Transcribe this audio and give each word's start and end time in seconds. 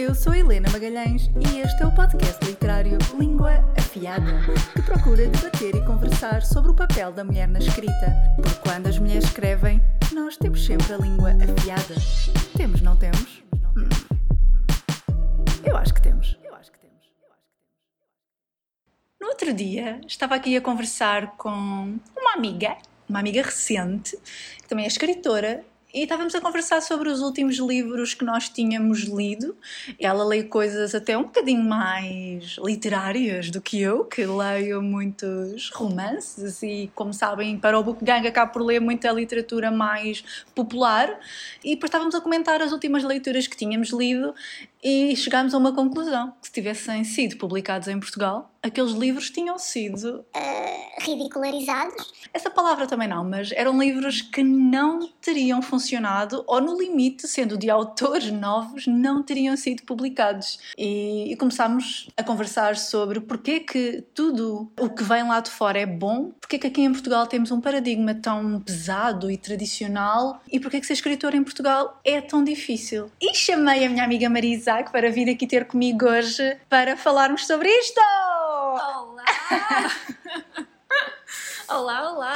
Eu 0.00 0.14
sou 0.14 0.34
Helena 0.34 0.70
Magalhães 0.70 1.30
e 1.38 1.58
este 1.58 1.82
é 1.82 1.86
o 1.86 1.94
podcast 1.94 2.42
literário 2.46 2.96
Língua 3.18 3.62
Afiada, 3.76 4.40
que 4.72 4.80
procura 4.80 5.26
debater 5.26 5.74
e 5.74 5.84
conversar 5.84 6.40
sobre 6.40 6.70
o 6.70 6.74
papel 6.74 7.12
da 7.12 7.22
mulher 7.22 7.46
na 7.46 7.58
escrita. 7.58 8.16
Porque 8.36 8.60
quando 8.60 8.86
as 8.86 8.98
mulheres 8.98 9.24
escrevem, 9.24 9.78
nós 10.10 10.38
temos 10.38 10.64
sempre 10.64 10.94
a 10.94 10.96
língua 10.96 11.32
afiada. 11.32 11.94
Temos, 12.56 12.80
não 12.80 12.96
temos? 12.96 13.42
Hum. 13.76 13.90
Eu 15.62 15.76
acho 15.76 15.92
que 15.92 16.00
temos. 16.00 16.34
Eu 16.42 16.54
acho 16.54 16.72
que 16.72 16.78
temos. 16.78 17.04
No 19.20 19.26
outro 19.28 19.52
dia, 19.52 20.00
estava 20.06 20.34
aqui 20.34 20.56
a 20.56 20.62
conversar 20.62 21.36
com 21.36 21.50
uma 22.16 22.32
amiga, 22.34 22.74
uma 23.06 23.18
amiga 23.18 23.42
recente, 23.42 24.16
que 24.62 24.66
também 24.66 24.86
é 24.86 24.88
escritora 24.88 25.62
e 25.92 26.02
estávamos 26.02 26.34
a 26.34 26.40
conversar 26.40 26.80
sobre 26.80 27.08
os 27.08 27.20
últimos 27.20 27.58
livros 27.58 28.14
que 28.14 28.24
nós 28.24 28.48
tínhamos 28.48 29.00
lido. 29.00 29.56
Ela 29.98 30.24
lê 30.24 30.44
coisas 30.44 30.94
até 30.94 31.16
um 31.18 31.24
bocadinho 31.24 31.62
mais 31.62 32.56
literárias 32.64 33.50
do 33.50 33.60
que 33.60 33.80
eu, 33.80 34.04
que 34.04 34.24
leio 34.24 34.80
muitos 34.82 35.70
romances 35.70 36.62
e, 36.62 36.90
como 36.94 37.12
sabem, 37.12 37.58
para 37.58 37.78
o 37.78 37.82
Book 37.82 38.04
Gang 38.04 38.26
acabo 38.26 38.52
por 38.52 38.62
ler 38.62 38.80
muita 38.80 39.10
literatura 39.10 39.70
mais 39.70 40.22
popular. 40.54 41.18
E 41.64 41.74
depois 41.74 41.88
estávamos 41.88 42.14
a 42.14 42.20
comentar 42.20 42.62
as 42.62 42.72
últimas 42.72 43.02
leituras 43.02 43.46
que 43.46 43.56
tínhamos 43.56 43.90
lido 43.90 44.34
e 44.82 45.14
chegámos 45.16 45.54
a 45.54 45.58
uma 45.58 45.74
conclusão: 45.74 46.32
que 46.40 46.46
se 46.46 46.52
tivessem 46.52 47.04
sido 47.04 47.36
publicados 47.36 47.88
em 47.88 47.98
Portugal, 47.98 48.50
aqueles 48.62 48.92
livros 48.92 49.30
tinham 49.30 49.58
sido. 49.58 50.24
Uh, 50.34 50.80
ridicularizados. 51.00 52.12
Essa 52.32 52.50
palavra 52.50 52.86
também 52.86 53.08
não, 53.08 53.24
mas 53.24 53.50
eram 53.52 53.78
livros 53.78 54.22
que 54.22 54.42
não 54.42 55.08
teriam 55.20 55.62
funcionado, 55.62 56.44
ou 56.46 56.60
no 56.60 56.78
limite, 56.78 57.26
sendo 57.26 57.56
de 57.56 57.70
autores 57.70 58.30
novos, 58.30 58.86
não 58.86 59.22
teriam 59.22 59.56
sido 59.56 59.82
publicados. 59.82 60.58
E, 60.76 61.32
e 61.32 61.36
começámos 61.36 62.08
a 62.16 62.22
conversar 62.22 62.76
sobre 62.76 63.20
porquê 63.20 63.60
que 63.60 64.04
tudo 64.14 64.70
o 64.78 64.90
que 64.90 65.02
vem 65.02 65.26
lá 65.26 65.40
de 65.40 65.50
fora 65.50 65.78
é 65.78 65.86
bom, 65.86 66.32
porquê 66.40 66.58
que 66.58 66.66
aqui 66.66 66.82
em 66.82 66.92
Portugal 66.92 67.26
temos 67.26 67.50
um 67.50 67.60
paradigma 67.60 68.14
tão 68.14 68.60
pesado 68.60 69.30
e 69.30 69.36
tradicional, 69.36 70.40
e 70.50 70.60
porquê 70.60 70.80
que 70.80 70.86
ser 70.86 70.92
escritor 70.92 71.34
em 71.34 71.42
Portugal 71.42 71.98
é 72.04 72.20
tão 72.20 72.44
difícil. 72.44 73.10
E 73.20 73.34
chamei 73.34 73.84
a 73.84 73.88
minha 73.88 74.04
amiga 74.04 74.28
Marisa 74.28 74.69
Isaac 74.70 74.92
para 74.92 75.10
vir 75.10 75.28
aqui 75.28 75.48
ter 75.48 75.64
comigo 75.64 76.06
hoje 76.06 76.56
para 76.68 76.96
falarmos 76.96 77.44
sobre 77.44 77.68
isto! 77.68 78.00
Olá! 78.00 79.24
olá, 81.68 82.12
olá! 82.12 82.34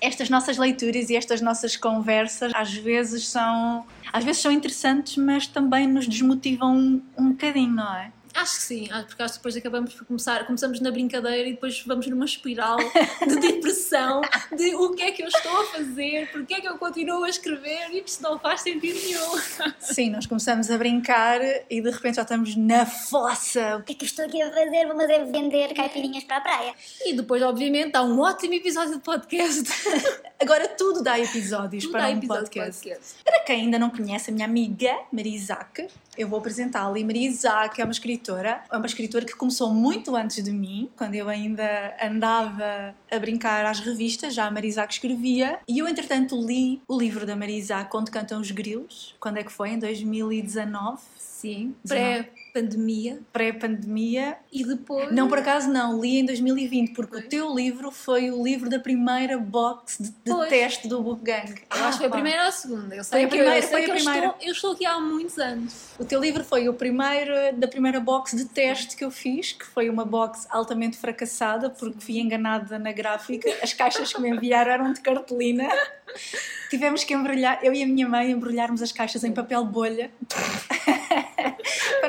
Estas 0.00 0.30
nossas 0.30 0.56
leituras 0.56 1.10
e 1.10 1.16
estas 1.16 1.42
nossas 1.42 1.76
conversas 1.76 2.50
às 2.54 2.72
vezes 2.72 3.28
são 3.28 3.86
às 4.10 4.24
vezes 4.24 4.40
são 4.40 4.50
interessantes, 4.50 5.18
mas 5.18 5.46
também 5.46 5.86
nos 5.86 6.08
desmotivam 6.08 6.74
um, 6.74 7.02
um 7.18 7.28
bocadinho, 7.32 7.74
não 7.74 7.94
é? 7.96 8.10
Acho 8.40 8.56
que 8.56 8.62
sim, 8.62 8.88
porque 9.06 9.22
acho 9.22 9.34
que 9.34 9.38
depois 9.40 9.56
acabamos 9.56 9.92
por 9.92 10.06
começar, 10.06 10.46
começamos 10.46 10.80
na 10.80 10.90
brincadeira 10.90 11.46
e 11.46 11.52
depois 11.52 11.82
vamos 11.84 12.06
numa 12.06 12.24
espiral 12.24 12.78
de 13.26 13.36
depressão, 13.40 14.22
de 14.56 14.74
o 14.76 14.94
que 14.94 15.02
é 15.02 15.10
que 15.10 15.22
eu 15.22 15.28
estou 15.28 15.60
a 15.60 15.64
fazer, 15.66 16.30
porque 16.32 16.54
é 16.54 16.60
que 16.62 16.66
eu 16.66 16.78
continuo 16.78 17.24
a 17.24 17.28
escrever 17.28 17.90
e 17.90 18.02
isto 18.02 18.22
não 18.22 18.38
faz 18.38 18.62
sentido 18.62 18.98
nenhum. 18.98 19.38
Sim, 19.78 20.08
nós 20.08 20.24
começamos 20.24 20.70
a 20.70 20.78
brincar 20.78 21.38
e 21.68 21.82
de 21.82 21.90
repente 21.90 22.16
já 22.16 22.22
estamos 22.22 22.56
na 22.56 22.86
fossa. 22.86 23.76
O 23.76 23.82
que 23.82 23.92
é 23.92 23.94
que 23.94 24.04
eu 24.04 24.08
estou 24.08 24.24
aqui 24.24 24.40
a 24.40 24.50
fazer? 24.50 24.86
Vamos 24.86 25.04
é 25.04 25.24
vender 25.24 25.74
caipirinhas 25.74 26.24
para 26.24 26.38
a 26.38 26.40
praia. 26.40 26.74
E 27.04 27.12
depois, 27.12 27.42
obviamente, 27.42 27.94
há 27.94 28.02
um 28.02 28.20
ótimo 28.20 28.54
episódio 28.54 28.94
de 28.94 29.00
podcast. 29.00 29.64
Agora 30.40 30.66
tudo 30.68 31.02
dá 31.02 31.18
episódios 31.18 31.84
tudo 31.84 31.92
para 31.92 32.08
dá 32.08 32.16
um 32.16 32.20
podcast. 32.20 32.88
podcast. 32.88 33.22
Para 33.22 33.40
quem 33.40 33.62
ainda 33.62 33.78
não 33.78 33.90
conhece 33.90 34.30
a 34.30 34.32
minha 34.32 34.46
amiga 34.46 34.96
Maria 35.12 35.36
Isaac, 35.36 35.88
eu 36.16 36.28
vou 36.28 36.38
apresentá-la. 36.38 36.98
E 36.98 37.04
Maria 37.04 37.28
Isaac 37.28 37.80
é 37.80 37.84
uma 37.84 37.92
escritora, 37.92 38.29
é 38.36 38.76
uma 38.76 38.86
escritora 38.86 39.24
que 39.24 39.34
começou 39.34 39.72
muito 39.72 40.14
antes 40.16 40.42
de 40.42 40.50
mim, 40.50 40.88
quando 40.96 41.14
eu 41.14 41.28
ainda 41.28 41.96
andava 42.02 42.94
a 43.10 43.18
brincar 43.18 43.64
às 43.66 43.80
revistas, 43.80 44.34
já 44.34 44.46
a 44.46 44.50
Maria 44.50 44.68
Isaac 44.68 44.92
escrevia. 44.94 45.58
E 45.68 45.78
eu, 45.78 45.88
entretanto, 45.88 46.40
li 46.40 46.80
o 46.88 46.98
livro 46.98 47.26
da 47.26 47.36
Maria 47.36 47.58
Isaac, 47.58 47.94
Onde 47.96 48.10
Cantam 48.10 48.40
os 48.40 48.50
Grilos. 48.50 49.14
Quando 49.20 49.38
é 49.38 49.44
que 49.44 49.52
foi? 49.52 49.70
Em 49.70 49.78
2019? 49.78 51.00
Sim, 51.18 51.74
pré 51.86 52.28
pandemia. 52.52 53.20
Pré-pandemia. 53.32 54.36
E 54.52 54.64
depois. 54.64 55.12
Não, 55.12 55.28
por 55.28 55.38
acaso 55.38 55.70
não, 55.70 56.00
li 56.00 56.18
em 56.18 56.24
2020, 56.24 56.92
porque 56.92 57.16
o 57.16 57.22
teu 57.22 57.54
livro 57.54 57.90
foi 57.90 58.30
o 58.30 58.42
livro 58.42 58.68
da 58.68 58.78
primeira 58.78 59.38
box 59.38 59.98
de, 59.98 60.10
de 60.10 60.48
teste 60.48 60.88
do 60.88 61.02
Book 61.02 61.22
Gang. 61.22 61.54
Eu 61.74 61.84
acho 61.84 61.98
que 61.98 61.98
foi 61.98 62.06
a 62.06 62.10
primeira 62.10 62.42
ou 62.42 62.48
a 62.48 62.52
segunda. 62.52 62.94
Eu 62.94 63.04
sei 63.04 63.20
foi 63.20 63.24
a 63.24 63.28
primeira. 63.28 63.58
Eu, 63.58 63.68
foi 63.68 63.84
a 63.84 63.94
primeira. 63.94 64.26
Eu 64.26 64.30
estou, 64.30 64.46
eu 64.46 64.52
estou 64.52 64.72
aqui 64.72 64.86
há 64.86 65.00
muitos 65.00 65.38
anos. 65.38 65.74
O 65.98 66.04
teu 66.04 66.20
livro 66.20 66.44
foi 66.44 66.68
o 66.68 66.74
primeiro 66.74 67.34
da 67.56 67.68
primeira 67.68 68.00
box 68.00 68.36
de 68.36 68.44
teste 68.44 68.96
que 68.96 69.04
eu 69.04 69.10
fiz, 69.10 69.52
que 69.52 69.66
foi 69.66 69.88
uma 69.88 70.04
box 70.04 70.46
altamente 70.50 70.96
fracassada, 70.96 71.70
porque 71.70 72.00
fui 72.00 72.18
enganada 72.18 72.78
na 72.78 72.92
gráfica. 72.92 73.48
As 73.62 73.72
caixas 73.72 74.12
que 74.12 74.20
me 74.20 74.30
enviaram 74.30 74.72
eram 74.72 74.92
de 74.92 75.00
cartolina. 75.00 75.68
Tivemos 76.70 77.02
que 77.02 77.14
embrulhar, 77.14 77.58
eu 77.62 77.72
e 77.72 77.82
a 77.82 77.86
minha 77.86 78.08
mãe, 78.08 78.30
embrulharmos 78.30 78.80
as 78.80 78.92
caixas 78.92 79.24
em 79.24 79.32
papel 79.32 79.64
bolha 79.64 80.10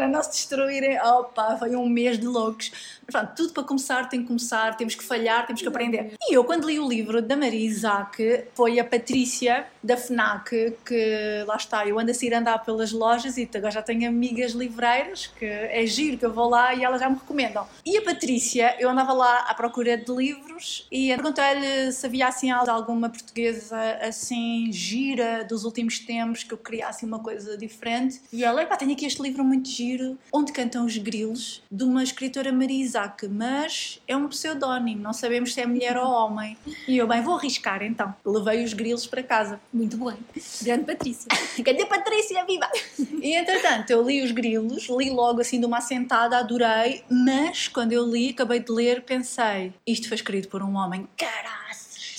para 0.01 0.07
não 0.07 0.23
se 0.23 0.31
destruírem. 0.31 0.99
Opa, 0.99 1.57
foi 1.57 1.75
um 1.75 1.87
mês 1.87 2.17
de 2.17 2.25
loucos. 2.25 2.71
Mas 3.05 3.11
pronto, 3.11 3.35
tudo 3.35 3.53
para 3.53 3.63
começar 3.63 4.09
tem 4.09 4.21
que 4.21 4.27
começar, 4.27 4.75
temos 4.75 4.95
que 4.95 5.03
falhar, 5.03 5.45
temos 5.45 5.61
que 5.61 5.67
aprender. 5.67 6.13
E 6.27 6.33
eu, 6.35 6.43
quando 6.43 6.67
li 6.67 6.79
o 6.79 6.87
livro 6.87 7.21
da 7.21 7.37
Maria 7.37 7.67
Isaac, 7.67 8.45
foi 8.55 8.79
a 8.79 8.83
Patrícia 8.83 9.67
da 9.83 9.95
FNAC, 9.95 10.73
que 10.85 11.43
lá 11.45 11.55
está, 11.55 11.85
eu 11.85 11.99
ando 11.99 12.09
a 12.09 12.13
sair 12.13 12.33
andar 12.33 12.59
pelas 12.59 12.91
lojas 12.91 13.37
e 13.37 13.47
agora 13.53 13.71
já 13.71 13.81
tenho 13.81 14.07
amigas 14.07 14.51
livreiras, 14.53 15.27
que 15.27 15.45
é 15.45 15.85
giro 15.85 16.17
que 16.17 16.25
eu 16.25 16.33
vou 16.33 16.49
lá 16.49 16.73
e 16.73 16.83
elas 16.83 16.99
já 16.99 17.09
me 17.09 17.15
recomendam. 17.15 17.67
E 17.85 17.97
a 17.97 18.01
Patrícia, 18.01 18.75
eu 18.79 18.89
andava 18.89 19.13
lá 19.13 19.45
à 19.49 19.53
procura 19.53 19.97
de 19.97 20.11
livros 20.11 20.87
e 20.91 21.09
perguntei-lhe 21.09 21.91
se 21.91 22.05
havia 22.05 22.27
assim 22.27 22.49
alguma 22.49 23.09
portuguesa 23.09 23.77
assim 24.01 24.71
gira 24.71 25.43
dos 25.43 25.63
últimos 25.63 25.99
tempos 25.99 26.43
que 26.43 26.53
eu 26.53 26.57
queria 26.57 26.87
assim 26.87 27.05
uma 27.05 27.19
coisa 27.19 27.57
diferente. 27.57 28.21
E 28.31 28.43
ela, 28.43 28.65
pá, 28.65 28.77
tenho 28.77 28.93
aqui 28.93 29.05
este 29.05 29.21
livro 29.21 29.43
muito 29.43 29.69
giro, 29.69 29.90
Onde 30.31 30.51
Cantam 30.51 30.85
os 30.85 30.97
Grilos, 30.97 31.61
de 31.71 31.83
uma 31.83 32.03
escritora 32.03 32.51
Maria 32.51 32.83
Isaac, 32.83 33.27
mas 33.27 33.99
é 34.07 34.15
um 34.15 34.27
pseudónimo, 34.27 35.01
não 35.01 35.13
sabemos 35.13 35.53
se 35.53 35.61
é 35.61 35.65
mulher 35.65 35.97
ou 35.97 36.05
homem. 36.05 36.57
E 36.87 36.97
eu, 36.97 37.07
bem, 37.07 37.21
vou 37.21 37.35
arriscar 37.35 37.83
então. 37.83 38.13
Levei 38.25 38.63
os 38.63 38.73
grilos 38.73 39.07
para 39.07 39.23
casa. 39.23 39.59
Muito 39.73 39.97
bem. 39.97 40.17
Grande 40.61 40.85
Patrícia. 40.85 41.27
Grande 41.59 41.85
Patrícia, 41.85 42.45
viva! 42.45 42.69
E 43.21 43.35
entretanto, 43.35 43.89
eu 43.91 44.05
li 44.05 44.23
os 44.23 44.31
grilos, 44.31 44.87
li 44.89 45.09
logo 45.09 45.41
assim 45.41 45.59
de 45.59 45.65
uma 45.65 45.77
assentada, 45.77 46.37
adorei, 46.37 47.03
mas 47.09 47.67
quando 47.67 47.93
eu 47.93 48.05
li, 48.05 48.29
acabei 48.29 48.59
de 48.59 48.71
ler, 48.71 49.01
pensei, 49.03 49.73
isto 49.85 50.07
foi 50.07 50.15
escrito 50.15 50.47
por 50.49 50.61
um 50.63 50.75
homem. 50.75 51.07
Caralho! 51.17 51.70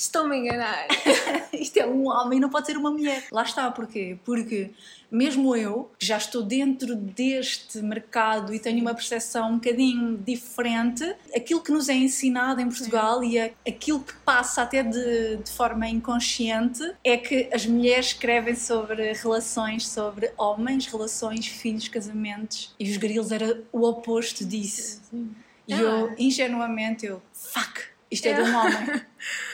Estou-me 0.03 0.35
a 0.35 0.39
enganar. 0.39 0.89
Isto 1.55 1.77
é 1.77 1.87
um 1.87 2.09
homem, 2.09 2.41
não 2.41 2.51
pode 2.51 2.67
ser 2.67 2.77
uma 2.77 2.91
mulher. 2.91 3.25
Lá 3.31 3.45
está, 3.45 3.71
porquê? 3.71 4.19
Porque 4.25 4.73
mesmo 5.09 5.55
eu, 5.55 5.93
que 5.97 6.05
já 6.05 6.17
estou 6.17 6.43
dentro 6.43 6.97
deste 6.97 7.81
mercado 7.81 8.53
e 8.53 8.59
tenho 8.59 8.81
uma 8.81 8.95
percepção 8.95 9.53
um 9.53 9.55
bocadinho 9.55 10.17
diferente, 10.17 11.05
aquilo 11.33 11.61
que 11.61 11.71
nos 11.71 11.89
é 11.89 11.95
ensinado 11.95 12.61
em 12.61 12.69
Portugal 12.69 13.21
Sim. 13.21 13.31
e 13.31 13.39
aquilo 13.71 14.01
que 14.01 14.13
passa 14.25 14.63
até 14.63 14.83
de, 14.83 15.37
de 15.37 15.51
forma 15.53 15.89
inconsciente 15.89 16.83
é 17.05 17.17
que 17.17 17.49
as 17.53 17.65
mulheres 17.65 18.07
escrevem 18.07 18.57
sobre 18.57 19.13
relações, 19.13 19.87
sobre 19.87 20.33
homens, 20.37 20.87
relações, 20.87 21.47
filhos, 21.47 21.87
casamentos 21.87 22.75
e 22.77 22.91
os 22.91 22.97
grilos 22.97 23.31
era 23.31 23.63
o 23.71 23.87
oposto 23.87 24.45
disso. 24.45 25.01
Sim. 25.09 25.31
E 25.69 25.75
ah. 25.75 25.79
eu, 25.79 26.15
ingenuamente, 26.19 27.07
eu, 27.07 27.23
fuck, 27.33 27.83
isto 28.11 28.27
é, 28.27 28.31
é 28.31 28.43
de 28.43 28.51
um 28.51 28.57
homem. 28.57 29.03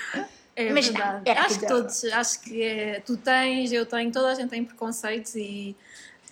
É 0.58 0.72
Mas 0.72 0.88
verdade. 0.88 1.22
Não, 1.24 1.42
acho 1.44 1.60
que 1.60 1.66
todos, 1.68 2.04
acho 2.04 2.40
que 2.40 2.62
é, 2.64 2.98
tu 2.98 3.16
tens, 3.16 3.70
eu 3.72 3.86
tenho, 3.86 4.10
toda 4.10 4.32
a 4.32 4.34
gente 4.34 4.50
tem 4.50 4.64
preconceitos 4.64 5.36
e 5.36 5.76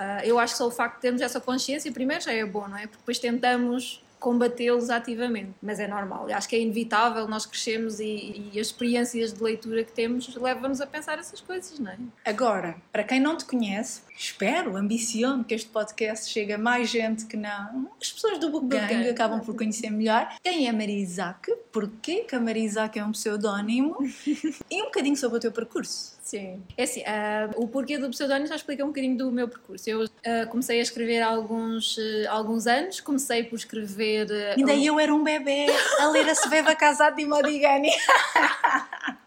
uh, 0.00 0.24
eu 0.24 0.36
acho 0.36 0.54
que 0.54 0.58
só 0.58 0.66
o 0.66 0.70
facto 0.70 0.96
de 0.96 1.02
termos 1.02 1.20
essa 1.20 1.40
consciência 1.40 1.92
primeiro 1.92 2.24
já 2.24 2.32
é 2.32 2.44
bom, 2.44 2.66
não 2.66 2.76
é? 2.76 2.88
Porque 2.88 2.96
depois 2.96 3.20
tentamos 3.20 4.02
combatê-los 4.18 4.90
ativamente, 4.90 5.52
mas 5.62 5.78
é 5.78 5.86
normal. 5.86 6.26
Acho 6.32 6.48
que 6.48 6.56
é 6.56 6.60
inevitável, 6.60 7.28
nós 7.28 7.46
crescemos 7.46 8.00
e, 8.00 8.50
e 8.52 8.60
as 8.60 8.68
experiências 8.68 9.32
de 9.32 9.42
leitura 9.42 9.84
que 9.84 9.92
temos 9.92 10.34
levam-nos 10.36 10.80
a 10.80 10.86
pensar 10.86 11.18
essas 11.18 11.40
coisas, 11.40 11.78
não 11.78 11.90
é? 11.90 11.98
Agora, 12.24 12.76
para 12.92 13.04
quem 13.04 13.20
não 13.20 13.36
te 13.36 13.44
conhece, 13.44 14.02
espero, 14.16 14.76
ambiciono 14.76 15.44
que 15.44 15.54
este 15.54 15.68
podcast 15.68 16.30
chegue 16.30 16.52
a 16.52 16.58
mais 16.58 16.88
gente 16.88 17.26
que 17.26 17.36
não. 17.36 17.90
As 18.00 18.12
pessoas 18.12 18.38
do 18.38 18.50
Book 18.50 18.66
Gang 18.66 19.08
acabam 19.08 19.40
por 19.40 19.54
conhecer 19.54 19.90
melhor 19.90 20.34
quem 20.42 20.68
é 20.68 20.72
Maria 20.72 20.98
Isaac, 20.98 21.52
porquê 21.70 22.24
que 22.24 22.34
a 22.34 22.40
Maria 22.40 22.64
Isaac 22.64 22.98
é 22.98 23.04
um 23.04 23.12
pseudónimo 23.12 23.96
e 24.70 24.82
um 24.82 24.86
bocadinho 24.86 25.16
sobre 25.16 25.38
o 25.38 25.40
teu 25.40 25.52
percurso. 25.52 26.15
Sim. 26.26 26.60
É 26.76 26.82
assim, 26.82 27.02
uh, 27.02 27.62
o 27.62 27.68
porquê 27.68 27.96
do 27.98 28.10
pseudónimo 28.10 28.48
já 28.48 28.56
explica 28.56 28.82
um 28.84 28.88
bocadinho 28.88 29.16
do 29.16 29.30
meu 29.30 29.46
percurso. 29.46 29.88
Eu 29.88 30.02
uh, 30.02 30.08
comecei 30.50 30.80
a 30.80 30.82
escrever 30.82 31.20
há 31.20 31.28
alguns, 31.28 31.96
uh, 31.98 32.28
alguns 32.28 32.66
anos, 32.66 33.00
comecei 33.00 33.44
por 33.44 33.54
escrever... 33.54 34.26
Ainda 34.56 34.72
um... 34.72 34.82
eu 34.82 34.98
era 34.98 35.14
um 35.14 35.22
bebê 35.22 35.66
a 36.00 36.08
ler 36.08 36.28
a 36.28 36.34
Sveva 36.34 36.74
Casado 36.74 37.14
de 37.14 37.24
Modigani. 37.24 37.90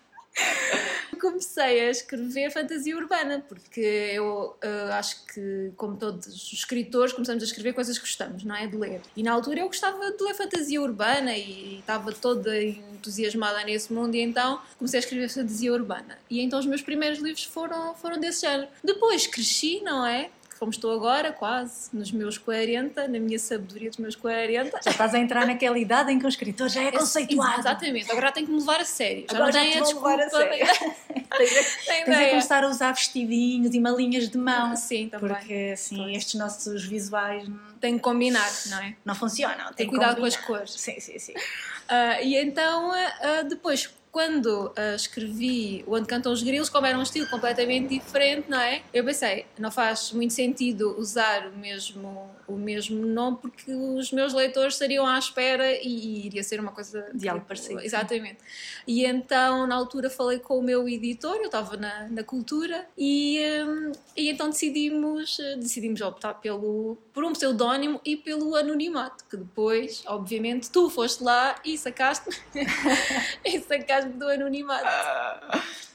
comecei 1.20 1.82
a 1.82 1.90
escrever 1.92 2.50
fantasia 2.50 2.98
urbana, 2.98 3.44
porque 3.48 3.80
eu 3.80 4.58
uh, 4.64 4.94
acho 4.94 5.26
que, 5.28 5.72
como 5.76 5.98
todos 5.98 6.26
os 6.28 6.54
escritores, 6.54 7.14
começamos 7.14 7.44
a 7.44 7.46
escrever 7.46 7.74
coisas 7.74 7.98
que 7.98 8.06
gostamos, 8.06 8.44
não 8.44 8.56
é? 8.56 8.66
De 8.66 8.78
ler. 8.78 9.02
E 9.16 9.22
na 9.22 9.32
altura 9.32 9.60
eu 9.60 9.68
gostava 9.68 10.12
de 10.12 10.24
ler 10.24 10.34
fantasia 10.34 10.82
urbana 10.82 11.36
e 11.36 11.80
estava 11.80 12.12
toda 12.12 12.62
entusiasmada 12.64 13.64
nesse 13.64 13.94
mundo, 13.94 14.16
e 14.16 14.22
então 14.22 14.62
comecei 14.78 15.00
a 15.00 15.04
escrever 15.04 15.30
fantasia 15.30 15.74
urbana. 15.74 16.18
E 16.30 16.42
então 16.42 16.58
os 16.58 16.66
meus 16.66 16.82
primeiros 16.82 17.20
livros 17.20 17.44
foram, 17.44 17.94
foram 17.96 18.20
desse 18.20 18.42
género. 18.42 18.70
Depois 18.84 19.28
cresci, 19.28 19.82
não 19.82 20.06
é? 20.06 20.30
Como 20.60 20.72
estou 20.72 20.92
agora, 20.92 21.32
quase, 21.32 21.90
nos 21.94 22.12
meus 22.12 22.38
40, 22.38 23.08
na 23.08 23.20
minha 23.20 23.40
sabedoria 23.40 23.90
dos 23.90 23.98
meus 23.98 24.16
40. 24.16 24.82
Já 24.84 24.92
estás 24.92 25.14
a 25.14 25.20
entrar 25.20 25.48
naquela 25.48 25.80
idade 25.80 26.12
em 26.12 26.20
que 26.20 26.26
o 26.26 26.30
escritor 26.30 26.68
já 26.68 26.84
é 26.84 26.92
conceituado. 26.92 27.62
Exatamente, 27.62 28.12
agora 28.12 28.32
tenho 28.32 28.46
que 28.46 28.52
me 28.52 28.60
levar 28.60 28.82
a 28.82 28.86
sério. 28.86 29.26
Já 29.30 29.38
agora 29.38 29.54
não 29.54 29.62
tenho 29.62 29.78
a 29.78 29.82
desculpa. 29.82 30.10
Levar 30.10 30.26
a 30.26 30.30
sério. 30.30 30.96
tens, 31.38 31.78
tens 31.86 32.10
a 32.10 32.30
começar 32.30 32.64
a 32.64 32.68
usar 32.68 32.92
vestidinhos 32.92 33.74
e 33.74 33.80
malinhas 33.80 34.30
de 34.30 34.38
mão. 34.38 34.76
Sim, 34.76 35.08
também. 35.10 35.30
Porque 35.30 35.72
assim, 35.74 35.98
pois. 35.98 36.18
estes 36.18 36.36
nossos 36.36 36.84
visuais. 36.86 37.48
Tem 37.80 37.96
que 37.96 38.02
combinar, 38.02 38.52
não 38.68 38.80
é? 38.80 38.96
Não 39.06 39.16
funcionam. 39.16 39.72
Tem 39.74 39.86
que 39.86 39.92
cuidado 39.92 40.18
com 40.18 40.26
as 40.26 40.36
cores. 40.36 40.72
Sim, 40.72 41.00
sim, 41.00 41.18
sim. 41.18 41.34
Uh, 41.34 42.24
e 42.24 42.36
então, 42.36 42.92
uh, 42.92 43.48
depois, 43.48 43.90
quando 44.12 44.68
uh, 44.68 44.96
escrevi 44.96 45.84
Onde 45.88 46.08
Cantam 46.08 46.32
os 46.32 46.42
Grilos, 46.42 46.70
como 46.70 46.86
era 46.88 46.98
um 46.98 47.04
estilo 47.04 47.28
completamente 47.28 47.90
diferente, 47.90 48.50
não 48.50 48.60
é? 48.60 48.82
Eu 48.94 49.04
pensei, 49.04 49.46
não 49.58 49.72
faz 49.72 50.12
muito 50.12 50.34
sentido 50.34 50.96
usar 50.98 51.48
o 51.48 51.58
mesmo, 51.58 52.30
o 52.48 52.56
mesmo 52.56 53.06
nome 53.06 53.38
porque 53.42 53.72
os 53.72 54.12
meus 54.12 54.34
leitores 54.34 54.74
estariam 54.74 55.06
à 55.06 55.18
espera 55.20 55.72
e, 55.74 55.88
e 55.88 56.26
iria 56.28 56.44
ser 56.44 56.60
uma 56.60 56.72
coisa... 56.72 57.08
De 57.14 57.30
algo 57.30 57.46
parecido. 57.46 57.82
Exatamente. 57.82 58.40
E 58.88 59.06
então, 59.06 59.68
na 59.68 59.76
altura, 59.76 60.10
falei 60.10 60.40
com 60.40 60.58
o 60.58 60.64
meu 60.64 60.88
editor, 60.90 61.36
eu 61.36 61.46
estava 61.46 61.78
na, 61.78 62.08
na 62.10 62.24
cultura, 62.24 62.88
e, 62.98 63.40
um, 63.64 63.92
e 64.18 64.30
então 64.30 64.50
decidimos, 64.50 65.38
decidimos 65.58 66.02
optar 66.02 66.34
pelo, 66.36 66.98
por 67.20 67.26
um 67.26 67.34
pseudónimo 67.34 68.00
e 68.06 68.16
pelo 68.16 68.56
anonimato, 68.56 69.26
que 69.30 69.36
depois, 69.36 70.04
obviamente, 70.08 70.70
tu 70.70 70.90
foste 70.90 71.22
lá 71.22 71.54
e 71.66 71.78
sacaste, 71.78 72.30
e 73.44 73.60
sacaste 73.60 74.12
do 74.12 74.26
anonimato. 74.26 74.86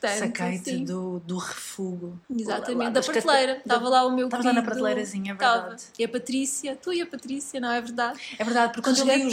Saquei-te 0.03 0.85
do, 0.85 1.21
do 1.21 1.39
refugo. 1.39 2.21
Exatamente, 2.29 2.91
da 2.91 3.01
prateleira. 3.01 3.57
Estava 3.57 3.89
lá 3.89 4.05
o 4.05 4.15
meu 4.15 4.27
Estava 4.27 4.45
lá 4.45 4.53
na 4.53 4.63
prateleirazinha, 4.63 5.33
é 5.33 5.35
verdade. 5.35 5.85
E 5.99 6.05
a 6.05 6.09
Patrícia, 6.11 6.77
tu 6.77 6.93
e 6.93 7.01
a 7.01 7.07
Patrícia, 7.07 7.59
não 7.59 7.73
é 7.73 7.81
verdade? 7.81 8.21
É 8.39 8.45
verdade, 8.45 8.75
porque 8.75 8.91
quando 8.91 8.99
eu 8.99 9.17
li 9.17 9.25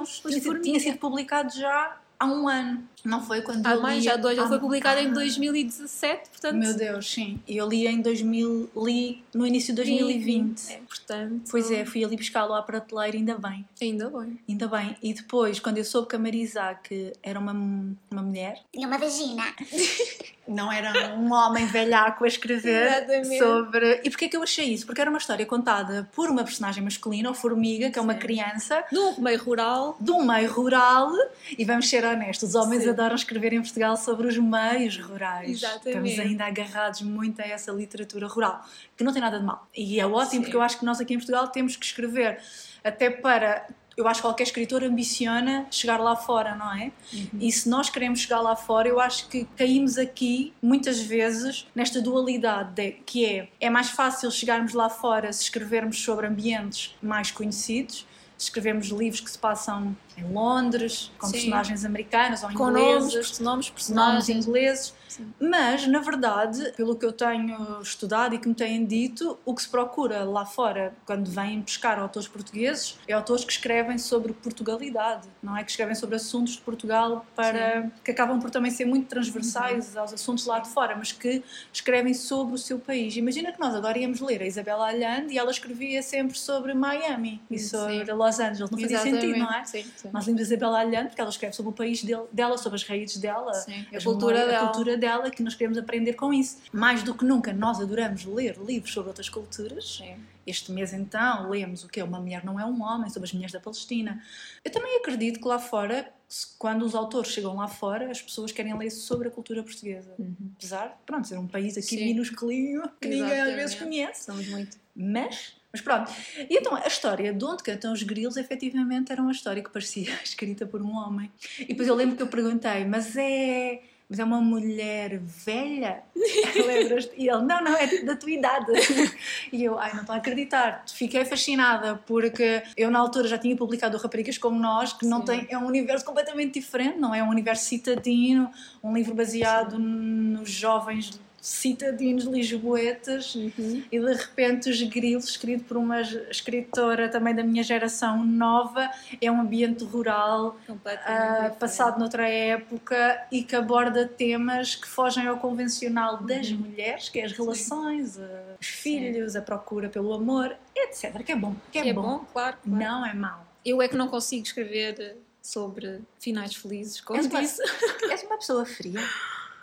os 0.00 0.22
tinha 0.62 0.78
sido 0.78 0.98
publicado 0.98 1.52
já 1.52 1.98
há 2.20 2.24
um 2.24 2.48
ano. 2.48 2.88
Não 3.04 3.20
foi 3.20 3.42
quando 3.42 3.66
há 3.66 3.72
eu 3.72 3.82
mais, 3.82 3.98
li... 3.98 4.04
já 4.04 4.16
dois. 4.16 4.38
Ele 4.38 4.46
foi 4.46 4.58
publicado 4.58 4.98
ah, 5.00 5.02
em 5.02 5.12
2017, 5.12 6.30
portanto... 6.30 6.54
Meu 6.54 6.74
Deus, 6.74 7.10
sim. 7.10 7.40
E 7.48 7.56
eu 7.56 7.68
li 7.68 7.86
em 7.86 8.00
2000, 8.00 8.70
li 8.76 9.24
no 9.34 9.46
início 9.46 9.74
de 9.74 9.82
2020. 9.82 10.70
É, 10.70 10.76
portanto... 10.88 11.48
Pois 11.50 11.70
é, 11.70 11.84
fui 11.84 12.04
ali 12.04 12.16
buscá-lo 12.16 12.54
à 12.54 12.62
prateleira, 12.62 13.16
ainda 13.16 13.36
bem. 13.36 13.66
Ainda 13.80 14.08
bem. 14.08 14.38
Ainda 14.48 14.68
bem. 14.68 14.96
E 15.02 15.12
depois, 15.14 15.58
quando 15.58 15.78
eu 15.78 15.84
soube 15.84 16.08
que 16.08 16.16
a 16.16 16.18
Marisa, 16.18 16.78
era 17.22 17.38
uma, 17.38 17.52
uma 17.52 18.22
mulher... 18.22 18.60
Tinha 18.72 18.86
uma 18.86 18.98
vagina. 18.98 19.42
não 20.46 20.70
era 20.70 21.14
um 21.14 21.32
homem 21.32 21.66
velhaco 21.66 22.24
a 22.24 22.28
escrever 22.28 22.86
Exatamente. 22.86 23.38
sobre... 23.38 24.00
E 24.04 24.10
porquê 24.10 24.28
que 24.28 24.36
eu 24.36 24.42
achei 24.42 24.66
isso? 24.72 24.86
Porque 24.86 25.00
era 25.00 25.10
uma 25.10 25.18
história 25.18 25.44
contada 25.46 26.08
por 26.14 26.30
uma 26.30 26.44
personagem 26.44 26.82
masculina, 26.82 27.30
o 27.30 27.34
Formiga, 27.34 27.90
que 27.90 27.98
é 27.98 28.02
uma 28.02 28.14
Sim. 28.14 28.20
criança... 28.20 28.84
De 28.90 28.98
um 28.98 29.20
meio 29.20 29.42
rural. 29.42 29.96
De 30.00 30.10
um 30.10 30.24
meio 30.24 30.50
rural. 30.52 31.12
E 31.56 31.64
vamos 31.64 31.88
ser 31.88 32.04
honestos, 32.04 32.50
os 32.50 32.54
homens 32.54 32.82
Sim. 32.82 32.91
Adoram 32.92 33.14
escrever 33.14 33.52
em 33.52 33.60
Portugal 33.60 33.96
sobre 33.96 34.26
os 34.26 34.38
meios 34.38 34.98
rurais. 34.98 35.50
Exatamente. 35.50 36.10
Estamos 36.10 36.18
ainda 36.18 36.44
agarrados 36.46 37.02
muito 37.02 37.40
a 37.40 37.44
essa 37.44 37.72
literatura 37.72 38.26
rural, 38.26 38.64
que 38.96 39.04
não 39.04 39.12
tem 39.12 39.20
nada 39.20 39.38
de 39.38 39.44
mal. 39.44 39.66
E 39.76 39.98
é 39.98 40.06
ótimo, 40.06 40.30
Sim. 40.30 40.40
porque 40.42 40.56
eu 40.56 40.62
acho 40.62 40.78
que 40.78 40.84
nós 40.84 41.00
aqui 41.00 41.14
em 41.14 41.18
Portugal 41.18 41.48
temos 41.48 41.76
que 41.76 41.84
escrever 41.84 42.40
até 42.84 43.10
para 43.10 43.66
eu 43.96 44.08
acho 44.08 44.20
que 44.20 44.26
qualquer 44.26 44.44
escritor 44.44 44.82
ambiciona 44.82 45.66
chegar 45.70 45.98
lá 45.98 46.16
fora, 46.16 46.54
não 46.54 46.72
é? 46.74 46.92
Uhum. 47.12 47.28
E 47.40 47.52
se 47.52 47.68
nós 47.68 47.90
queremos 47.90 48.20
chegar 48.20 48.40
lá 48.40 48.56
fora, 48.56 48.88
eu 48.88 48.98
acho 48.98 49.28
que 49.28 49.44
caímos 49.56 49.98
aqui 49.98 50.52
muitas 50.62 51.00
vezes 51.00 51.66
nesta 51.74 52.00
dualidade 52.00 52.72
de, 52.72 52.92
que 53.04 53.26
é 53.26 53.48
é 53.60 53.68
mais 53.68 53.90
fácil 53.90 54.30
chegarmos 54.30 54.72
lá 54.72 54.88
fora 54.88 55.32
se 55.32 55.42
escrevermos 55.42 56.02
sobre 56.02 56.26
ambientes 56.26 56.96
mais 57.02 57.30
conhecidos 57.30 58.06
escrevemos 58.44 58.86
livros 58.88 59.20
que 59.20 59.30
se 59.30 59.38
passam 59.38 59.96
em 60.16 60.24
Londres, 60.32 61.10
com 61.18 61.26
Sim. 61.26 61.32
personagens 61.32 61.84
americanas 61.84 62.42
ou 62.42 62.52
com 62.52 62.68
ingleses, 62.70 63.38
nomes, 63.38 63.38
nomes, 63.40 63.70
personagens. 63.70 64.28
ingleses. 64.28 64.94
Sim. 65.12 65.32
Mas, 65.38 65.86
na 65.86 65.98
verdade, 65.98 66.72
pelo 66.74 66.96
que 66.96 67.04
eu 67.04 67.12
tenho 67.12 67.82
estudado 67.82 68.34
e 68.34 68.38
que 68.38 68.48
me 68.48 68.54
têm 68.54 68.86
dito, 68.86 69.38
o 69.44 69.54
que 69.54 69.60
se 69.60 69.68
procura 69.68 70.24
lá 70.24 70.46
fora, 70.46 70.94
quando 71.04 71.30
vêm 71.30 71.60
pescar 71.60 71.98
autores 71.98 72.26
portugueses, 72.26 72.98
é 73.06 73.12
autores 73.12 73.44
que 73.44 73.52
escrevem 73.52 73.98
sobre 73.98 74.32
Portugalidade, 74.32 75.28
não 75.42 75.54
é? 75.54 75.62
Que 75.62 75.70
escrevem 75.70 75.94
sobre 75.94 76.16
assuntos 76.16 76.54
de 76.54 76.62
Portugal 76.62 77.26
para 77.36 77.82
Sim. 77.82 77.90
que 78.02 78.10
acabam 78.10 78.40
por 78.40 78.50
também 78.50 78.70
ser 78.70 78.86
muito 78.86 79.06
transversais 79.06 79.94
uhum. 79.94 80.00
aos 80.00 80.14
assuntos 80.14 80.46
lá 80.46 80.60
de 80.60 80.70
fora, 80.70 80.96
mas 80.96 81.12
que 81.12 81.42
escrevem 81.70 82.14
sobre 82.14 82.54
o 82.54 82.58
seu 82.58 82.78
país. 82.78 83.14
Imagina 83.14 83.52
que 83.52 83.60
nós 83.60 83.74
agora 83.74 83.98
íamos 83.98 84.20
ler 84.20 84.40
a 84.40 84.46
Isabela 84.46 84.88
Allende 84.88 85.34
e 85.34 85.38
ela 85.38 85.50
escrevia 85.50 86.02
sempre 86.02 86.38
sobre 86.38 86.72
Miami 86.72 87.38
e 87.50 87.58
sobre 87.58 88.10
Los 88.12 88.40
Angeles. 88.40 88.70
Não 88.70 88.78
fazia 88.78 88.96
Exatamente. 88.96 89.20
sentido, 89.20 89.38
não 89.38 89.52
é? 89.52 89.64
Sim, 89.64 89.84
sim. 89.94 90.10
Nós 90.10 90.26
lemos 90.26 90.40
a 90.40 90.44
Isabela 90.44 90.80
Allende 90.80 91.08
porque 91.08 91.20
ela 91.20 91.30
escreve 91.30 91.54
sobre 91.54 91.70
o 91.70 91.74
país 91.74 92.02
dela, 92.32 92.56
sobre 92.56 92.76
as 92.76 92.84
raízes 92.84 93.18
dela, 93.18 93.52
sim. 93.52 93.86
a 93.94 94.02
cultura 94.02 94.46
dela. 94.46 94.62
A 94.62 94.66
cultura 94.68 94.96
dela 95.02 95.30
que 95.32 95.42
nós 95.42 95.56
queremos 95.56 95.76
aprender 95.76 96.12
com 96.12 96.32
isso. 96.32 96.58
Mais 96.72 97.02
do 97.02 97.12
que 97.12 97.24
nunca, 97.24 97.52
nós 97.52 97.80
adoramos 97.80 98.24
ler 98.24 98.56
livros 98.64 98.92
sobre 98.92 99.08
outras 99.08 99.28
culturas. 99.28 99.96
Sim. 99.96 100.14
Este 100.46 100.70
mês, 100.70 100.92
então, 100.92 101.50
lemos 101.50 101.82
o 101.82 101.88
que 101.88 101.98
é 102.00 102.04
Uma 102.04 102.20
Mulher 102.20 102.44
Não 102.44 102.58
É 102.58 102.64
um 102.64 102.82
Homem, 102.82 103.10
sobre 103.10 103.26
as 103.26 103.32
mulheres 103.32 103.52
da 103.52 103.60
Palestina. 103.60 104.22
Eu 104.64 104.70
também 104.70 104.96
acredito 104.96 105.40
que 105.40 105.46
lá 105.46 105.58
fora, 105.58 106.08
quando 106.56 106.84
os 106.84 106.94
autores 106.94 107.32
chegam 107.32 107.56
lá 107.56 107.66
fora, 107.66 108.10
as 108.10 108.22
pessoas 108.22 108.52
querem 108.52 108.76
ler 108.78 108.90
sobre 108.90 109.28
a 109.28 109.30
cultura 109.30 109.62
portuguesa. 109.62 110.14
Uhum. 110.18 110.34
Apesar, 110.56 111.00
pronto, 111.04 111.26
ser 111.26 111.38
um 111.38 111.48
país 111.48 111.76
aqui 111.76 111.96
Sim. 111.96 112.04
minusculinho, 112.06 112.82
que 113.00 113.08
Exatamente. 113.08 113.22
ninguém 113.22 113.40
às 113.40 113.54
vezes 113.54 113.74
conhece. 113.74 114.24
Somos 114.24 114.48
muito. 114.48 114.76
Mas 114.94 115.54
mas 115.72 115.80
pronto. 115.80 116.12
E 116.50 116.58
então, 116.58 116.76
a 116.76 116.86
história 116.86 117.32
de 117.32 117.44
onde 117.44 117.62
cantam 117.62 117.94
os 117.94 118.02
grilos, 118.02 118.36
efetivamente, 118.36 119.10
era 119.10 119.22
uma 119.22 119.32
história 119.32 119.62
que 119.62 119.70
parecia 119.70 120.12
escrita 120.22 120.66
por 120.66 120.82
um 120.82 120.94
homem. 120.94 121.32
E 121.58 121.66
depois 121.66 121.88
eu 121.88 121.94
lembro 121.94 122.14
que 122.14 122.22
eu 122.22 122.28
perguntei, 122.28 122.84
mas 122.84 123.16
é 123.16 123.80
mas 124.12 124.18
é 124.18 124.24
uma 124.24 124.42
mulher 124.42 125.18
velha. 125.20 126.02
Lembras? 126.66 127.08
E 127.16 127.30
ele, 127.30 127.44
não, 127.44 127.64
não, 127.64 127.74
é 127.74 128.02
da 128.04 128.14
tua 128.14 128.30
idade. 128.30 128.66
E 129.50 129.64
eu, 129.64 129.78
ai, 129.78 129.92
não 129.92 130.00
estou 130.00 130.14
a 130.14 130.18
acreditar. 130.18 130.84
Fiquei 130.92 131.24
fascinada 131.24 131.96
porque 132.06 132.62
eu 132.76 132.90
na 132.90 132.98
altura 132.98 133.26
já 133.26 133.38
tinha 133.38 133.56
publicado 133.56 133.96
Raparigas 133.96 134.36
como 134.36 134.58
Nós, 134.58 134.92
que 134.92 135.06
não 135.06 135.22
tem, 135.22 135.46
é 135.48 135.56
um 135.56 135.66
universo 135.66 136.04
completamente 136.04 136.60
diferente, 136.60 136.98
não 136.98 137.14
é? 137.14 137.20
é 137.20 137.24
um 137.24 137.28
universo 137.30 137.64
citadino, 137.64 138.50
um 138.82 138.94
livro 138.94 139.14
baseado 139.14 139.76
Sim. 139.76 139.82
nos 139.82 140.50
jovens 140.50 141.18
citadinos 141.42 142.22
lisboetas 142.22 143.34
uhum. 143.34 143.82
e 143.90 143.98
de 143.98 144.14
repente 144.14 144.70
os 144.70 144.80
grilos 144.82 145.28
escrito 145.28 145.64
por 145.64 145.76
uma 145.76 146.00
escritora 146.00 147.08
também 147.08 147.34
da 147.34 147.42
minha 147.42 147.64
geração 147.64 148.24
nova 148.24 148.88
é 149.20 149.28
um 149.28 149.40
ambiente 149.40 149.82
rural 149.82 150.56
uh, 150.68 151.56
passado 151.58 151.98
noutra 151.98 152.28
época 152.28 153.26
e 153.32 153.42
que 153.42 153.56
aborda 153.56 154.06
temas 154.06 154.76
que 154.76 154.86
fogem 154.86 155.26
ao 155.26 155.36
convencional 155.38 156.22
das 156.22 156.48
uhum. 156.52 156.58
mulheres 156.58 157.08
que 157.08 157.18
é 157.18 157.24
as 157.24 157.32
relações 157.32 158.20
os 158.60 158.68
filhos 158.68 159.32
Sim. 159.32 159.38
a 159.38 159.42
procura 159.42 159.88
pelo 159.88 160.12
amor 160.14 160.56
etc 160.76 161.24
que 161.24 161.32
é 161.32 161.36
bom 161.36 161.56
que 161.72 161.78
é, 161.78 161.82
que 161.82 161.88
é 161.88 161.92
bom. 161.92 162.02
bom 162.02 162.24
claro, 162.32 162.56
claro, 162.62 162.84
não 162.84 163.04
é 163.04 163.14
mau 163.14 163.44
eu 163.64 163.82
é 163.82 163.88
que 163.88 163.96
não 163.96 164.06
consigo 164.06 164.44
escrever 164.44 165.16
sobre 165.42 166.02
finais 166.20 166.54
felizes 166.54 167.00
como 167.00 167.18
és 167.18 167.28
disse 167.28 167.60
uma, 167.60 168.12
és 168.14 168.22
uma 168.22 168.36
pessoa 168.38 168.64
fria 168.64 169.00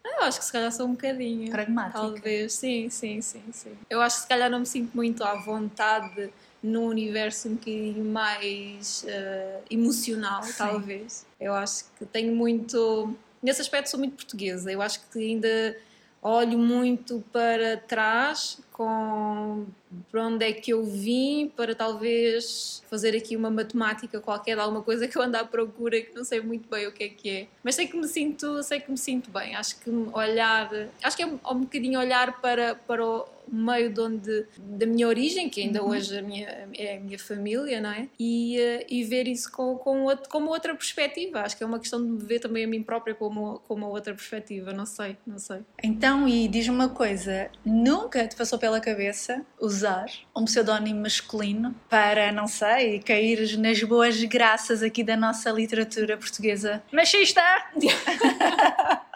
eu 0.04 0.24
acho 0.24 0.40
que 0.40 0.46
se 0.46 0.52
calhar 0.52 0.72
sou 0.72 0.88
um 0.88 0.92
bocadinho. 0.92 1.52
Pragmática. 1.52 2.00
Talvez, 2.00 2.54
sim, 2.54 2.90
sim, 2.90 3.22
sim, 3.22 3.44
sim. 3.52 3.78
Eu 3.90 4.02
acho 4.02 4.18
que 4.18 4.22
se 4.24 4.28
calhar 4.28 4.50
não 4.50 4.60
me 4.60 4.66
sinto 4.66 4.96
muito 4.96 5.24
à 5.24 5.36
vontade 5.36 6.32
num 6.62 6.86
universo 6.86 7.48
um 7.48 7.54
bocadinho 7.56 8.06
mais 8.06 9.04
uh, 9.04 9.64
emocional, 9.70 10.44
sim. 10.44 10.54
talvez. 10.58 11.26
Eu 11.40 11.54
acho 11.54 11.86
que 11.98 12.06
tenho 12.06 12.36
muito. 12.36 13.14
Nesse 13.42 13.62
aspecto 13.62 13.90
sou 13.90 14.00
muito 14.00 14.16
portuguesa. 14.16 14.72
Eu 14.72 14.82
acho 14.82 15.00
que 15.10 15.20
ainda 15.20 15.78
olho 16.22 16.58
muito 16.58 17.24
para 17.32 17.78
trás 17.78 18.60
com 18.72 19.66
para 20.12 20.28
onde 20.28 20.46
é 20.46 20.54
que 20.54 20.72
eu 20.72 20.86
vim 20.86 21.52
para 21.56 21.74
talvez 21.74 22.84
fazer 22.90 23.16
aqui 23.16 23.36
uma 23.36 23.50
matemática 23.50 24.20
qualquer 24.20 24.60
alguma 24.60 24.84
coisa 24.84 25.08
que 25.08 25.18
eu 25.18 25.22
ando 25.22 25.38
à 25.38 25.44
procura 25.44 26.00
que 26.00 26.16
não 26.16 26.24
sei 26.24 26.42
muito 26.42 26.70
bem 26.70 26.88
o 26.88 26.92
que 26.92 27.04
é 27.04 27.10
que 27.10 27.30
é. 27.30 27.48
Mas 27.64 27.76
sei 27.76 27.88
que 27.88 27.98
me 27.98 28.08
sinto 28.08 28.62
sei 28.64 28.80
que 28.80 28.92
me 28.92 28.98
sinto 28.98 29.32
bem. 29.32 29.56
Acho 29.56 29.80
que 29.80 29.90
olhar 30.14 30.70
acho 31.02 31.18
que 31.18 31.24
é 31.24 31.26
um, 31.26 31.40
um 31.52 31.62
bocadinho 31.62 32.00
olhar 32.00 32.40
para 32.40 32.76
para 32.76 33.06
o 33.06 33.26
meio 33.52 33.92
de 33.92 34.00
onde, 34.00 34.46
da 34.58 34.86
minha 34.86 35.08
origem, 35.08 35.50
que 35.50 35.62
ainda 35.62 35.84
uhum. 35.84 35.90
hoje 35.90 36.18
a 36.18 36.22
minha, 36.22 36.68
é 36.78 36.98
a 36.98 37.00
minha 37.00 37.20
família, 37.20 37.82
não 37.82 37.92
é? 37.92 38.08
E, 38.20 38.58
uh, 38.60 38.86
e 38.90 39.04
ver 39.04 39.28
isso 39.28 39.52
com, 39.52 39.76
com, 39.78 40.04
outro, 40.04 40.30
como 40.30 40.50
outra 40.50 40.74
perspectiva. 40.74 41.42
Acho 41.42 41.58
que 41.58 41.64
é 41.64 41.66
uma 41.66 41.80
questão 41.80 42.04
de 42.04 42.12
me 42.12 42.24
ver 42.24 42.40
também 42.40 42.66
a 42.66 42.68
mim 42.68 42.84
própria 42.84 43.14
como, 43.16 43.60
como 43.68 43.88
outra 43.88 44.14
perspectiva. 44.14 44.72
Não 44.74 44.86
sei, 44.86 45.18
não 45.26 45.40
sei. 45.40 45.60
Então, 45.84 46.28
e 46.28 46.48
diz-me 46.48 46.76
uma 46.76 46.90
coisa: 46.90 47.50
nunca 47.66 48.28
te 48.28 48.36
passou 48.36 48.60
pela 48.60 48.80
cabeça 48.80 49.46
usar 49.60 50.06
um 50.36 50.46
pseudónimo 50.46 51.02
masculino 51.02 51.76
para, 51.90 52.32
não 52.32 52.48
sei, 52.48 53.00
cair 53.00 53.58
nas 53.58 53.82
boas 53.84 54.24
graças 54.24 54.84
aqui 54.84 55.04
da 55.04 55.18
nossa 55.18 55.50
literatura 55.52 56.18
portuguesa 56.18 56.82
machista? 56.92 57.42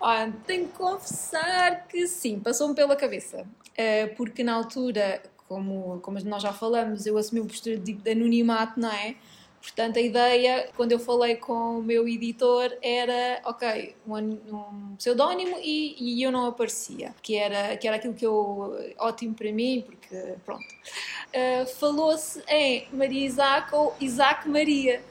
Olha, 0.00 0.32
tenho 0.46 0.66
que 0.68 0.74
confessar 0.74 1.86
que 1.86 2.06
sim, 2.06 2.40
passou-me 2.40 2.74
pela 2.74 2.96
cabeça. 2.96 3.46
Uh, 3.70 4.14
porque 4.16 4.42
na 4.42 4.54
altura, 4.54 5.22
como, 5.46 6.00
como 6.00 6.18
nós 6.24 6.42
já 6.42 6.52
falamos, 6.52 7.06
eu 7.06 7.18
assumi 7.18 7.40
uma 7.40 7.48
postura 7.48 7.76
de, 7.76 7.92
de 7.92 8.10
anonimato, 8.10 8.80
não 8.80 8.90
é? 8.90 9.16
Portanto, 9.60 9.98
a 9.98 10.00
ideia, 10.00 10.70
quando 10.74 10.92
eu 10.92 10.98
falei 10.98 11.36
com 11.36 11.80
o 11.80 11.82
meu 11.82 12.08
editor, 12.08 12.74
era, 12.80 13.42
ok, 13.44 13.94
um, 14.06 14.16
um 14.16 14.96
pseudónimo 14.96 15.58
e, 15.62 15.96
e, 15.98 16.22
eu 16.22 16.32
não 16.32 16.46
aparecia, 16.46 17.14
que 17.20 17.36
era, 17.36 17.76
que 17.76 17.86
era 17.86 17.98
aquilo 17.98 18.14
que 18.14 18.24
eu, 18.24 18.74
ótimo 18.98 19.34
para 19.34 19.52
mim, 19.52 19.84
porque, 19.84 20.34
pronto. 20.46 20.64
Uh, 20.64 21.66
Falou-se 21.78 22.42
em 22.48 22.88
Maria 22.90 23.26
Isaac 23.26 23.74
ou 23.74 23.94
Isaac 24.00 24.48
Maria 24.48 25.02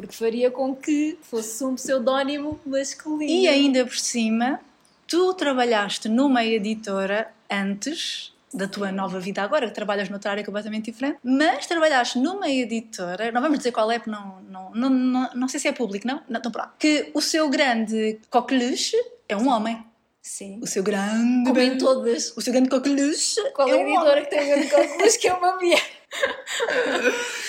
porque 0.00 0.14
faria 0.14 0.50
com 0.50 0.74
que 0.74 1.18
fosse 1.22 1.62
um 1.62 1.74
pseudónimo 1.74 2.58
masculino. 2.64 3.30
E 3.30 3.46
ainda 3.46 3.84
por 3.84 3.96
cima, 3.96 4.60
tu 5.06 5.34
trabalhaste 5.34 6.08
numa 6.08 6.44
editora 6.44 7.30
antes 7.50 8.32
da 8.52 8.66
tua 8.66 8.90
nova 8.90 9.20
vida 9.20 9.42
agora, 9.42 9.68
que 9.68 9.74
trabalhas 9.74 10.08
noutra 10.08 10.32
área 10.32 10.44
completamente 10.44 10.90
diferente, 10.90 11.18
mas 11.22 11.66
trabalhaste 11.66 12.18
numa 12.18 12.48
editora, 12.48 13.30
não 13.30 13.40
vamos 13.40 13.58
dizer 13.58 13.70
qual 13.70 13.90
é, 13.92 14.02
não, 14.06 14.42
não, 14.48 14.70
não, 14.70 14.90
não, 14.90 15.30
não 15.34 15.48
sei 15.48 15.60
se 15.60 15.68
é 15.68 15.72
público, 15.72 16.06
não? 16.06 16.20
Não, 16.28 16.40
então 16.40 16.50
pronto. 16.50 16.70
Que 16.78 17.10
o 17.14 17.20
seu 17.20 17.48
grande 17.48 18.18
coqueluche 18.28 18.96
é 19.28 19.36
um 19.36 19.48
homem. 19.48 19.84
Sim. 20.20 20.58
O 20.62 20.66
seu 20.66 20.82
grande. 20.82 21.48
Como 21.48 21.60
em 21.60 21.78
todas. 21.78 22.36
O 22.36 22.40
seu 22.40 22.52
grande 22.52 22.68
coqueluche. 22.68 23.40
Qual 23.54 23.68
é 23.68 23.72
a 23.72 23.82
editora 23.82 24.10
homem. 24.10 24.24
que 24.24 24.30
tem 24.30 24.42
o 24.42 24.46
grande 24.46 24.68
coqueluche 24.68 25.18
que 25.18 25.28
é 25.28 25.32
uma 25.32 25.56
mulher? 25.56 25.82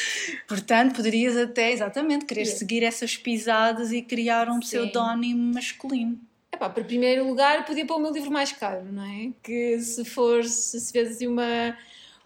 Portanto, 0.51 0.97
poderias 0.97 1.37
até, 1.37 1.71
exatamente, 1.71 2.25
querer 2.25 2.41
yeah. 2.41 2.59
seguir 2.59 2.83
essas 2.83 3.15
pisadas 3.15 3.93
e 3.93 4.01
criar 4.01 4.49
um 4.49 4.55
Sim. 4.55 4.59
pseudónimo 4.59 5.53
masculino. 5.53 6.19
Epá, 6.51 6.69
para 6.69 6.83
primeiro 6.83 7.25
lugar, 7.25 7.63
podia 7.65 7.85
pôr 7.85 7.95
o 7.95 7.99
meu 8.01 8.11
livro 8.11 8.29
mais 8.29 8.51
caro, 8.51 8.83
não 8.91 9.05
é? 9.05 9.31
Que 9.41 9.79
se 9.79 10.03
for, 10.03 10.43
se 10.43 10.85
tivesse 10.87 11.13
assim 11.13 11.27
uma, 11.27 11.77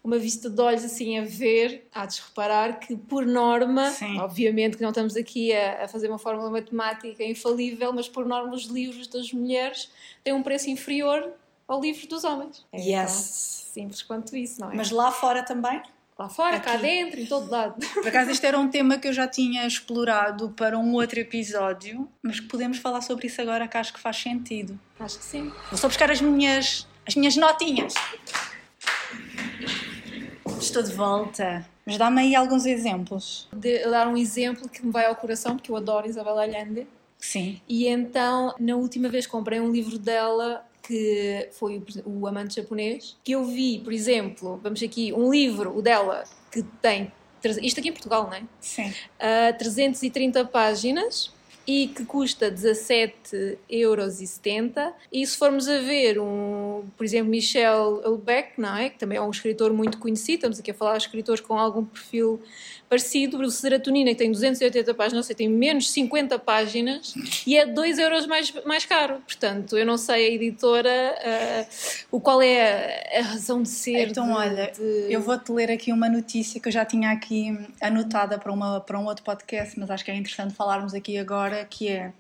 uma 0.04 0.18
vista 0.18 0.50
de 0.50 0.60
olhos 0.60 0.84
assim 0.84 1.20
a 1.20 1.24
ver, 1.24 1.88
há 1.94 2.08
de 2.08 2.20
reparar 2.20 2.80
que, 2.80 2.98
por 2.98 3.28
norma, 3.28 3.92
Sim. 3.92 4.18
obviamente 4.20 4.76
que 4.76 4.82
não 4.82 4.90
estamos 4.90 5.16
aqui 5.16 5.54
a, 5.54 5.84
a, 5.84 5.88
fazer 5.88 6.08
uma 6.10 6.18
fórmula 6.18 6.50
matemática 6.50 7.24
infalível, 7.24 7.94
mas 7.94 8.10
por 8.10 8.26
norma 8.26 8.56
os 8.56 8.64
livros 8.64 9.08
das 9.08 9.32
mulheres 9.32 9.92
têm 10.24 10.34
um 10.34 10.42
preço 10.42 10.68
inferior 10.68 11.32
ao 11.68 11.80
livro 11.80 12.08
dos 12.08 12.24
homens. 12.24 12.66
É 12.74 12.82
yes. 12.82 13.70
simples 13.72 14.02
quanto 14.02 14.36
isso, 14.36 14.60
não 14.60 14.72
é? 14.72 14.76
Mas 14.76 14.90
lá 14.90 15.12
fora 15.12 15.44
também? 15.44 15.80
Lá 16.18 16.30
fora, 16.30 16.56
Aqui. 16.56 16.66
cá 16.66 16.78
dentro, 16.78 17.20
em 17.20 17.26
todo 17.26 17.52
lado. 17.52 17.76
Por 17.94 18.08
acaso, 18.08 18.32
este 18.32 18.46
era 18.46 18.58
um 18.58 18.70
tema 18.70 18.98
que 18.98 19.08
eu 19.08 19.14
já 19.14 19.28
tinha 19.28 19.68
explorado 19.68 20.50
para 20.52 20.80
um 20.80 20.94
outro 20.94 21.20
episódio, 21.20 22.08
mas 22.24 22.40
podemos 22.40 22.78
falar 22.78 23.02
sobre 23.02 23.28
isso 23.28 23.42
agora 23.42 23.68
que 23.68 23.78
acho 23.78 23.94
que 23.94 24.00
faz 24.00 24.16
sentido. 24.18 24.80
Acho 24.98 25.20
que 25.20 25.26
sim. 25.26 25.52
Vou 25.70 25.78
só 25.78 25.88
buscar 25.90 26.10
as 26.10 26.22
minhas, 26.22 26.88
as 27.06 27.16
minhas 27.16 27.36
notinhas. 27.36 27.94
Estou 30.60 30.82
de 30.82 30.94
volta. 30.94 31.66
Mas 31.86 31.98
dá-me 31.98 32.22
aí 32.22 32.36
alguns 32.36 32.66
exemplos. 32.66 33.48
De 33.54 33.84
dar 33.90 34.08
um 34.08 34.16
exemplo 34.16 34.70
que 34.70 34.86
me 34.86 34.92
vai 34.92 35.06
ao 35.06 35.16
coração, 35.16 35.58
porque 35.58 35.70
eu 35.70 35.76
adoro 35.76 36.08
Isabel 36.08 36.40
Allende. 36.40 36.88
Sim. 37.20 37.62
E 37.68 37.88
então, 37.88 38.56
na 38.60 38.76
última 38.76 39.10
vez 39.10 39.28
comprei 39.28 39.60
um 39.60 39.72
livro 39.72 40.00
dela 40.00 40.66
que 40.88 41.50
foi 41.52 41.82
o 42.06 42.28
Amante 42.28 42.56
Japonês, 42.56 43.18
que 43.24 43.32
eu 43.32 43.44
vi, 43.46 43.80
por 43.80 43.92
exemplo, 43.92 44.60
vamos 44.62 44.82
aqui, 44.84 45.12
um 45.14 45.32
livro, 45.32 45.76
o 45.76 45.82
dela, 45.82 46.24
que 46.52 46.64
tem, 46.82 47.12
isto 47.62 47.80
aqui 47.80 47.90
em 47.90 47.94
Portugal, 47.94 48.26
não 48.26 48.34
é? 48.34 48.44
Sim. 48.60 48.90
Uh, 48.90 49.58
330 49.58 50.46
páginas 50.46 51.34
e 51.68 51.88
que 51.88 52.06
custa 52.06 52.52
17,70 52.52 53.58
euros. 53.70 54.20
E 55.12 55.26
se 55.26 55.38
formos 55.38 55.68
a 55.68 55.80
ver, 55.80 56.20
um, 56.20 56.86
por 56.96 57.04
exemplo, 57.04 57.30
Michel 57.32 58.02
Houellebecq, 58.04 58.60
não 58.60 58.76
é? 58.76 58.90
que 58.90 59.00
também 59.00 59.18
é 59.18 59.22
um 59.22 59.32
escritor 59.32 59.74
muito 59.74 59.98
conhecido, 59.98 60.36
estamos 60.36 60.60
aqui 60.60 60.72
a 60.72 60.74
falar 60.74 60.98
de 60.98 61.06
escritores 61.06 61.42
com 61.42 61.58
algum 61.58 61.84
perfil 61.84 62.40
parecido, 62.96 63.38
o 63.42 63.52
Serotonina, 63.52 64.12
que 64.12 64.16
tem 64.16 64.32
280 64.32 64.94
páginas, 64.94 65.14
não 65.14 65.24
sei, 65.24 65.36
tem 65.36 65.50
menos 65.50 65.92
50 65.92 66.40
páginas 66.40 67.14
e 67.46 67.58
é 67.58 67.66
2 67.66 68.00
euros 68.00 68.26
mais, 68.26 68.54
mais 68.66 68.86
caro. 68.86 69.22
Portanto, 69.26 69.78
eu 69.78 69.86
não 69.86 69.98
sei 69.98 70.28
a 70.28 70.32
editora 70.32 70.90
uh, 70.90 72.16
o 72.16 72.22
qual 72.22 72.42
é 72.42 73.18
a, 73.18 73.20
a, 73.20 73.24
razão 73.24 73.62
de 73.62 73.70
ser. 73.70 74.10
Então, 74.10 74.28
de, 74.28 74.32
olha, 74.32 74.72
de... 74.72 75.14
eu 75.14 75.22
vou-te 75.22 75.52
ler 75.52 75.70
aqui 75.70 75.92
uma 75.92 76.10
notícia 76.10 76.60
que 76.60 76.70
eu 76.70 76.72
já 76.72 76.86
tinha 76.86 77.12
aqui 77.12 77.58
anotada 77.82 78.40
para, 78.40 78.52
uma, 78.52 78.80
para 78.80 78.98
um 78.98 79.06
outro 79.06 79.24
podcast, 79.24 79.78
mas 79.78 79.92
acho 79.92 80.06
que 80.06 80.12
é 80.12 80.16
interessante 80.16 80.54
falarmos 80.54 80.94
aqui 80.94 81.18
agora, 81.18 81.66
que 81.66 81.90
é 81.90 82.14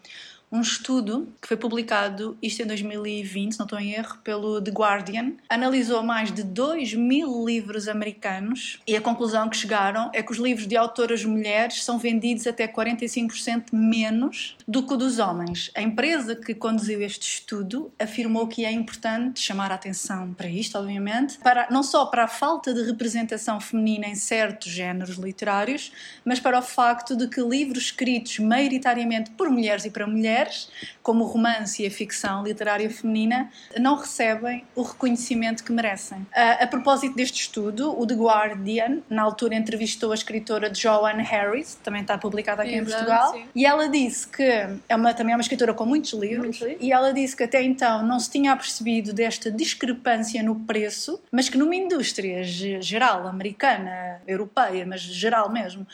um 0.55 0.61
estudo 0.61 1.27
que 1.41 1.47
foi 1.47 1.57
publicado, 1.57 2.37
isto 2.41 2.61
em 2.61 2.65
2020, 2.65 3.53
se 3.53 3.59
não 3.59 3.65
estou 3.65 3.79
em 3.79 3.91
erro, 3.91 4.17
pelo 4.23 4.61
The 4.61 4.71
Guardian, 4.71 5.33
analisou 5.49 6.01
mais 6.01 6.31
de 6.31 6.43
2 6.43 6.93
mil 6.93 7.45
livros 7.45 7.87
americanos 7.87 8.79
e 8.87 8.95
a 8.95 9.01
conclusão 9.01 9.49
que 9.49 9.57
chegaram 9.57 10.09
é 10.13 10.23
que 10.23 10.31
os 10.31 10.37
livros 10.37 10.65
de 10.65 10.77
autoras 10.77 11.25
mulheres 11.25 11.83
são 11.83 11.99
vendidos 11.99 12.47
até 12.47 12.67
45% 12.67 13.65
menos 13.73 14.55
do 14.65 14.83
que 14.83 14.93
o 14.93 14.97
dos 14.97 15.19
homens. 15.19 15.71
A 15.75 15.81
empresa 15.81 16.35
que 16.35 16.55
conduziu 16.55 17.01
este 17.01 17.27
estudo 17.27 17.91
afirmou 17.99 18.47
que 18.47 18.63
é 18.63 18.71
importante 18.71 19.41
chamar 19.41 19.71
a 19.71 19.75
atenção 19.75 20.33
para 20.33 20.47
isto, 20.47 20.77
obviamente, 20.77 21.37
para, 21.39 21.67
não 21.69 21.83
só 21.83 22.05
para 22.05 22.23
a 22.23 22.27
falta 22.29 22.73
de 22.73 22.83
representação 22.83 23.59
feminina 23.59 24.07
em 24.07 24.15
certos 24.15 24.71
géneros 24.71 25.17
literários, 25.17 25.91
mas 26.23 26.39
para 26.39 26.59
o 26.59 26.61
facto 26.61 27.15
de 27.15 27.27
que 27.27 27.41
livros 27.41 27.85
escritos 27.85 28.39
maioritariamente 28.39 29.31
por 29.31 29.49
mulheres 29.49 29.83
e 29.83 29.89
para 29.89 30.07
mulheres 30.07 30.44
mulheres, 30.45 30.69
como 31.01 31.23
o 31.23 31.27
romance 31.27 31.83
e 31.83 31.87
a 31.87 31.91
ficção 31.91 32.43
literária 32.43 32.89
feminina, 32.89 33.49
não 33.79 33.95
recebem 33.95 34.63
o 34.75 34.81
reconhecimento 34.81 35.63
que 35.63 35.71
merecem. 35.71 36.25
A, 36.33 36.63
a 36.63 36.67
propósito 36.67 37.15
deste 37.15 37.41
estudo, 37.41 37.99
o 37.99 38.05
The 38.05 38.15
Guardian, 38.15 38.99
na 39.09 39.23
altura, 39.23 39.55
entrevistou 39.55 40.11
a 40.11 40.15
escritora 40.15 40.73
Joanne 40.73 41.23
Harris, 41.23 41.75
também 41.83 42.01
está 42.01 42.17
publicada 42.17 42.63
aqui 42.63 42.75
Exato, 42.75 42.89
em 42.89 42.93
Portugal, 42.93 43.33
sim. 43.33 43.45
e 43.55 43.65
ela 43.65 43.87
disse 43.87 44.27
que 44.27 44.43
é 44.43 44.95
uma, 44.95 45.13
também 45.13 45.33
é 45.33 45.35
uma 45.35 45.41
escritora 45.41 45.73
com 45.73 45.85
muitos 45.85 46.13
livros, 46.13 46.59
Muito 46.59 46.83
e 46.83 46.91
ela 46.91 47.13
disse 47.13 47.35
que 47.35 47.43
até 47.43 47.61
então 47.61 48.03
não 48.03 48.19
se 48.19 48.29
tinha 48.29 48.51
apercebido 48.51 49.13
desta 49.13 49.51
discrepância 49.51 50.41
no 50.41 50.55
preço, 50.61 51.21
mas 51.31 51.49
que 51.49 51.57
numa 51.57 51.75
indústria 51.75 52.43
geral, 52.43 53.27
americana, 53.27 54.21
europeia, 54.27 54.85
mas 54.85 55.01
geral 55.01 55.51
mesmo, 55.51 55.85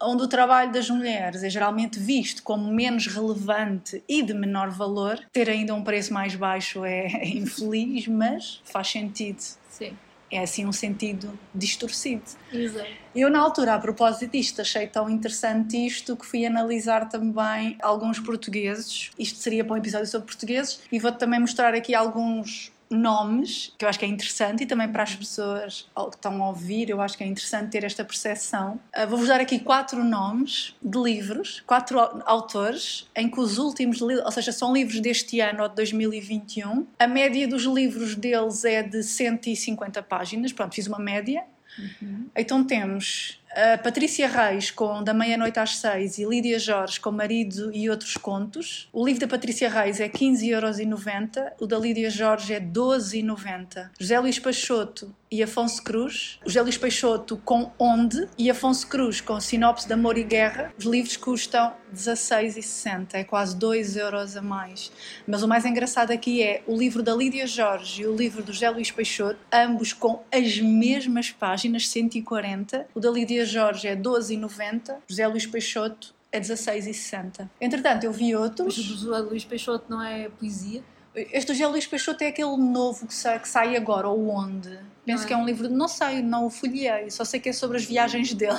onde 0.00 0.22
o 0.22 0.28
trabalho 0.28 0.72
das 0.72 0.90
mulheres 0.90 1.42
é 1.42 1.50
geralmente 1.50 1.98
visto 1.98 2.42
como 2.42 2.70
menos 2.70 3.06
relevante 3.06 3.85
e 4.08 4.22
de 4.22 4.34
menor 4.34 4.70
valor, 4.70 5.18
ter 5.32 5.48
ainda 5.48 5.74
um 5.74 5.82
preço 5.82 6.12
mais 6.12 6.34
baixo 6.34 6.84
é, 6.84 7.06
é 7.22 7.28
infeliz, 7.28 8.06
mas 8.08 8.60
faz 8.64 8.88
sentido. 8.88 9.40
Sim. 9.68 9.96
É 10.30 10.40
assim 10.40 10.66
um 10.66 10.72
sentido 10.72 11.38
distorcido. 11.54 12.24
Exato. 12.52 12.90
Eu, 13.14 13.30
na 13.30 13.38
altura, 13.38 13.74
a 13.74 13.78
propósito 13.78 14.32
disto, 14.32 14.60
achei 14.60 14.86
tão 14.88 15.08
interessante 15.08 15.76
isto 15.86 16.16
que 16.16 16.26
fui 16.26 16.44
analisar 16.44 17.08
também 17.08 17.76
alguns 17.80 18.18
portugueses. 18.18 19.12
Isto 19.16 19.38
seria 19.38 19.64
para 19.64 19.74
um 19.74 19.76
episódio 19.76 20.08
sobre 20.08 20.26
portugueses, 20.26 20.80
e 20.90 20.98
vou 20.98 21.12
também 21.12 21.38
mostrar 21.38 21.74
aqui 21.74 21.94
alguns 21.94 22.72
nomes, 22.90 23.72
que 23.78 23.84
eu 23.84 23.88
acho 23.88 23.98
que 23.98 24.04
é 24.04 24.08
interessante, 24.08 24.62
e 24.62 24.66
também 24.66 24.88
para 24.88 25.02
as 25.02 25.14
pessoas 25.14 25.88
que 25.94 26.16
estão 26.16 26.42
a 26.42 26.48
ouvir, 26.48 26.90
eu 26.90 27.00
acho 27.00 27.16
que 27.16 27.24
é 27.24 27.26
interessante 27.26 27.70
ter 27.70 27.84
esta 27.84 28.04
percepção. 28.04 28.80
Uh, 28.96 29.06
Vou-vos 29.08 29.28
dar 29.28 29.40
aqui 29.40 29.58
quatro 29.58 30.02
nomes 30.04 30.74
de 30.82 30.98
livros, 30.98 31.62
quatro 31.66 31.98
autores, 32.24 33.08
em 33.14 33.28
que 33.28 33.40
os 33.40 33.58
últimos, 33.58 34.00
ou 34.00 34.30
seja, 34.30 34.52
são 34.52 34.72
livros 34.72 35.00
deste 35.00 35.40
ano 35.40 35.62
ou 35.62 35.68
de 35.68 35.74
2021. 35.76 36.86
A 36.98 37.06
média 37.06 37.48
dos 37.48 37.64
livros 37.64 38.14
deles 38.14 38.64
é 38.64 38.82
de 38.82 39.02
150 39.02 40.02
páginas, 40.02 40.52
pronto, 40.52 40.74
fiz 40.74 40.86
uma 40.86 40.98
média. 40.98 41.44
Uhum. 41.78 42.26
Então 42.34 42.64
temos 42.64 43.38
A 43.56 43.78
Patrícia 43.78 44.28
Reis 44.28 44.70
com 44.70 45.02
Da 45.02 45.14
Meia-Noite 45.14 45.58
às 45.58 45.78
Seis 45.78 46.18
e 46.18 46.26
Lídia 46.26 46.58
Jorge 46.58 47.00
com 47.00 47.10
Marido 47.10 47.70
e 47.72 47.88
Outros 47.88 48.18
Contos. 48.18 48.86
O 48.92 49.02
livro 49.02 49.22
da 49.22 49.26
Patrícia 49.26 49.70
Reis 49.70 49.98
é 49.98 50.10
15,90€, 50.10 51.52
o 51.58 51.66
da 51.66 51.78
Lídia 51.78 52.10
Jorge 52.10 52.52
é 52.52 52.60
12,90€. 52.60 53.88
José 53.98 54.20
Luís 54.20 54.38
Peixoto 54.38 55.10
e 55.30 55.42
Afonso 55.42 55.82
Cruz. 55.82 56.38
José 56.44 56.60
Luís 56.60 56.76
Peixoto 56.76 57.38
com 57.38 57.70
Onde 57.78 58.28
e 58.38 58.50
Afonso 58.50 58.86
Cruz 58.86 59.22
com 59.22 59.40
Sinopse 59.40 59.86
de 59.86 59.94
Amor 59.94 60.18
e 60.18 60.22
Guerra. 60.22 60.72
Os 60.78 60.84
livros 60.84 61.16
custam 61.16 61.72
16,60, 61.94 63.14
é 63.14 63.24
quase 63.24 63.56
2 63.56 63.96
euros 63.96 64.36
a 64.36 64.42
mais. 64.42 64.92
Mas 65.26 65.42
o 65.42 65.48
mais 65.48 65.64
engraçado 65.64 66.10
aqui 66.10 66.42
é 66.42 66.62
o 66.66 66.76
livro 66.76 67.02
da 67.02 67.14
Lídia 67.14 67.46
Jorge 67.46 68.02
e 68.02 68.06
o 68.06 68.14
livro 68.14 68.42
do 68.42 68.52
José 68.52 68.68
Luís 68.68 68.90
Peixoto, 68.90 69.38
ambos 69.52 69.94
com 69.94 70.22
as 70.30 70.60
mesmas 70.60 71.30
páginas, 71.30 71.88
140. 71.88 72.86
O 72.94 73.00
da 73.00 73.10
Lídia 73.10 73.45
Jorge 73.46 73.88
é 73.88 73.96
12,90, 73.96 74.96
José 75.08 75.26
Luís 75.26 75.46
Peixoto 75.46 76.14
é 76.30 76.40
16,60. 76.40 77.48
Entretanto, 77.60 78.04
eu 78.04 78.12
vi 78.12 78.34
outros. 78.34 78.76
Mas 78.76 78.78
o 78.78 78.82
José 78.82 79.18
Luís 79.18 79.44
Peixoto 79.44 79.86
não 79.88 80.02
é 80.02 80.28
poesia? 80.28 80.82
Este 81.14 81.52
José 81.54 81.66
Luís 81.66 81.86
Peixoto 81.86 82.22
é 82.24 82.28
aquele 82.28 82.56
novo 82.58 83.06
que 83.06 83.14
sai, 83.14 83.38
que 83.38 83.48
sai 83.48 83.74
agora, 83.74 84.06
ou 84.06 84.28
onde? 84.28 84.78
Penso 85.06 85.24
é? 85.24 85.26
que 85.26 85.32
é 85.32 85.36
um 85.36 85.46
livro, 85.46 85.68
não 85.70 85.88
sei, 85.88 86.20
não 86.20 86.46
o 86.46 86.50
folhei, 86.50 87.10
só 87.10 87.24
sei 87.24 87.38
que 87.38 87.48
é 87.48 87.52
sobre 87.52 87.76
as 87.76 87.84
viagens 87.84 88.34
dele. 88.34 88.58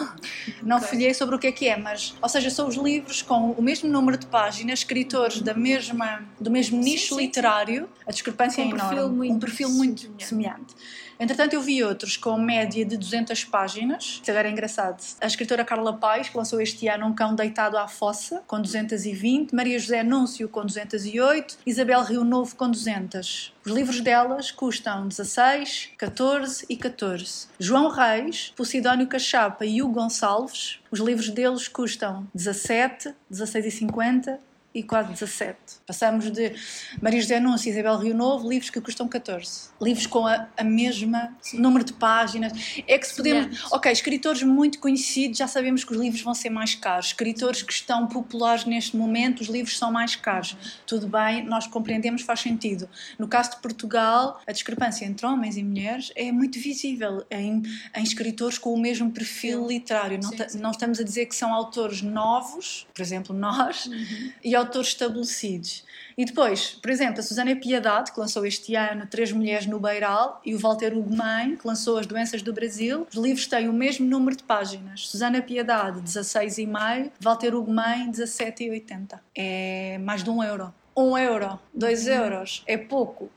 Não 0.63 0.77
okay. 0.77 0.89
folhei 0.89 1.13
sobre 1.13 1.35
o 1.35 1.39
que 1.39 1.47
é 1.47 1.51
que 1.51 1.67
é, 1.67 1.77
mas, 1.77 2.15
ou 2.21 2.29
seja, 2.29 2.49
são 2.49 2.67
os 2.67 2.75
livros 2.75 3.21
com 3.21 3.51
o 3.51 3.61
mesmo 3.61 3.89
número 3.89 4.17
de 4.17 4.25
páginas, 4.25 4.79
escritores 4.79 5.41
da 5.41 5.53
mesma, 5.53 6.25
do 6.39 6.49
mesmo 6.49 6.79
nicho 6.79 7.09
sim, 7.09 7.15
sim, 7.15 7.21
literário, 7.21 7.89
a 8.07 8.11
discrepância 8.11 8.63
um 8.63 8.67
é 8.67 8.69
enorme. 8.69 8.95
Perfil 8.95 9.09
muito 9.09 9.33
um 9.35 9.39
perfil 9.39 9.69
muito 9.69 10.01
semelhante. 10.01 10.25
semelhante. 10.25 10.75
Entretanto, 11.19 11.53
eu 11.53 11.61
vi 11.61 11.83
outros 11.83 12.15
com 12.15 12.37
média 12.37 12.85
de 12.85 12.95
200 12.95 13.43
páginas. 13.45 14.19
Isso 14.21 14.31
agora 14.31 14.47
é 14.47 14.51
engraçado. 14.51 15.03
A 15.19 15.27
escritora 15.27 15.65
Carla 15.65 15.93
Paz, 15.93 16.29
que 16.29 16.37
lançou 16.37 16.61
este 16.61 16.87
ano 16.87 17.07
Um 17.07 17.13
Cão 17.13 17.33
Deitado 17.33 17.77
à 17.77 17.87
Fossa, 17.87 18.43
com 18.45 18.61
220. 18.61 19.53
Maria 19.53 19.79
José 19.79 20.03
Núncio, 20.03 20.47
com 20.47 20.65
208. 20.65 21.57
Isabel 21.65 22.03
Rio 22.03 22.23
Novo, 22.23 22.55
com 22.55 22.69
200. 22.69 23.53
Os 23.65 23.71
livros 23.71 23.99
delas 23.99 24.51
custam 24.51 25.07
16, 25.07 25.89
14 25.97 26.65
e 26.69 26.77
14. 26.77 27.47
João 27.59 27.89
Reis, 27.89 28.53
Posidónio 28.55 29.07
Cachapa 29.07 29.65
e 29.65 29.81
Hugo 29.81 29.97
Gonçalves, 29.97 30.79
os 30.89 30.99
livros 30.99 31.29
deles 31.29 31.67
custam 31.67 32.27
17, 32.33 33.13
16,50 33.31 34.39
e 34.77 34.83
quase 34.83 35.09
17. 35.09 35.57
Passamos 35.87 36.31
de 36.31 36.53
Maria 37.01 37.19
José 37.19 37.39
Núncio 37.39 37.67
e 37.67 37.71
Isabel 37.71 37.97
Rio 37.97 38.13
Novo, 38.13 38.47
livros 38.47 38.69
que 38.69 38.79
custam 38.79 39.07
14. 39.07 39.69
Livros 39.81 40.05
com 40.05 40.27
a, 40.27 40.47
a 40.55 40.63
mesma 40.63 41.35
Sim. 41.41 41.59
número 41.59 41.83
de 41.83 41.93
páginas. 41.93 42.53
É 42.87 42.95
que 42.99 43.07
se 43.07 43.15
podemos. 43.15 43.71
Ok, 43.71 43.91
escritores 43.91 44.43
muito 44.43 44.77
conhecidos, 44.77 45.39
já 45.39 45.47
sabemos 45.47 45.83
que 45.83 45.91
os 45.91 45.99
livros 45.99 46.21
vão 46.21 46.35
ser 46.35 46.51
mais 46.51 46.75
caros. 46.75 47.07
Escritores 47.07 47.63
que 47.63 47.73
estão 47.73 48.05
populares 48.05 48.65
neste 48.65 48.95
momento, 48.95 49.41
os 49.41 49.47
livros 49.47 49.75
são 49.79 49.91
mais 49.91 50.15
caros. 50.15 50.55
Tudo 50.85 51.07
bem, 51.07 51.43
nós 51.43 51.65
compreendemos, 51.65 52.21
faz 52.21 52.41
sentido. 52.41 52.87
No 53.17 53.27
caso 53.27 53.51
de 53.51 53.57
Portugal, 53.57 54.39
a 54.45 54.51
discrepância 54.51 55.05
entre 55.05 55.25
homens 55.25 55.57
e 55.57 55.63
mulheres 55.63 56.11
é 56.15 56.31
muito 56.31 56.59
visível 56.59 57.25
em, 57.31 57.63
em 57.95 58.03
escritores 58.03 58.59
com 58.59 58.75
o 58.75 58.79
mesmo 58.79 59.09
perfil 59.09 59.63
sim. 59.63 59.73
literário. 59.73 60.19
Não, 60.21 60.29
sim, 60.29 60.59
não, 60.59 60.69
estamos 60.69 60.99
a 60.99 61.03
dizer 61.03 61.25
que 61.25 61.35
são 61.35 61.51
autores 61.51 62.03
novos, 62.03 62.85
por 62.93 63.01
exemplo, 63.01 63.35
nós, 63.35 63.87
uhum. 63.87 64.31
e 64.43 64.55
autores 64.55 64.66
estabelecidos. 64.75 65.85
E 66.17 66.25
depois, 66.25 66.71
por 66.81 66.89
exemplo, 66.89 67.19
a 67.19 67.23
Susana 67.23 67.55
Piedade, 67.55 68.11
que 68.11 68.19
lançou 68.19 68.45
este 68.45 68.75
ano 68.75 69.05
Três 69.05 69.31
Mulheres 69.31 69.67
no 69.67 69.79
Beiral, 69.79 70.41
e 70.43 70.55
o 70.55 70.59
Walter 70.59 70.97
Ugumem, 70.97 71.55
que 71.55 71.67
lançou 71.67 71.99
As 71.99 72.07
Doenças 72.07 72.41
do 72.41 72.51
Brasil. 72.51 73.05
Os 73.09 73.15
livros 73.15 73.45
têm 73.45 73.69
o 73.69 73.73
mesmo 73.73 74.07
número 74.07 74.35
de 74.35 74.43
páginas. 74.43 75.07
Susana 75.07 75.41
Piedade, 75.41 76.01
16,5, 76.01 77.11
Walter 77.19 77.53
Ugumem, 77.55 78.11
17,80. 78.11 79.19
É 79.35 79.99
mais 79.99 80.23
de 80.23 80.29
um 80.29 80.43
euro. 80.43 80.73
Um 80.95 81.15
euro, 81.15 81.59
dois 81.71 82.07
euros, 82.07 82.63
é 82.65 82.75
pouco. 82.75 83.29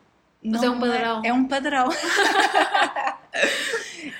Mas 0.42 0.62
é 0.62 0.66
Não 0.66 0.72
é 0.72 0.76
um 0.76 0.80
padrão. 0.80 1.22
É, 1.22 1.28
é 1.28 1.32
um 1.34 1.44
padrão. 1.44 1.88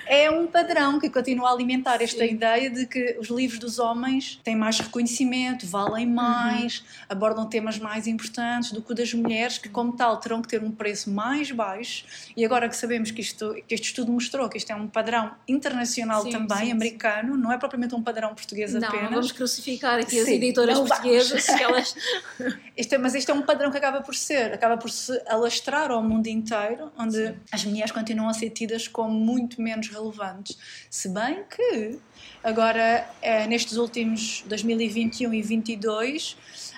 é 0.07 0.31
um 0.31 0.47
padrão 0.47 0.99
que 0.99 1.09
continua 1.09 1.51
a 1.51 1.53
alimentar 1.53 2.03
esta 2.03 2.25
Sim. 2.25 2.33
ideia 2.33 2.71
de 2.71 2.87
que 2.87 3.17
os 3.19 3.29
livros 3.29 3.59
dos 3.59 3.79
homens 3.79 4.41
têm 4.43 4.57
mais 4.57 4.79
reconhecimento, 4.79 5.67
valem 5.67 6.07
uhum. 6.07 6.15
mais, 6.15 6.79
uhum. 6.79 6.85
abordam 7.09 7.47
temas 7.49 7.79
mais 7.79 8.07
importantes 8.07 8.73
do 8.73 8.83
que 8.83 8.93
o 8.93 8.95
das 8.95 9.13
mulheres, 9.15 9.59
que, 9.59 9.69
como 9.69 9.93
tal, 9.93 10.19
terão 10.19 10.43
que 10.43 10.49
ter 10.49 10.63
um 10.63 10.71
preço 10.71 11.11
mais 11.11 11.51
baixo. 11.51 12.05
E 12.37 12.45
agora 12.45 12.69
que 12.69 12.77
sabemos 12.77 13.11
que, 13.11 13.21
isto, 13.21 13.55
que 13.67 13.75
este 13.75 13.87
estudo 13.87 14.13
mostrou 14.13 14.49
que 14.49 14.59
isto 14.59 14.71
é 14.71 14.75
um 14.75 14.87
padrão 14.87 15.33
internacional 15.47 16.23
sim, 16.23 16.31
também, 16.31 16.67
sim, 16.67 16.73
americano, 16.73 17.35
sim. 17.35 17.41
não 17.41 17.53
é 17.53 17.59
propriamente 17.59 17.95
um 17.95 18.03
padrão 18.03 18.35
português 18.35 18.75
não, 18.75 18.87
apenas. 18.87 19.05
Não, 19.05 19.11
vamos 19.13 19.33
crucificar 19.33 19.99
aqui 19.99 20.19
as 20.21 20.29
editoras 20.29 20.79
portuguesas. 20.79 21.49
Elas... 21.49 21.97
isto 22.77 22.95
é, 22.95 22.99
mas 22.99 23.15
isto 23.15 23.31
é 23.31 23.35
um 23.35 23.43
padrão 23.43 23.71
que 23.71 23.77
acaba 23.77 24.01
por 24.01 24.15
ser, 24.15 24.53
acaba 24.53 24.77
por 24.77 24.91
se 24.91 25.21
alastrar 25.27 25.91
ao 25.91 26.03
mundo 26.03 26.27
inteiro, 26.27 26.91
onde 26.99 27.35
as 27.51 27.65
mulheres 27.65 27.93
continuam 27.93 28.29
a 28.29 28.35
ser 28.35 28.51
tidas 28.51 28.89
como 28.89 29.00
como 29.01 29.19
muito 29.19 29.63
menos 29.63 29.89
relevantes. 29.89 30.59
Se 30.91 31.09
bem 31.09 31.43
que 31.45 31.99
agora, 32.45 33.09
é, 33.23 33.47
nestes 33.47 33.79
últimos 33.79 34.45
2021 34.47 35.33
e 35.33 35.41
2022, 35.41 36.37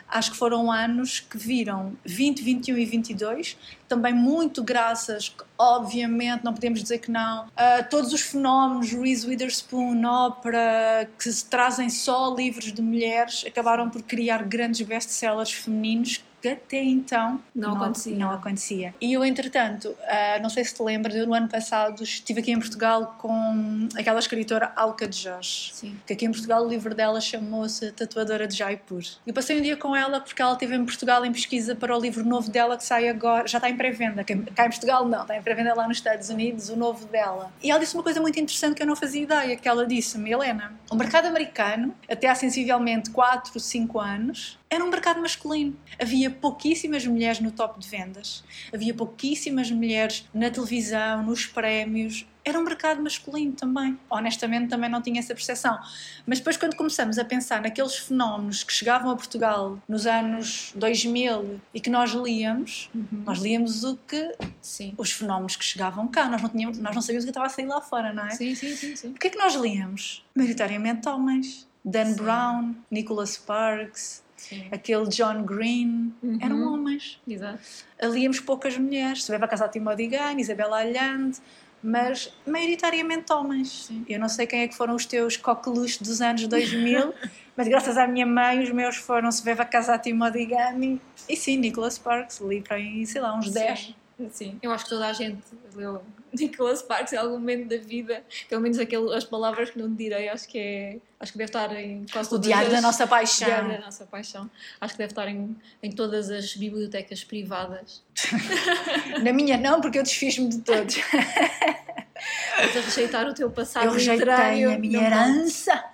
acho 0.09 0.31
que 0.31 0.37
foram 0.37 0.71
anos 0.71 1.19
que 1.19 1.37
viram 1.37 1.97
20, 2.05 2.43
21 2.43 2.79
e 2.79 2.85
22, 2.85 3.59
também 3.89 4.15
muito 4.15 4.63
graças, 4.63 5.35
obviamente, 5.59 6.45
não 6.45 6.55
podemos 6.55 6.81
dizer 6.81 6.99
que 6.99 7.11
não, 7.11 7.49
a 7.57 7.83
todos 7.83 8.13
os 8.13 8.21
fenómenos, 8.21 8.93
Reese 8.93 9.27
Witherspoon, 9.27 10.05
ópera, 10.05 11.11
que 11.19 11.29
trazem 11.51 11.91
só 11.91 12.33
livros 12.33 12.73
de 12.73 12.83
mulheres, 12.83 13.45
acabaram 13.45 13.91
por 13.91 14.03
criar 14.03 14.45
grandes 14.45 14.81
best-sellers 14.83 15.51
femininos 15.51 16.23
até 16.49 16.83
então 16.83 17.41
não, 17.55 17.71
não, 17.71 17.77
acontecia. 17.77 18.17
não 18.17 18.31
acontecia. 18.31 18.95
E 19.01 19.13
eu, 19.13 19.25
entretanto, 19.25 19.89
uh, 19.89 20.43
não 20.43 20.51
sei 20.51 20.65
se 20.65 20.75
te 20.75 20.83
lembras, 20.83 21.15
eu 21.15 21.27
no 21.27 21.35
ano 21.35 21.49
passado 21.49 22.03
estive 22.03 22.41
aqui 22.41 22.53
em 22.53 22.59
Portugal 22.59 23.17
com 23.19 23.89
aquela 23.97 24.19
escritora 24.19 24.73
Alca 24.77 25.07
de 25.07 25.19
Jorge, 25.19 25.71
Sim. 25.73 25.97
que 26.07 26.13
aqui 26.13 26.25
em 26.25 26.31
Portugal 26.31 26.65
o 26.65 26.69
livro 26.69 26.95
dela 26.95 27.21
chamou-se 27.21 27.93
Tatuadora 27.93 28.47
de 28.47 28.57
Jaipur. 28.57 29.03
Eu 29.27 29.35
passei 29.35 29.59
um 29.59 29.63
dia 29.63 29.77
com 29.77 29.95
ela 29.95 30.21
porque 30.21 30.41
ela 30.41 30.53
esteve 30.53 30.75
em 30.75 30.85
Portugal 30.85 31.25
em 31.25 31.33
pesquisa 31.33 31.75
para 31.75 31.97
o 31.97 32.01
livro 32.01 32.25
novo 32.25 32.51
dela 32.51 32.77
que 32.77 32.85
sai 32.85 33.09
agora, 33.09 33.47
já 33.47 33.59
está 33.59 33.69
em 33.69 33.77
pré-venda, 33.77 34.25
cá 34.25 34.67
em 34.67 34.71
Portugal 34.71 35.09
não, 35.09 35.23
está 35.23 35.37
em 35.37 35.43
pré-venda 35.43 35.75
lá 35.75 35.87
nos 35.89 35.99
Estados 35.99 36.29
Unidos, 36.29 36.69
o 36.69 36.77
novo 36.77 37.07
dela. 37.07 37.53
E 37.63 37.71
ela 37.71 37.81
disse 37.81 37.95
uma 37.95 38.03
coisa 38.03 38.21
muito 38.21 38.39
interessante 38.39 38.75
que 38.75 38.83
eu 38.83 38.87
não 38.87 38.97
fazia 38.97 39.23
ideia, 39.23 39.57
que 39.57 39.69
ela 39.69 39.87
disse-me, 39.87 40.31
Helena, 40.31 40.73
o 40.91 40.97
mercado 40.97 41.27
americano, 41.27 41.95
até 42.11 42.29
há 42.29 42.35
sensivelmente 42.35 43.11
4, 43.11 43.59
5 43.59 44.01
anos, 44.01 44.59
era 44.73 44.83
um 44.83 44.89
mercado 44.89 45.21
masculino. 45.21 45.77
Havia 46.01 46.31
pouquíssimas 46.31 47.07
mulheres 47.07 47.41
no 47.41 47.53
top 47.53 47.79
de 47.79 47.87
vendas, 47.87 48.43
havia 48.73 48.95
pouquíssimas 48.95 49.71
mulheres 49.71 50.27
na 50.33 50.51
televisão, 50.51 51.23
nos 51.23 51.45
prémios. 51.45 52.27
Era 52.43 52.59
um 52.59 52.65
mercado 52.65 53.03
masculino 53.03 53.53
também. 53.53 53.99
Honestamente, 54.09 54.71
também 54.71 54.89
não 54.89 55.03
tinha 55.03 55.21
essa 55.21 55.35
percepção. 55.35 55.79
Mas 56.27 56.39
depois, 56.39 56.57
quando 56.57 56.75
começamos 56.75 57.19
a 57.19 57.25
pensar 57.25 57.61
naqueles 57.61 57.97
fenómenos 57.97 58.65
que 58.65 58.73
chegavam 58.73 59.11
a 59.11 59.17
Portugal 59.17 59.79
nos 59.87 60.07
anos 60.07 60.73
2000 60.75 61.61
e 61.75 61.79
que 61.79 61.91
nós 61.91 62.13
líamos, 62.13 62.89
uhum. 62.95 63.25
nós 63.27 63.39
líamos 63.41 63.85
o 63.85 63.97
que. 64.09 64.33
Sim. 64.63 64.95
os 64.97 65.13
fenómenos 65.13 65.55
que 65.55 65.65
chegavam 65.65 66.09
cá. 66.09 66.31
Nós 66.31 66.41
não, 66.41 66.49
tínhamos, 66.49 66.79
nós 66.79 66.95
não 66.95 67.03
sabíamos 67.03 67.25
o 67.25 67.27
que 67.27 67.31
estava 67.31 67.47
a 67.47 67.51
sair 67.51 67.67
lá 67.67 67.81
fora, 67.83 68.13
não 68.13 68.25
é? 68.25 68.31
Sim, 68.31 68.55
sim, 68.55 68.75
sim. 68.75 68.97
sim. 68.97 69.09
O 69.11 69.15
que 69.15 69.27
é 69.27 69.31
que 69.31 69.39
nós 69.39 69.55
líamos? 69.55 70.25
Maioritariamente 70.35 71.07
homens. 71.09 71.69
Dan 71.85 72.15
sim. 72.15 72.23
Brown, 72.23 72.75
Nicholas 72.91 73.31
Sparks, 73.31 74.23
Sim. 74.43 74.67
aquele 74.73 75.07
John 75.09 75.45
Green, 75.45 76.13
uhum. 76.21 76.39
eram 76.41 76.73
homens. 76.73 77.21
Exato. 77.27 77.61
Líamos 78.03 78.41
poucas 78.41 78.77
mulheres. 78.77 79.23
Se 79.23 79.31
a 79.47 79.49
casa 79.49 79.67
de 79.67 79.75
Timothy 79.75 80.09
Gunn, 80.09 80.41
Isabella 80.41 80.81
Allende, 80.81 81.39
mas 81.83 82.33
maioritariamente 82.45 83.33
homens. 83.33 83.87
Sim. 83.87 84.05
Eu 84.09 84.19
não 84.19 84.29
sei 84.29 84.47
quem 84.47 84.63
é 84.63 84.69
que 84.69 84.75
foram 84.75 84.97
os 84.97 85.07
teus 85.07 85.37
coqueluches 85.37 85.99
dos 85.99 86.21
anos 86.21 86.47
2000, 86.49 87.15
mas 87.57 87.69
graças 87.69 87.97
à 87.97 88.07
minha 88.07 88.27
mãe 88.27 88.61
os 88.63 88.71
meus 88.71 88.97
foram 88.97 89.31
Se 89.31 89.45
a 89.63 89.65
casa 89.65 89.97
de 89.97 90.05
Timothy 90.05 90.47
Gunn 90.47 90.99
e 91.29 91.37
sim, 91.37 91.57
Nicholas 91.57 91.95
Sparks, 91.95 92.41
li 92.41 92.61
para 92.61 92.77
aí, 92.77 93.07
sei 93.07 93.21
lá, 93.21 93.37
uns 93.37 93.47
sim. 93.47 93.55
10. 93.55 93.95
Sim, 94.31 94.59
eu 94.63 94.71
acho 94.71 94.85
que 94.85 94.91
toda 94.91 95.07
a 95.07 95.13
gente 95.13 95.43
leu 95.75 96.03
Nicholas 96.33 96.81
Sparks 96.81 97.13
em 97.13 97.17
algum 97.17 97.39
momento 97.39 97.69
da 97.69 97.77
vida, 97.77 98.23
pelo 98.49 98.61
menos 98.61 98.79
aquele, 98.79 99.15
as 99.15 99.25
palavras 99.25 99.71
que 99.71 99.79
não 99.79 99.93
direi, 99.93 100.29
acho 100.29 100.49
que 100.49 100.59
é. 100.59 100.99
Acho 101.21 101.33
que 101.33 101.39
deve 101.39 101.51
estar 101.51 101.73
em 101.77 102.05
quase 102.13 102.29
todas 102.29 102.45
O 102.45 102.49
Diário 102.49 102.67
as, 102.67 102.75
da 102.75 102.81
Nossa 102.81 103.07
Paixão. 103.07 103.47
Diário 103.47 103.73
da 103.79 103.79
Nossa 103.79 104.05
Paixão. 104.05 104.51
Acho 104.81 104.95
que 104.95 104.99
deve 104.99 105.13
estar 105.13 105.29
em, 105.29 105.57
em 105.81 105.93
todas 105.93 106.31
as 106.31 106.57
bibliotecas 106.57 107.23
privadas. 107.23 108.03
Na 109.23 109.33
minha 109.33 109.57
não, 109.57 109.81
porque 109.81 110.01
eu 110.01 110.03
desfiz-me 110.03 110.49
de 110.49 110.59
todos. 110.63 110.97
Mas 112.59 112.77
a 112.77 112.81
rejeitar 112.81 113.29
o 113.29 113.35
teu 113.35 113.51
passado 113.51 113.87
eu 113.87 113.95
literário. 113.95 114.73
a 114.73 114.79
minha 114.79 115.01
herança. 115.01 115.75
Não 115.75 115.92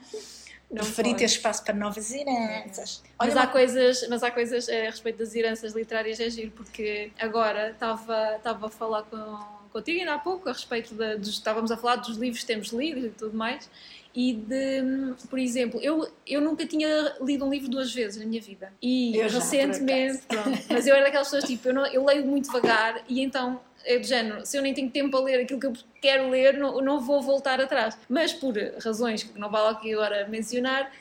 Preferi 0.71 1.15
ter 1.15 1.25
espaço 1.25 1.65
para 1.65 1.75
novas 1.75 2.13
heranças. 2.13 3.03
Mas, 3.19 3.37
há 3.37 3.47
coisas, 3.47 4.07
mas 4.09 4.23
há 4.23 4.31
coisas 4.31 4.69
a 4.69 4.73
respeito 4.73 5.19
das 5.19 5.35
heranças 5.35 5.75
literárias 5.75 6.21
é 6.21 6.29
giro, 6.29 6.51
porque 6.51 7.11
agora 7.19 7.71
estava, 7.71 8.37
estava 8.37 8.67
a 8.67 8.71
falar 8.71 9.03
com 9.05 9.59
contigo 9.71 10.01
ainda 10.01 10.15
há 10.15 10.19
pouco, 10.19 10.49
a 10.49 10.53
respeito 10.53 10.95
de, 10.95 11.17
dos, 11.17 11.29
estávamos 11.29 11.71
a 11.71 11.77
falar 11.77 11.97
dos 11.97 12.17
livros 12.17 12.41
que 12.41 12.47
temos 12.47 12.69
lido 12.69 13.07
e 13.07 13.11
tudo 13.11 13.37
mais, 13.37 13.69
e 14.15 14.33
de, 14.33 15.15
por 15.29 15.39
exemplo, 15.39 15.81
eu, 15.81 16.09
eu 16.27 16.41
nunca 16.41 16.67
tinha 16.67 17.15
lido 17.21 17.45
um 17.45 17.51
livro 17.51 17.69
duas 17.69 17.93
vezes 17.93 18.19
na 18.19 18.27
minha 18.27 18.41
vida. 18.41 18.73
E 18.83 19.17
eu 19.17 19.29
recentemente, 19.29 20.23
pronto, 20.27 20.59
mas 20.71 20.87
eu 20.87 20.95
era 20.95 21.05
daquelas 21.05 21.29
pessoas 21.29 21.45
tipo, 21.45 21.69
eu, 21.69 21.75
não, 21.75 21.87
eu 21.87 22.05
leio 22.05 22.27
muito 22.27 22.47
devagar 22.47 23.03
e 23.09 23.23
então 23.23 23.61
é 23.85 23.99
do 23.99 24.07
género, 24.07 24.45
se 24.45 24.57
eu 24.57 24.63
nem 24.63 24.75
tenho 24.75 24.91
tempo 24.91 25.11
para 25.11 25.21
ler 25.21 25.43
aquilo 25.43 25.61
que 25.61 25.67
eu 25.67 25.73
quero 26.03 26.29
ler, 26.29 26.59
não, 26.59 26.81
não 26.81 27.01
vou 27.01 27.23
voltar 27.23 27.61
atrás. 27.61 27.97
Mas 28.09 28.33
por 28.33 28.55
razões 28.83 29.23
que 29.23 29.39
não 29.39 29.51
vale 29.51 29.75
aqui 29.75 29.95
agora 29.95 30.27
mencionar, 30.29 30.93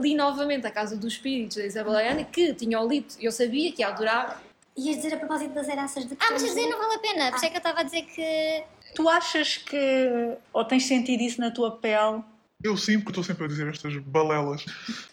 li 0.00 0.14
novamente 0.14 0.66
A 0.66 0.70
Casa 0.70 0.96
dos 0.96 1.14
Espíritos 1.14 1.56
da 1.56 1.64
Isabel 1.64 1.94
Ayane, 1.94 2.24
que 2.24 2.52
tinha 2.54 2.80
o 2.80 2.88
lido, 2.88 3.14
eu 3.20 3.30
sabia 3.30 3.72
que 3.72 3.82
ia 3.82 3.88
adorar. 3.88 4.42
Ias 4.76 4.96
dizer 4.96 5.14
a 5.14 5.16
propósito 5.16 5.52
das 5.54 5.68
heranças 5.68 6.06
de 6.06 6.14
Ah, 6.20 6.28
mas 6.30 6.42
dizer 6.42 6.68
não 6.68 6.78
vale 6.78 6.94
a 6.94 6.98
pena, 6.98 7.30
por 7.30 7.36
isso 7.36 7.46
é 7.46 7.48
que 7.48 7.56
eu 7.56 7.58
estava 7.58 7.80
a 7.80 7.82
dizer 7.82 8.02
que. 8.02 8.64
Tu 8.94 9.08
achas 9.08 9.56
que, 9.56 10.36
ou 10.52 10.64
tens 10.64 10.84
sentido 10.86 11.22
isso 11.22 11.40
na 11.40 11.50
tua 11.50 11.76
pele, 11.76 12.22
eu 12.62 12.76
sim, 12.76 12.98
porque 12.98 13.12
estou 13.12 13.24
sempre 13.24 13.44
a 13.44 13.48
dizer 13.48 13.68
estas 13.68 13.96
balelas. 13.96 14.66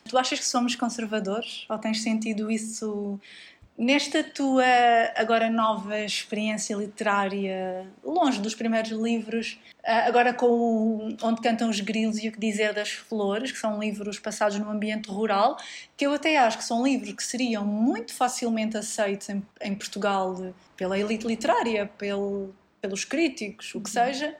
Tu 0.08 0.18
achas 0.18 0.38
que 0.40 0.46
somos 0.46 0.76
conservadores? 0.76 1.66
Ou 1.70 1.78
tens 1.78 2.04
sentido 2.04 2.52
isso 2.52 3.18
nesta 3.78 4.24
tua 4.24 4.66
agora 5.16 5.50
nova 5.50 6.00
experiência 6.00 6.76
literária, 6.76 7.88
longe 8.04 8.42
dos 8.42 8.56
primeiros 8.56 8.92
livros, 8.92 9.60
ah, 9.86 10.08
agora 10.08 10.34
com 10.34 10.48
o, 10.48 11.18
Onde 11.22 11.42
Cantam 11.42 11.70
os 11.70 11.80
Grilos 11.80 12.18
e 12.18 12.28
o 12.28 12.32
que 12.32 12.40
Dizer 12.40 12.74
das 12.74 12.90
Flores, 12.90 13.52
que 13.52 13.58
são 13.60 13.80
livros 13.80 14.20
passados 14.20 14.58
no 14.58 14.70
ambiente 14.70 15.10
rural, 15.10 15.58
que 15.96 16.06
eu 16.06 16.14
até 16.14 16.38
acho 16.38 16.58
que 16.58 16.64
são 16.64 16.84
livros 16.84 17.14
que 17.14 17.24
seriam 17.24 17.66
muito 17.66 18.14
facilmente 18.14 18.76
aceitos 18.76 19.30
em, 19.30 19.46
em 19.62 19.76
Portugal 19.76 20.54
pela 20.76 20.98
elite 20.98 21.28
literária, 21.28 21.86
pel, 21.98 22.54
pelos 22.88 23.06
críticos, 23.06 23.76
o 23.76 23.82
que 23.82 23.90
uhum. 23.90 24.06
seja 24.06 24.36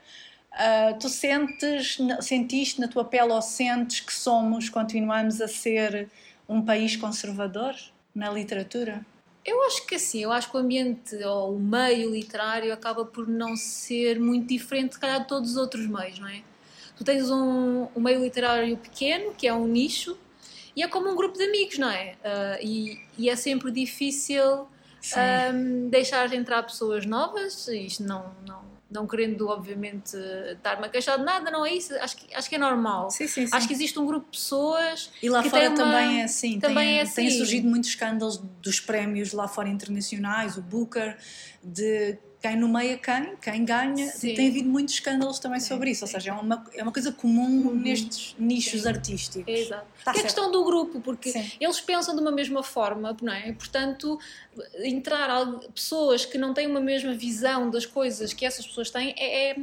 Uh, 0.58 0.98
tu 0.98 1.08
sentes, 1.08 1.98
sentiste 2.20 2.80
na 2.80 2.88
tua 2.88 3.04
pele 3.04 3.32
ou 3.32 3.40
sentes 3.40 4.00
que 4.00 4.12
somos, 4.12 4.68
continuamos 4.68 5.40
a 5.40 5.46
ser 5.46 6.08
um 6.48 6.62
país 6.62 6.96
conservador 6.96 7.76
na 8.12 8.30
literatura? 8.30 9.06
Eu 9.44 9.62
acho 9.64 9.86
que 9.86 9.98
sim, 9.98 10.20
eu 10.20 10.32
acho 10.32 10.50
que 10.50 10.56
o 10.56 10.60
ambiente 10.60 11.14
ou 11.22 11.54
o 11.54 11.60
meio 11.60 12.10
literário 12.10 12.72
acaba 12.72 13.04
por 13.04 13.28
não 13.28 13.56
ser 13.56 14.18
muito 14.18 14.48
diferente, 14.48 14.94
se 14.94 15.00
calhar, 15.00 15.20
de 15.20 15.28
todos 15.28 15.52
os 15.52 15.56
outros 15.56 15.86
meios, 15.86 16.18
não 16.18 16.28
é? 16.28 16.42
Tu 16.96 17.04
tens 17.04 17.30
um, 17.30 17.86
um 17.94 18.00
meio 18.00 18.20
literário 18.20 18.76
pequeno, 18.76 19.32
que 19.34 19.46
é 19.46 19.54
um 19.54 19.66
nicho, 19.66 20.18
e 20.74 20.82
é 20.82 20.88
como 20.88 21.08
um 21.08 21.14
grupo 21.14 21.38
de 21.38 21.44
amigos, 21.44 21.78
não 21.78 21.88
é? 21.88 22.16
Uh, 22.24 22.66
e, 22.66 23.00
e, 23.16 23.30
é 23.30 23.36
sempre 23.36 23.70
difícil 23.70 24.66
um, 25.16 25.88
deixar 25.88 26.32
entrar 26.32 26.62
pessoas 26.62 27.06
novas, 27.06 27.68
isto 27.68 28.02
não, 28.02 28.34
não, 28.46 28.62
não 28.90 29.06
querendo, 29.06 29.48
obviamente, 29.48 30.16
estar-me 30.52 30.86
a 30.86 30.88
queixar 30.88 31.18
de 31.18 31.24
nada, 31.24 31.50
não 31.50 31.64
é 31.64 31.74
isso. 31.74 31.94
Acho 31.96 32.16
que, 32.16 32.34
acho 32.34 32.48
que 32.48 32.54
é 32.54 32.58
normal. 32.58 33.10
Sim, 33.10 33.26
sim, 33.26 33.46
sim. 33.46 33.56
Acho 33.56 33.66
que 33.66 33.74
existe 33.74 33.98
um 33.98 34.06
grupo 34.06 34.26
de 34.30 34.38
pessoas. 34.38 35.10
E 35.22 35.28
lá 35.28 35.42
fora 35.42 35.70
também 35.74 36.20
é 36.20 36.24
assim. 36.24 36.58
Também 36.58 36.86
tem, 36.86 36.98
é 36.98 37.02
assim. 37.02 37.14
Tem 37.14 37.30
surgido 37.30 37.68
muitos 37.68 37.90
escândalos 37.90 38.38
dos 38.62 38.80
prémios 38.80 39.32
lá 39.32 39.46
fora 39.46 39.68
internacionais, 39.68 40.56
o 40.56 40.62
Booker, 40.62 41.16
de 41.62 42.18
quem 42.40 42.56
nomeia 42.56 42.96
quem, 42.96 43.36
quem 43.40 43.64
ganha. 43.64 44.10
Sim. 44.10 44.34
Tem 44.34 44.48
havido 44.48 44.68
muitos 44.68 44.94
escândalos 44.94 45.38
também 45.38 45.60
sim, 45.60 45.68
sobre 45.68 45.90
isso, 45.90 46.06
sim. 46.06 46.14
ou 46.14 46.20
seja, 46.20 46.30
é 46.30 46.34
uma, 46.34 46.64
é 46.74 46.82
uma 46.82 46.92
coisa 46.92 47.10
comum 47.12 47.66
uhum. 47.66 47.74
nestes 47.74 48.34
nichos 48.38 48.86
artísticos. 48.86 49.52
Exato. 49.52 49.86
Tá 50.04 50.12
é 50.14 50.20
a 50.20 50.22
questão 50.22 50.50
do 50.50 50.64
grupo, 50.64 51.00
porque 51.00 51.32
eles 51.60 51.80
pensam 51.80 52.14
de 52.14 52.20
uma 52.20 52.30
mesma 52.30 52.62
forma, 52.62 53.16
não 53.20 53.32
é? 53.32 53.52
Portanto, 53.52 54.18
entrar 54.82 55.46
pessoas 55.74 56.24
que 56.24 56.38
não 56.38 56.54
têm 56.54 56.66
uma 56.66 56.80
mesma 56.80 57.12
visão 57.12 57.70
das 57.70 57.84
coisas 57.84 58.32
que 58.32 58.46
essas 58.46 58.66
pessoas 58.66 58.90
têm 58.90 59.14
é, 59.16 59.50
é 59.50 59.56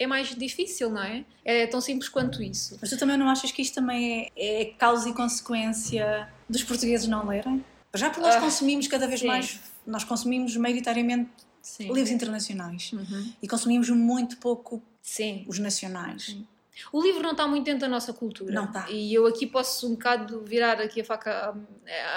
é 0.00 0.06
mais 0.06 0.34
difícil, 0.34 0.88
não 0.88 1.02
é? 1.02 1.22
É 1.44 1.66
tão 1.66 1.78
simples 1.78 2.08
quanto 2.08 2.42
isso. 2.42 2.78
Mas 2.80 2.88
tu 2.88 2.96
também 2.96 3.18
não 3.18 3.28
achas 3.28 3.52
que 3.52 3.60
isto 3.60 3.74
também 3.74 4.32
é, 4.34 4.62
é 4.62 4.64
causa 4.64 5.10
e 5.10 5.12
consequência 5.12 6.26
dos 6.48 6.64
portugueses 6.64 7.06
não 7.06 7.28
lerem? 7.28 7.62
Já 7.92 8.08
porque 8.08 8.22
nós 8.22 8.36
uh, 8.36 8.40
consumimos 8.40 8.88
cada 8.88 9.06
vez 9.06 9.20
sim. 9.20 9.26
mais, 9.26 9.60
nós 9.86 10.02
consumimos 10.02 10.56
maioritariamente 10.56 11.28
Sim. 11.62 11.92
livros 11.92 12.10
internacionais 12.10 12.92
uhum. 12.92 13.32
e 13.42 13.48
consumimos 13.48 13.88
muito 13.90 14.38
pouco 14.38 14.82
Sim. 15.02 15.44
os 15.46 15.58
nacionais. 15.58 16.26
Sim. 16.26 16.46
O 16.92 17.02
livro 17.02 17.22
não 17.22 17.32
está 17.32 17.46
muito 17.46 17.64
dentro 17.64 17.80
da 17.80 17.88
nossa 17.88 18.12
cultura. 18.12 18.54
Não 18.54 18.64
está. 18.64 18.88
E 18.88 19.12
eu 19.12 19.26
aqui 19.26 19.46
posso 19.46 19.86
um 19.86 19.90
bocado 19.90 20.42
virar 20.42 20.80
aqui 20.80 21.02
a 21.02 21.04
faca 21.04 21.54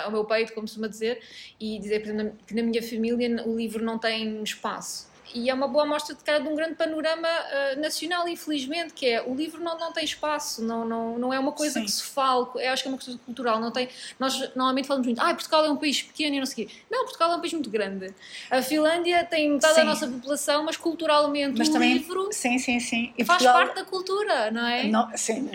ao 0.06 0.12
meu 0.12 0.24
peito, 0.24 0.54
como 0.54 0.68
se 0.68 0.76
costuma 0.76 0.88
dizer, 0.88 1.22
e 1.60 1.78
dizer 1.80 2.02
que 2.46 2.54
na 2.54 2.64
minha 2.64 2.82
família 2.82 3.46
o 3.46 3.58
livro 3.58 3.84
não 3.84 4.00
tem 4.00 4.42
espaço 4.42 5.13
e 5.34 5.50
é 5.50 5.54
uma 5.54 5.68
boa 5.68 5.84
amostra 5.84 6.16
de 6.16 6.24
cara 6.24 6.40
de 6.40 6.48
um 6.48 6.56
grande 6.56 6.76
panorama 6.76 7.28
uh, 7.28 7.80
nacional, 7.80 8.28
infelizmente, 8.28 8.94
que 8.94 9.06
é 9.06 9.22
o 9.22 9.34
livro 9.34 9.62
não, 9.64 9.78
não 9.78 9.92
tem 9.92 10.04
espaço, 10.04 10.64
não, 10.64 10.86
não, 10.86 11.18
não 11.18 11.34
é 11.34 11.40
uma 11.40 11.52
coisa 11.52 11.80
Sim. 11.80 11.86
que 11.86 11.92
se 11.92 12.04
fale, 12.04 12.48
eu 12.56 12.72
acho 12.72 12.84
que 12.84 12.90
é 12.90 12.92
uma 12.92 12.98
coisa 12.98 13.20
cultural, 13.26 13.60
não 13.60 13.72
tem, 13.72 13.90
nós 14.20 14.40
normalmente 14.56 14.88
falamos 14.88 15.08
muito, 15.08 15.22
ah, 15.22 15.34
Portugal 15.34 15.66
é 15.66 15.72
um 15.72 15.78
país 15.78 16.02
pequeno 16.02 16.36
e 16.36 16.40
não 16.40 16.46
sei 16.46 16.66
o 16.66 16.68
quê. 16.68 16.76
Não, 16.90 17.04
Portugal 17.04 17.32
é 17.32 17.36
um 17.36 17.40
país 17.40 17.54
muito 17.54 17.70
grande. 17.70 18.14
A 18.50 18.62
Finlândia 18.62 19.24
tem 19.24 19.52
metade 19.52 19.74
sim. 19.74 19.80
da 19.82 19.86
nossa 19.86 20.08
população, 20.08 20.64
mas 20.64 20.78
culturalmente 20.78 21.58
mas 21.58 21.70
o 21.70 21.74
também, 21.74 21.94
livro 21.94 22.30
sim, 22.32 22.58
sim, 22.58 22.80
sim. 22.80 23.14
E 23.18 23.24
faz 23.24 23.42
Portugal, 23.42 23.66
parte 23.66 23.76
da 23.76 23.86
cultura, 23.86 24.52
não 24.52 24.68
é? 24.68 24.84
Não, 24.86 25.10
sim, 25.16 25.50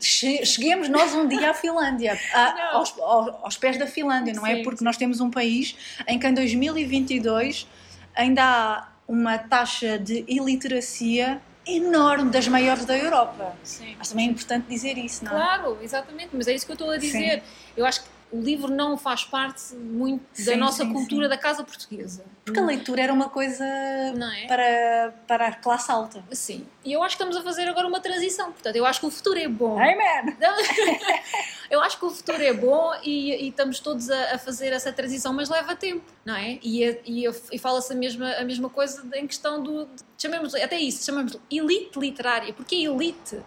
cheguemos 0.00 0.88
nós 0.88 1.14
um 1.14 1.26
dia 1.26 1.50
à 1.50 1.54
Finlândia, 1.54 2.18
a, 2.32 2.74
aos, 2.76 2.98
aos, 2.98 3.34
aos, 3.42 3.56
pés 3.56 3.78
da 3.78 3.86
Finlândia, 3.86 4.34
não 4.34 4.46
é? 4.46 4.62
Porque 4.62 4.84
nós 4.84 4.96
temos 4.96 5.20
um 5.20 5.30
país 5.30 5.76
em 6.06 6.18
que 6.18 6.26
em 6.26 6.34
2022 6.34 7.66
ainda 8.14 8.42
há 8.42 8.88
uma 9.06 9.38
taxa 9.38 9.98
de 9.98 10.24
iliteracia 10.26 11.40
enorme, 11.66 12.30
das 12.30 12.46
maiores 12.46 12.84
da 12.84 12.96
Europa. 12.96 13.54
Sim. 13.62 13.94
Mas 13.98 14.08
também 14.08 14.28
é 14.28 14.30
importante 14.30 14.66
dizer 14.68 14.98
isso, 14.98 15.24
não 15.24 15.32
é? 15.32 15.34
Claro, 15.34 15.78
exatamente, 15.82 16.30
mas 16.32 16.46
é 16.46 16.54
isso 16.54 16.66
que 16.66 16.72
eu 16.72 16.74
estou 16.74 16.90
a 16.90 16.96
dizer. 16.96 17.40
Sim. 17.40 17.42
Eu 17.76 17.86
acho 17.86 18.02
que 18.02 18.08
o 18.34 18.40
livro 18.40 18.68
não 18.68 18.98
faz 18.98 19.22
parte 19.22 19.76
muito 19.76 20.24
sim, 20.32 20.44
da 20.44 20.56
nossa 20.56 20.84
sim, 20.84 20.92
cultura 20.92 21.26
sim. 21.26 21.30
da 21.30 21.38
casa 21.38 21.62
portuguesa. 21.62 22.24
Porque 22.44 22.58
a 22.58 22.64
leitura 22.64 23.02
era 23.02 23.12
uma 23.12 23.28
coisa 23.28 23.64
é? 23.64 24.46
para, 24.48 25.14
para 25.24 25.46
a 25.46 25.52
classe 25.54 25.90
alta. 25.92 26.24
Sim. 26.32 26.66
E 26.84 26.92
eu 26.92 27.02
acho 27.04 27.16
que 27.16 27.22
estamos 27.22 27.36
a 27.36 27.42
fazer 27.44 27.68
agora 27.68 27.86
uma 27.86 28.00
transição. 28.00 28.50
Portanto, 28.50 28.74
eu 28.74 28.84
acho 28.84 28.98
que 28.98 29.06
o 29.06 29.10
futuro 29.10 29.38
é 29.38 29.46
bom. 29.46 29.78
Amen! 29.78 30.36
eu 31.70 31.80
acho 31.80 31.96
que 31.96 32.04
o 32.04 32.10
futuro 32.10 32.42
é 32.42 32.52
bom 32.52 32.92
e, 33.04 33.44
e 33.44 33.48
estamos 33.50 33.78
todos 33.78 34.10
a, 34.10 34.34
a, 34.34 34.38
fazer 34.38 34.72
essa 34.72 34.92
transição, 34.92 35.32
mas 35.32 35.48
leva 35.48 35.76
tempo, 35.76 36.04
não 36.24 36.34
é? 36.34 36.58
E, 36.60 36.82
e, 37.06 37.24
e 37.52 37.58
fala-se 37.58 37.92
a 37.92 37.96
mesma, 37.96 38.32
a 38.32 38.44
mesma 38.44 38.68
coisa 38.68 39.06
em 39.14 39.28
questão 39.28 39.62
do. 39.62 39.88
Chamemos, 40.18 40.56
até 40.56 40.76
isso, 40.76 41.06
chamamos 41.06 41.38
elite 41.48 42.00
literária. 42.00 42.52
Porque 42.52 42.74
elite? 42.74 43.40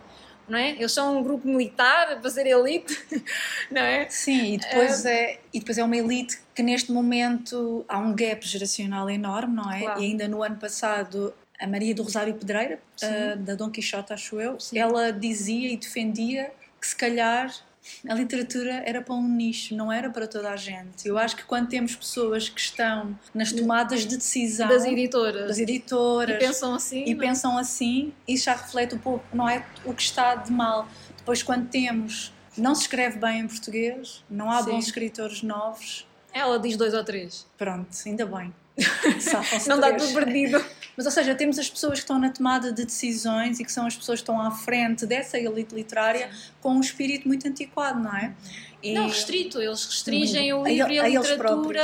Não 0.48 0.58
é? 0.58 0.72
Eles 0.72 0.92
são 0.92 1.18
um 1.20 1.24
grupo 1.24 1.48
militar 1.48 2.20
para 2.20 2.30
ser 2.30 2.48
elite, 2.48 2.98
não 3.72 3.82
é? 3.82 4.10
Sim, 4.10 4.54
e 4.54 4.58
depois, 4.58 5.06
é... 5.06 5.14
é, 5.14 5.40
e 5.54 5.60
depois 5.60 5.78
é 5.78 5.84
uma 5.84 5.98
elite 5.98 6.40
que 6.56 6.64
neste 6.64 6.92
momento 6.92 7.86
há 7.88 7.98
um 8.00 8.16
gap 8.16 8.46
geracional 8.48 9.10
enorme, 9.10 9.56
não 9.56 9.72
é? 9.72 9.82
Claro. 9.82 10.02
E 10.02 10.06
ainda 10.06 10.28
no 10.28 10.44
ano 10.44 10.58
passado 10.58 11.34
a 11.60 11.68
Maria 11.68 11.94
do 11.94 12.04
Rosário 12.04 12.34
Pedreira, 12.36 12.80
uh, 13.02 13.38
da 13.38 13.56
Dom 13.56 13.70
Quixote, 13.70 14.14
acho 14.14 14.40
eu, 14.40 14.60
Sim. 14.60 14.78
ela 14.78 15.12
dizia 15.12 15.72
e 15.72 15.78
defendia 15.78 16.52
que 16.80 16.88
se 16.88 16.96
calhar 16.96 17.52
a 18.08 18.14
literatura 18.14 18.84
era 18.86 19.02
para 19.02 19.16
um 19.16 19.28
nicho, 19.28 19.76
não 19.76 19.92
era 19.92 20.10
para 20.10 20.28
toda 20.28 20.50
a 20.52 20.56
gente. 20.56 21.08
Eu 21.08 21.18
acho 21.18 21.36
que 21.36 21.44
quando 21.44 21.68
temos 21.68 21.96
pessoas 21.96 22.50
que 22.50 22.60
estão 22.60 23.18
nas 23.34 23.52
tomadas 23.52 24.06
de 24.06 24.18
decisão 24.18 24.68
das 24.68 24.86
editoras, 24.86 25.48
das 25.48 25.60
editoras 25.60 26.36
e 26.36 26.40
pensam 26.40 26.76
assim, 26.76 27.04
e 27.06 27.14
não? 27.14 27.24
É? 27.24 27.28
pensam 27.28 27.58
assim, 27.58 28.14
isso 28.28 28.46
já 28.46 28.56
reflete 28.56 28.96
um 28.96 29.00
pouco, 29.00 29.26
não 29.34 29.48
é 29.48 29.66
o 29.86 29.94
que 29.94 30.02
está 30.02 30.36
de 30.36 30.52
mal. 30.52 30.88
Depois 31.18 31.44
quando 31.44 31.68
temos 31.70 32.34
não 32.58 32.74
se 32.74 32.82
escreve 32.82 33.20
bem 33.20 33.42
em 33.42 33.48
português, 33.48 34.24
não 34.30 34.50
há 34.50 34.64
Sim. 34.64 34.72
bons 34.72 34.86
escritores 34.86 35.44
novos. 35.44 36.08
Ela 36.34 36.60
diz 36.60 36.76
dois 36.76 36.94
ou 36.94 37.04
três. 37.04 37.46
Pronto, 37.58 37.90
ainda 38.06 38.26
bem. 38.26 38.54
não 39.68 39.80
dá 39.80 39.94
tudo 39.94 40.14
perdido. 40.14 40.64
Mas, 40.98 41.06
ou 41.06 41.12
seja, 41.12 41.36
temos 41.36 41.60
as 41.60 41.70
pessoas 41.70 42.00
que 42.00 42.00
estão 42.00 42.18
na 42.18 42.32
tomada 42.32 42.74
de 42.74 42.84
decisões 42.84 43.60
e 43.60 43.64
que 43.64 43.72
são 43.72 43.86
as 43.86 43.96
pessoas 43.96 44.20
que 44.20 44.24
estão 44.24 44.42
à 44.42 44.50
frente 44.50 45.06
dessa 45.06 45.38
elite 45.38 45.76
literária 45.76 46.32
com 46.60 46.72
um 46.72 46.82
espírito 46.82 47.28
muito 47.28 47.48
antiquado, 47.48 48.00
não 48.00 48.18
é? 48.18 48.36
E... 48.82 48.94
Não 48.94 49.08
restrito, 49.08 49.62
eles 49.62 49.86
restringem 49.86 50.54
o 50.54 50.64
livro 50.64 50.88
a, 50.88 50.94
e 50.94 51.00
a, 51.00 51.04
a 51.04 51.08
literatura 51.08 51.84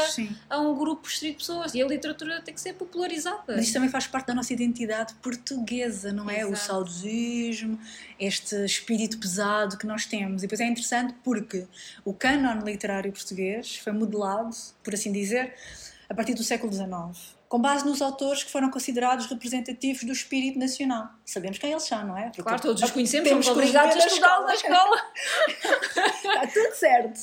a 0.49 0.59
um 0.59 0.75
grupo 0.75 1.07
restrito 1.07 1.33
de 1.33 1.37
pessoas 1.39 1.75
e 1.75 1.81
a 1.81 1.85
literatura 1.85 2.41
tem 2.41 2.55
que 2.55 2.61
ser 2.61 2.73
popularizada. 2.73 3.43
Mas 3.49 3.65
isto 3.65 3.73
também 3.73 3.89
faz 3.89 4.07
parte 4.07 4.27
da 4.27 4.33
nossa 4.33 4.51
identidade 4.51 5.13
portuguesa, 5.15 6.11
não 6.11 6.27
é? 6.27 6.39
Exato. 6.39 6.53
O 6.53 6.55
saudosismo, 6.55 7.79
este 8.19 8.55
espírito 8.65 9.19
pesado 9.19 9.77
que 9.77 9.85
nós 9.85 10.07
temos. 10.07 10.41
E 10.41 10.47
depois 10.47 10.59
é 10.59 10.65
interessante 10.65 11.13
porque 11.23 11.67
o 12.03 12.13
cânon 12.13 12.63
literário 12.63 13.11
português 13.11 13.75
foi 13.77 13.93
modelado, 13.93 14.55
por 14.83 14.95
assim 14.95 15.11
dizer, 15.11 15.53
a 16.09 16.15
partir 16.15 16.33
do 16.33 16.43
século 16.43 16.73
XIX 16.73 17.42
com 17.53 17.59
base 17.59 17.85
nos 17.85 18.01
autores 18.01 18.43
que 18.43 18.51
foram 18.51 18.71
considerados 18.71 19.27
representativos 19.27 20.03
do 20.03 20.11
espírito 20.11 20.57
nacional. 20.57 21.09
Sabemos 21.23 21.59
quem 21.59 21.69
eles 21.69 21.83
são, 21.83 22.03
não 22.03 22.17
é? 22.17 22.23
Porque 22.23 22.41
claro, 22.41 22.59
todos 22.59 22.81
os 22.81 22.89
conhecemos, 22.89 23.29
somos 23.29 23.47
obrigados 23.47 23.95
a 23.95 24.07
estudá-los 24.07 24.47
na 24.47 24.53
escola. 24.55 25.01
Está 25.59 26.47
tudo 26.51 26.73
certo. 26.73 27.19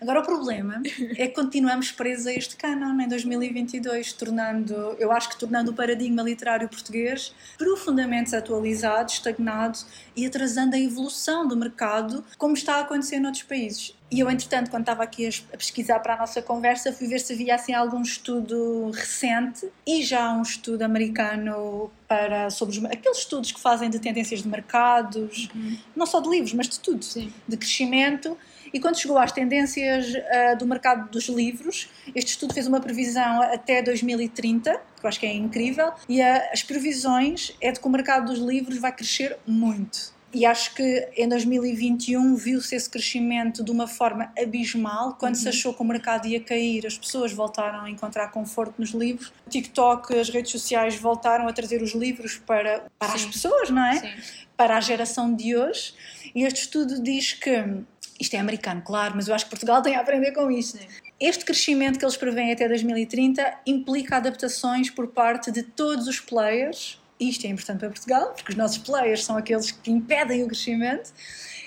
Agora, 0.00 0.20
o 0.20 0.22
problema 0.22 0.80
é 1.18 1.28
que 1.28 1.34
continuamos 1.34 1.92
presos 1.92 2.26
a 2.26 2.32
este 2.32 2.56
canon 2.56 2.98
em 2.98 3.06
2022, 3.06 4.14
tornando, 4.14 4.74
eu 4.98 5.12
acho 5.12 5.28
que 5.28 5.38
tornando 5.38 5.72
o 5.72 5.74
paradigma 5.74 6.22
literário 6.22 6.66
português 6.66 7.34
profundamente 7.58 8.30
desatualizado, 8.30 9.12
estagnado 9.12 9.80
e 10.16 10.24
atrasando 10.24 10.76
a 10.76 10.78
evolução 10.78 11.46
do 11.46 11.58
mercado, 11.58 12.24
como 12.38 12.54
está 12.54 12.76
a 12.76 12.80
acontecer 12.80 13.20
noutros 13.20 13.42
países. 13.42 13.94
E 14.14 14.20
eu, 14.20 14.30
entretanto, 14.30 14.70
quando 14.70 14.82
estava 14.82 15.02
aqui 15.02 15.28
a 15.52 15.56
pesquisar 15.56 15.98
para 15.98 16.14
a 16.14 16.18
nossa 16.18 16.40
conversa, 16.40 16.92
fui 16.92 17.08
ver 17.08 17.18
se 17.18 17.32
havia 17.32 17.56
assim 17.56 17.74
algum 17.74 18.00
estudo 18.00 18.92
recente 18.92 19.68
e 19.84 20.04
já 20.04 20.32
um 20.32 20.42
estudo 20.42 20.82
americano 20.82 21.90
para 22.06 22.48
sobre 22.48 22.78
os, 22.78 22.84
aqueles 22.84 23.18
estudos 23.18 23.50
que 23.50 23.60
fazem 23.60 23.90
de 23.90 23.98
tendências 23.98 24.40
de 24.40 24.46
mercados, 24.46 25.48
uhum. 25.52 25.76
não 25.96 26.06
só 26.06 26.20
de 26.20 26.28
livros, 26.28 26.54
mas 26.54 26.68
de 26.68 26.78
tudo, 26.78 27.04
Sim. 27.04 27.32
de 27.48 27.56
crescimento. 27.56 28.38
E 28.72 28.78
quando 28.78 29.00
chegou 29.00 29.18
às 29.18 29.32
tendências 29.32 30.06
uh, 30.14 30.56
do 30.56 30.64
mercado 30.64 31.10
dos 31.10 31.28
livros, 31.28 31.88
este 32.14 32.30
estudo 32.30 32.54
fez 32.54 32.68
uma 32.68 32.78
previsão 32.78 33.42
até 33.42 33.82
2030, 33.82 34.80
que 35.00 35.04
eu 35.04 35.08
acho 35.08 35.18
que 35.18 35.26
é 35.26 35.34
incrível, 35.34 35.92
e 36.08 36.20
uh, 36.20 36.24
as 36.52 36.62
previsões 36.62 37.52
é 37.60 37.72
de 37.72 37.80
que 37.80 37.86
o 37.88 37.90
mercado 37.90 38.26
dos 38.26 38.38
livros 38.38 38.78
vai 38.78 38.92
crescer 38.92 39.36
muito 39.44 40.13
e 40.34 40.44
acho 40.44 40.74
que 40.74 41.08
em 41.16 41.28
2021 41.28 42.34
viu-se 42.34 42.74
esse 42.74 42.90
crescimento 42.90 43.62
de 43.62 43.70
uma 43.70 43.86
forma 43.86 44.32
abismal. 44.36 45.14
Quando 45.14 45.36
uhum. 45.36 45.40
se 45.40 45.48
achou 45.48 45.72
que 45.72 45.80
o 45.80 45.84
mercado 45.84 46.26
ia 46.26 46.40
cair, 46.40 46.84
as 46.84 46.98
pessoas 46.98 47.32
voltaram 47.32 47.82
a 47.82 47.90
encontrar 47.90 48.28
conforto 48.32 48.74
nos 48.78 48.90
livros. 48.90 49.32
O 49.46 49.50
TikTok, 49.50 50.18
as 50.18 50.28
redes 50.28 50.50
sociais 50.50 50.96
voltaram 50.96 51.46
a 51.46 51.52
trazer 51.52 51.80
os 51.82 51.94
livros 51.94 52.36
para, 52.36 52.84
para 52.98 53.14
as 53.14 53.24
pessoas, 53.24 53.70
não 53.70 53.84
é? 53.84 54.00
Sim. 54.00 54.42
Para 54.56 54.76
a 54.76 54.80
geração 54.80 55.32
de 55.32 55.56
hoje. 55.56 55.94
E 56.34 56.42
este 56.42 56.62
estudo 56.62 57.00
diz 57.00 57.32
que. 57.32 57.84
Isto 58.18 58.34
é 58.34 58.38
americano, 58.38 58.80
claro, 58.80 59.14
mas 59.16 59.26
eu 59.26 59.34
acho 59.34 59.44
que 59.44 59.50
Portugal 59.50 59.82
tem 59.82 59.96
a 59.96 60.00
aprender 60.00 60.30
com 60.32 60.48
isto. 60.48 60.78
Sim. 60.78 60.86
Este 61.18 61.44
crescimento 61.44 61.98
que 61.98 62.04
eles 62.04 62.16
prevêem 62.16 62.52
até 62.52 62.68
2030 62.68 63.60
implica 63.66 64.16
adaptações 64.16 64.88
por 64.88 65.08
parte 65.08 65.50
de 65.50 65.64
todos 65.64 66.06
os 66.06 66.20
players 66.20 66.98
isto 67.18 67.46
é 67.46 67.50
importante 67.50 67.80
para 67.80 67.88
Portugal, 67.88 68.32
porque 68.34 68.52
os 68.52 68.56
nossos 68.56 68.78
players 68.78 69.24
são 69.24 69.36
aqueles 69.36 69.70
que 69.70 69.90
impedem 69.90 70.42
o 70.42 70.46
crescimento. 70.46 71.12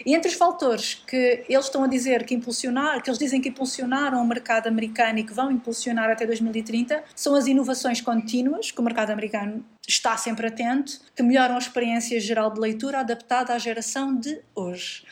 E 0.05 0.13
entre 0.13 0.29
os 0.29 0.35
fatores 0.35 0.95
que 1.07 1.43
eles 1.49 1.65
estão 1.65 1.83
a 1.83 1.87
dizer 1.87 2.25
que 2.25 2.35
impulsionar, 2.35 3.01
que 3.01 3.09
eles 3.09 3.17
dizem 3.17 3.41
que 3.41 3.49
impulsionaram 3.49 4.21
o 4.21 4.27
mercado 4.27 4.67
americano 4.67 5.19
e 5.19 5.23
que 5.23 5.33
vão 5.33 5.51
impulsionar 5.51 6.09
até 6.09 6.25
2030, 6.25 7.03
são 7.15 7.35
as 7.35 7.47
inovações 7.47 7.99
contínuas, 7.99 8.71
que 8.71 8.79
o 8.79 8.83
mercado 8.83 9.11
americano 9.11 9.65
está 9.87 10.15
sempre 10.15 10.47
atento, 10.47 10.99
que 11.15 11.23
melhoram 11.23 11.55
a 11.55 11.59
experiência 11.59 12.19
geral 12.19 12.53
de 12.53 12.59
leitura 12.59 12.99
adaptada 12.99 13.53
à 13.53 13.57
geração 13.57 14.15
de 14.15 14.39
hoje. 14.53 15.03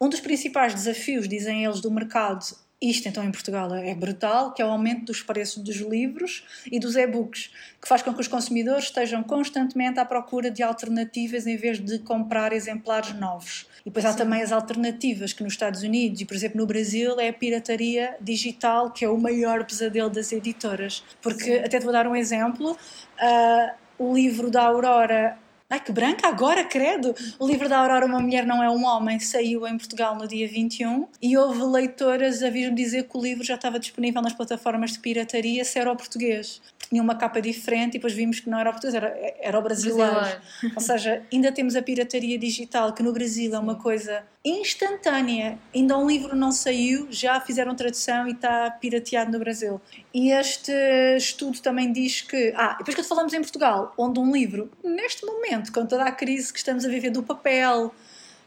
Um 0.00 0.08
dos 0.08 0.20
principais 0.20 0.74
desafios, 0.74 1.28
dizem 1.28 1.64
eles, 1.64 1.80
do 1.80 1.90
mercado 1.90 2.63
isto 2.90 3.08
então 3.08 3.24
em 3.24 3.30
Portugal 3.30 3.74
é 3.74 3.94
brutal, 3.94 4.52
que 4.52 4.62
é 4.62 4.66
o 4.66 4.68
aumento 4.68 5.06
dos 5.06 5.22
preços 5.22 5.62
dos 5.62 5.76
livros 5.76 6.44
e 6.70 6.78
dos 6.78 6.96
e-books, 6.96 7.50
que 7.80 7.88
faz 7.88 8.02
com 8.02 8.12
que 8.12 8.20
os 8.20 8.28
consumidores 8.28 8.84
estejam 8.84 9.22
constantemente 9.22 9.98
à 9.98 10.04
procura 10.04 10.50
de 10.50 10.62
alternativas 10.62 11.46
em 11.46 11.56
vez 11.56 11.78
de 11.78 11.98
comprar 11.98 12.52
exemplares 12.52 13.14
novos. 13.14 13.66
E 13.80 13.90
depois 13.90 14.04
há 14.04 14.12
Sim. 14.12 14.18
também 14.18 14.42
as 14.42 14.52
alternativas 14.52 15.32
que 15.32 15.42
nos 15.42 15.52
Estados 15.52 15.82
Unidos 15.82 16.20
e, 16.20 16.24
por 16.24 16.34
exemplo, 16.34 16.58
no 16.58 16.66
Brasil 16.66 17.18
é 17.20 17.28
a 17.28 17.32
pirataria 17.32 18.16
digital, 18.20 18.90
que 18.90 19.04
é 19.04 19.08
o 19.08 19.18
maior 19.18 19.64
pesadelo 19.64 20.08
das 20.08 20.32
editoras. 20.32 21.04
Porque, 21.20 21.44
Sim. 21.44 21.58
até 21.58 21.78
te 21.78 21.84
vou 21.84 21.92
dar 21.92 22.06
um 22.06 22.16
exemplo, 22.16 22.72
uh, 22.72 23.74
o 23.98 24.14
livro 24.14 24.50
da 24.50 24.62
Aurora 24.62 25.38
Ai, 25.74 25.80
que 25.80 25.90
branca 25.90 26.28
agora, 26.28 26.62
credo! 26.62 27.12
O 27.36 27.44
livro 27.44 27.68
da 27.68 27.78
Aurora, 27.78 28.06
Uma 28.06 28.20
Mulher 28.20 28.46
Não 28.46 28.62
É 28.62 28.70
um 28.70 28.84
Homem, 28.84 29.18
saiu 29.18 29.66
em 29.66 29.76
Portugal 29.76 30.14
no 30.14 30.28
dia 30.28 30.46
21 30.46 31.08
e 31.20 31.36
houve 31.36 31.64
leitoras 31.64 32.44
a 32.44 32.48
vir 32.48 32.72
dizer 32.72 33.08
que 33.08 33.18
o 33.18 33.20
livro 33.20 33.42
já 33.42 33.56
estava 33.56 33.80
disponível 33.80 34.22
nas 34.22 34.32
plataformas 34.32 34.92
de 34.92 35.00
pirataria 35.00 35.64
se 35.64 35.76
era 35.76 35.90
o 35.90 35.96
português 35.96 36.62
tinha 36.88 37.02
uma 37.02 37.14
capa 37.14 37.40
diferente 37.40 37.90
e 37.90 37.98
depois 37.98 38.12
vimos 38.12 38.40
que 38.40 38.48
não 38.48 38.58
era 38.58 38.70
o 38.70 38.72
português, 38.72 38.94
era, 38.94 39.08
era 39.40 39.58
o 39.58 39.62
brasileiro. 39.62 40.12
brasileiro. 40.12 40.40
Ou 40.74 40.80
seja, 40.80 41.22
ainda 41.32 41.52
temos 41.52 41.76
a 41.76 41.82
pirataria 41.82 42.38
digital, 42.38 42.92
que 42.92 43.02
no 43.02 43.12
Brasil 43.12 43.54
é 43.54 43.58
uma 43.58 43.76
coisa 43.76 44.24
instantânea. 44.44 45.58
Ainda 45.74 45.96
um 45.96 46.06
livro 46.06 46.36
não 46.36 46.52
saiu, 46.52 47.08
já 47.10 47.40
fizeram 47.40 47.74
tradução 47.74 48.28
e 48.28 48.32
está 48.32 48.70
pirateado 48.70 49.32
no 49.32 49.38
Brasil. 49.38 49.80
E 50.12 50.30
este 50.30 50.72
estudo 51.16 51.60
também 51.60 51.92
diz 51.92 52.20
que. 52.20 52.52
Ah, 52.56 52.76
depois 52.78 52.94
que 52.94 53.02
falamos 53.02 53.32
em 53.32 53.40
Portugal, 53.40 53.92
onde 53.96 54.20
um 54.20 54.32
livro, 54.32 54.70
neste 54.82 55.24
momento, 55.24 55.72
com 55.72 55.86
toda 55.86 56.04
a 56.04 56.12
crise 56.12 56.52
que 56.52 56.58
estamos 56.58 56.84
a 56.84 56.88
viver 56.88 57.10
do 57.10 57.22
papel, 57.22 57.94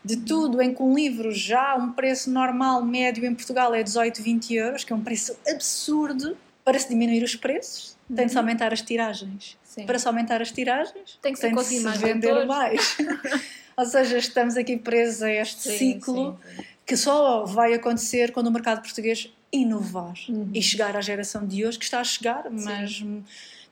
de 0.06 0.15
tudo, 0.15 0.62
em 0.62 0.73
que 0.73 0.82
um 0.82 0.93
livro 0.93 1.32
já 1.32 1.76
um 1.76 1.91
preço 1.91 2.32
normal, 2.32 2.84
médio 2.84 3.26
em 3.26 3.36
Portugal 3.36 3.73
é 3.73 3.84
18, 3.84 4.21
20 4.21 4.56
euros, 4.56 4.84
que 4.84 4.93
é 4.93 4.95
um 4.95 5.04
preço 5.04 5.36
absurdo, 5.50 6.38
para 6.63 6.80
se 6.80 6.89
diminuir 6.89 7.23
os 7.23 7.34
preços, 7.34 7.96
tem 8.15 8.25
de 8.25 8.31
se 8.31 8.37
uhum. 8.37 8.43
aumentar 8.43 8.73
as 8.73 8.81
tiragens. 8.81 9.57
Sim. 9.63 9.85
Para 9.85 9.99
se 9.99 10.07
aumentar 10.07 10.41
as 10.41 10.51
tiragens, 10.51 11.19
tem 11.21 11.33
que 11.33 11.39
tem 11.39 11.53
de 11.53 11.63
se 11.63 11.79
mais 11.81 12.01
vender 12.01 12.45
mais. 12.45 12.97
Ou 13.77 13.85
seja, 13.85 14.17
estamos 14.17 14.57
aqui 14.57 14.75
presos 14.77 15.21
a 15.21 15.31
este 15.31 15.61
sim, 15.61 15.77
ciclo 15.77 16.39
sim, 16.55 16.63
que 16.85 16.97
só 16.97 17.45
vai 17.45 17.73
acontecer 17.73 18.31
quando 18.31 18.47
o 18.47 18.51
mercado 18.51 18.81
português 18.81 19.31
inovar 19.51 20.13
uhum. 20.27 20.49
e 20.53 20.61
chegar 20.61 20.95
à 20.95 21.01
geração 21.01 21.45
de 21.45 21.65
hoje, 21.65 21.77
que 21.77 21.85
está 21.85 21.99
a 21.99 22.03
chegar, 22.03 22.49
mas 22.49 23.03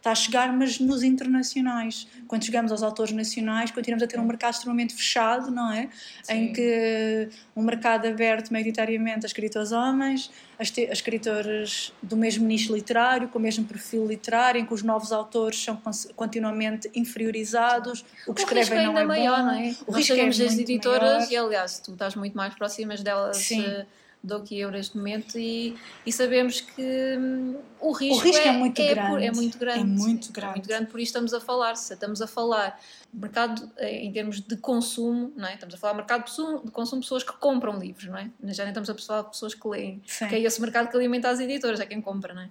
está 0.06 0.12
a 0.12 0.16
chegar, 0.16 0.54
mas 0.54 0.80
nos 0.80 1.02
internacionais. 1.02 2.08
Quando 2.28 2.46
chegamos 2.46 2.72
aos 2.72 2.84
autores 2.84 3.12
nacionais, 3.12 3.72
continuamos 3.72 4.04
a 4.04 4.08
ter 4.08 4.20
um 4.20 4.26
mercado 4.26 4.54
extremamente 4.54 4.94
fechado, 4.94 5.50
não 5.50 5.72
é? 5.72 5.90
Sim. 6.22 6.34
Em 6.34 6.54
que 6.54 7.30
um 7.56 7.64
mercado 7.64 8.08
aberto 8.08 8.52
maioritariamente 8.52 9.26
a 9.26 9.28
escritores 9.28 9.72
homens, 9.72 10.30
a 10.60 10.64
escritores 10.64 11.92
do 12.04 12.16
mesmo 12.16 12.46
nicho 12.46 12.76
literário, 12.76 13.30
com 13.30 13.40
o 13.40 13.42
mesmo 13.42 13.66
perfil 13.66 14.06
literário, 14.06 14.62
em 14.62 14.66
que 14.66 14.74
os 14.76 14.84
novos 14.84 15.12
autores 15.12 15.64
são 15.64 15.82
continuamente 16.16 16.90
inferiorizados, 16.94 18.06
o 18.28 18.34
que 18.34 18.44
o 18.44 18.44
escrevem 18.44 18.86
não 18.86 18.98
é, 19.00 19.02
é 19.02 19.06
maior, 19.06 19.40
bom. 19.40 19.46
Não 19.46 19.54
é? 19.54 19.76
O 19.88 19.92
Nós 19.92 20.06
sabemos 20.06 20.40
é 20.40 20.44
das 20.44 20.58
editoras 20.60 21.30
maior. 21.30 21.32
e, 21.32 21.38
aliás, 21.38 21.80
tu 21.80 21.94
estás 21.94 22.14
muito 22.16 22.38
mais 22.38 22.54
próximas 22.54 23.02
delas. 23.02 23.38
Sim. 23.38 23.62
Uh, 23.62 23.86
do 24.26 24.42
que 24.42 24.60
eu 24.60 24.72
neste 24.72 24.98
momento 24.98 25.38
e, 25.38 25.78
e 26.06 26.12
sabemos 26.12 26.62
que 26.62 27.18
hum, 27.18 27.56
o 27.80 27.92
risco, 27.92 28.16
o 28.16 28.24
risco 28.24 28.48
é, 28.48 28.48
é, 28.48 28.52
muito 28.52 28.82
é, 28.82 28.94
grande. 28.94 29.10
Por, 29.10 29.22
é 29.22 29.32
muito 29.32 29.58
grande. 29.58 29.80
É 29.80 29.84
muito 29.84 30.32
grande. 30.32 30.50
É 30.50 30.56
muito 30.56 30.68
grande, 30.68 30.86
por 30.88 31.00
isso 31.00 31.10
estamos 31.10 31.34
a 31.34 31.40
falar. 31.40 31.76
Se 31.76 31.94
estamos 31.94 32.22
a 32.22 32.28
falar 32.28 32.80
mercado 33.14 33.72
eh, 33.78 34.04
em 34.04 34.12
termos 34.12 34.42
de 34.42 34.58
consumo, 34.58 35.32
não 35.36 35.48
é? 35.48 35.54
estamos 35.54 35.76
a 35.76 35.78
falar 35.78 35.94
mercado 35.94 36.22
de 36.22 36.30
consumo, 36.30 36.66
de 36.66 36.72
consumo 36.72 37.02
pessoas 37.02 37.24
que 37.24 37.34
compram 37.34 37.78
livros, 37.80 38.06
não 38.06 38.18
é? 38.18 38.30
Já 38.46 38.64
nem 38.64 38.72
estamos 38.72 38.90
a 38.90 38.96
falar 38.96 39.22
de 39.24 39.30
pessoas 39.30 39.54
que 39.54 39.68
leem, 39.68 40.02
Sim. 40.06 40.28
que 40.28 40.36
é 40.36 40.40
esse 40.42 40.60
mercado 40.60 40.90
que 40.90 40.96
alimenta 40.96 41.30
as 41.30 41.40
editoras, 41.40 41.80
é 41.80 41.86
quem 41.86 42.02
compra, 42.02 42.34
não 42.34 42.42
é? 42.42 42.50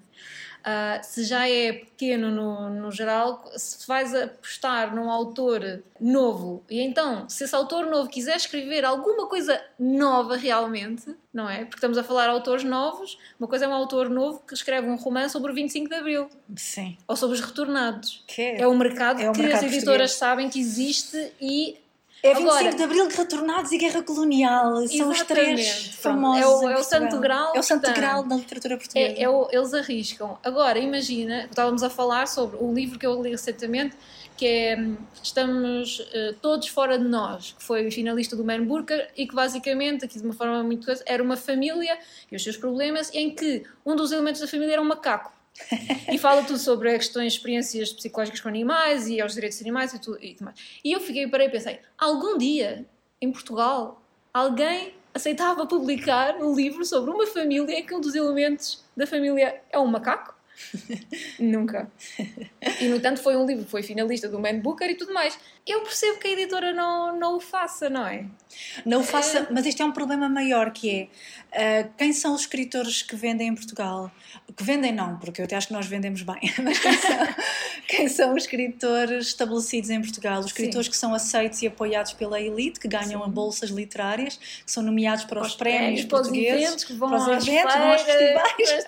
Uh, 0.64 1.04
se 1.04 1.24
já 1.24 1.46
é 1.46 1.74
pequeno 1.74 2.30
no, 2.30 2.70
no 2.70 2.90
geral, 2.90 3.44
se 3.54 3.86
vais 3.86 4.14
apostar 4.14 4.96
num 4.96 5.10
autor 5.10 5.82
novo 6.00 6.64
e 6.70 6.80
então, 6.80 7.28
se 7.28 7.44
esse 7.44 7.54
autor 7.54 7.84
novo 7.84 8.08
quiser 8.08 8.36
escrever 8.36 8.82
alguma 8.82 9.26
coisa 9.26 9.62
nova 9.78 10.38
realmente, 10.38 11.14
não 11.34 11.50
é? 11.50 11.66
Porque 11.66 11.76
estamos 11.76 11.98
a 11.98 12.02
falar 12.02 12.24
de 12.24 12.30
autores 12.30 12.64
novos, 12.64 13.18
uma 13.38 13.46
coisa 13.46 13.66
é 13.66 13.68
um 13.68 13.74
autor 13.74 14.08
novo 14.08 14.42
que 14.46 14.54
escreve 14.54 14.88
um 14.88 14.96
romance 14.96 15.32
sobre 15.34 15.52
o 15.52 15.54
25 15.54 15.86
de 15.86 15.94
Abril. 15.96 16.30
Sim. 16.56 16.96
Ou 17.06 17.14
sobre 17.14 17.36
os 17.36 17.42
retornados. 17.42 18.24
Que 18.26 18.40
é, 18.40 18.60
é 18.62 18.68
um 18.68 18.78
mercado 18.78 19.20
é 19.20 19.30
que 19.32 19.42
mercado 19.42 19.66
as 19.66 19.72
editoras 19.72 19.84
português. 19.84 20.12
sabem 20.12 20.48
que 20.48 20.58
existe 20.58 21.30
e 21.38 21.76
é 22.24 22.32
25 22.32 22.50
Agora, 22.50 22.74
de 22.74 22.82
Abril, 22.82 23.08
Retornados 23.08 23.70
e 23.70 23.76
Guerra 23.76 24.02
Colonial. 24.02 24.88
São 24.88 25.10
os 25.10 25.22
três 25.24 25.88
famosos. 25.88 26.42
É 26.42 26.46
o, 26.46 26.70
é 26.70 26.78
o 26.78 26.82
Santo 26.82 27.20
Grau. 27.20 27.52
É 27.54 27.58
o 27.58 27.62
Santo 27.62 27.92
Grau 27.92 28.26
da 28.26 28.36
literatura 28.36 28.78
portuguesa. 28.78 29.14
É, 29.14 29.24
é 29.24 29.28
o, 29.28 29.46
eles 29.52 29.74
arriscam. 29.74 30.38
Agora, 30.42 30.78
imagina, 30.78 31.44
estávamos 31.44 31.82
a 31.82 31.90
falar 31.90 32.26
sobre 32.26 32.56
um 32.56 32.72
livro 32.72 32.98
que 32.98 33.06
eu 33.06 33.22
li 33.22 33.30
recentemente, 33.30 33.94
que 34.38 34.46
é 34.46 34.76
hum, 34.78 34.96
Estamos 35.22 35.98
uh, 35.98 36.34
Todos 36.40 36.68
Fora 36.68 36.98
de 36.98 37.04
Nós, 37.04 37.54
que 37.58 37.62
foi 37.62 37.86
o 37.86 37.92
finalista 37.92 38.34
do 38.34 38.42
Man 38.42 38.64
Burker 38.64 39.10
e 39.14 39.26
que 39.26 39.34
basicamente, 39.34 40.06
aqui 40.06 40.18
de 40.18 40.24
uma 40.24 40.34
forma 40.34 40.62
muito 40.62 40.90
era 41.04 41.22
uma 41.22 41.36
família 41.36 41.98
e 42.32 42.36
os 42.36 42.42
seus 42.42 42.56
problemas, 42.56 43.14
em 43.14 43.34
que 43.34 43.64
um 43.84 43.94
dos 43.94 44.12
elementos 44.12 44.40
da 44.40 44.48
família 44.48 44.72
era 44.72 44.82
um 44.82 44.86
macaco 44.86 45.33
e 46.12 46.18
fala 46.18 46.42
tudo 46.42 46.58
sobre 46.58 46.92
questões, 46.98 47.34
experiências 47.34 47.92
psicológicas 47.92 48.40
com 48.40 48.48
animais 48.48 49.06
e 49.06 49.20
aos 49.20 49.34
direitos 49.34 49.58
dos 49.58 49.66
animais 49.66 49.92
e 49.94 49.98
tudo, 50.00 50.18
e 50.20 50.36
mais. 50.40 50.56
E 50.84 50.92
eu 50.92 51.00
fiquei 51.00 51.26
parei 51.28 51.46
e 51.46 51.50
pensei: 51.50 51.80
algum 51.96 52.36
dia 52.36 52.84
em 53.20 53.30
Portugal 53.30 54.02
alguém 54.32 54.94
aceitava 55.14 55.64
publicar 55.66 56.36
um 56.36 56.54
livro 56.54 56.84
sobre 56.84 57.10
uma 57.10 57.26
família 57.26 57.78
em 57.78 57.86
que 57.86 57.94
um 57.94 58.00
dos 58.00 58.14
elementos 58.14 58.84
da 58.96 59.06
família 59.06 59.62
é 59.70 59.78
um 59.78 59.86
macaco? 59.86 60.33
Nunca. 61.38 61.90
E, 62.80 62.88
no 62.88 62.96
entanto, 62.96 63.20
foi 63.20 63.36
um 63.36 63.46
livro, 63.46 63.64
foi 63.64 63.82
finalista 63.82 64.28
do 64.28 64.38
Man 64.38 64.60
Booker 64.60 64.88
e 64.90 64.94
tudo 64.94 65.12
mais. 65.12 65.38
Eu 65.66 65.80
percebo 65.80 66.18
que 66.18 66.28
a 66.28 66.30
editora 66.32 66.72
não, 66.72 67.18
não 67.18 67.36
o 67.36 67.40
faça, 67.40 67.88
não 67.88 68.06
é? 68.06 68.26
Não 68.84 69.00
o 69.00 69.04
faça, 69.04 69.38
é... 69.38 69.46
mas 69.50 69.66
isto 69.66 69.82
é 69.82 69.86
um 69.86 69.92
problema 69.92 70.28
maior 70.28 70.70
que 70.70 71.08
é 71.54 71.84
uh, 71.84 71.90
quem 71.96 72.12
são 72.12 72.34
os 72.34 72.42
escritores 72.42 73.02
que 73.02 73.16
vendem 73.16 73.48
em 73.48 73.54
Portugal? 73.54 74.10
Que 74.56 74.62
vendem 74.62 74.92
não, 74.92 75.16
porque 75.18 75.40
eu 75.40 75.44
até 75.44 75.56
acho 75.56 75.68
que 75.68 75.72
nós 75.72 75.86
vendemos 75.86 76.22
bem, 76.22 76.40
mas 76.62 76.78
quem 76.78 76.92
são, 76.92 77.34
quem 77.88 78.08
são 78.08 78.34
os 78.34 78.42
escritores 78.42 79.28
estabelecidos 79.28 79.90
em 79.90 80.00
Portugal? 80.00 80.40
Os 80.40 80.46
escritores 80.46 80.86
Sim. 80.86 80.92
que 80.92 80.96
são 80.98 81.14
aceitos 81.14 81.62
e 81.62 81.66
apoiados 81.66 82.12
pela 82.12 82.40
elite, 82.40 82.78
que 82.78 82.88
ganham 82.88 83.24
Sim. 83.24 83.30
bolsas 83.30 83.70
literárias, 83.70 84.36
que 84.36 84.70
são 84.70 84.82
nomeados 84.82 85.24
para, 85.24 85.40
para 85.40 85.48
os 85.48 85.56
prémios 85.56 86.04
portugueses, 86.04 86.48
para 86.48 86.56
os 86.56 86.62
eventos, 86.62 86.84
que 86.84 86.92
vão 86.92 87.08
para 87.08 87.18
os 87.18 87.48
eventos, 87.48 87.74
vão 87.74 87.92
aos 87.92 88.02
festivais. 88.02 88.86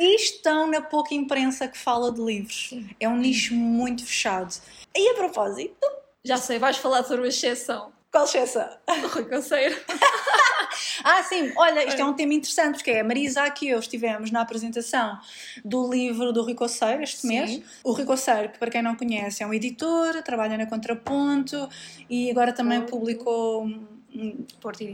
E 0.00 0.16
estão 0.16 0.66
na 0.66 0.80
pouca 0.80 1.14
imprensa 1.14 1.68
que 1.68 1.76
fala 1.76 2.10
de 2.10 2.22
livros. 2.22 2.70
Sim. 2.70 2.88
É 2.98 3.06
um 3.06 3.16
nicho 3.16 3.54
muito 3.54 4.04
fechado. 4.04 4.54
E 4.96 5.10
a 5.10 5.14
propósito. 5.14 5.86
Já 6.24 6.38
sei, 6.38 6.58
vais 6.58 6.78
falar 6.78 7.04
sobre 7.04 7.26
a 7.26 7.28
exceção. 7.28 7.92
Qual 8.10 8.24
exceção? 8.24 8.68
O 9.04 9.06
Rui 9.08 9.24
Conceiro. 9.26 9.76
ah, 11.04 11.22
sim, 11.22 11.52
olha, 11.56 11.86
isto 11.86 12.00
é 12.00 12.04
um 12.04 12.14
tema 12.14 12.34
interessante, 12.34 12.76
porque 12.76 12.90
é 12.90 13.00
a 13.00 13.04
Marisa 13.04 13.42
aqui 13.42 13.66
e 13.66 13.70
eu 13.70 13.78
estivemos 13.78 14.30
na 14.30 14.40
apresentação 14.40 15.18
do 15.64 15.88
livro 15.88 16.32
do 16.32 16.42
Rui 16.42 16.54
Conceiro 16.54 17.02
este 17.02 17.18
sim. 17.18 17.28
mês. 17.28 17.62
O 17.84 17.92
Rui 17.92 18.04
Conceiro, 18.04 18.48
que 18.48 18.58
para 18.58 18.70
quem 18.70 18.82
não 18.82 18.96
conhece, 18.96 19.42
é 19.42 19.46
um 19.46 19.54
editor, 19.54 20.22
trabalha 20.22 20.56
na 20.56 20.66
Contraponto 20.66 21.68
e 22.08 22.30
agora 22.30 22.52
também 22.52 22.80
publicou. 22.82 23.68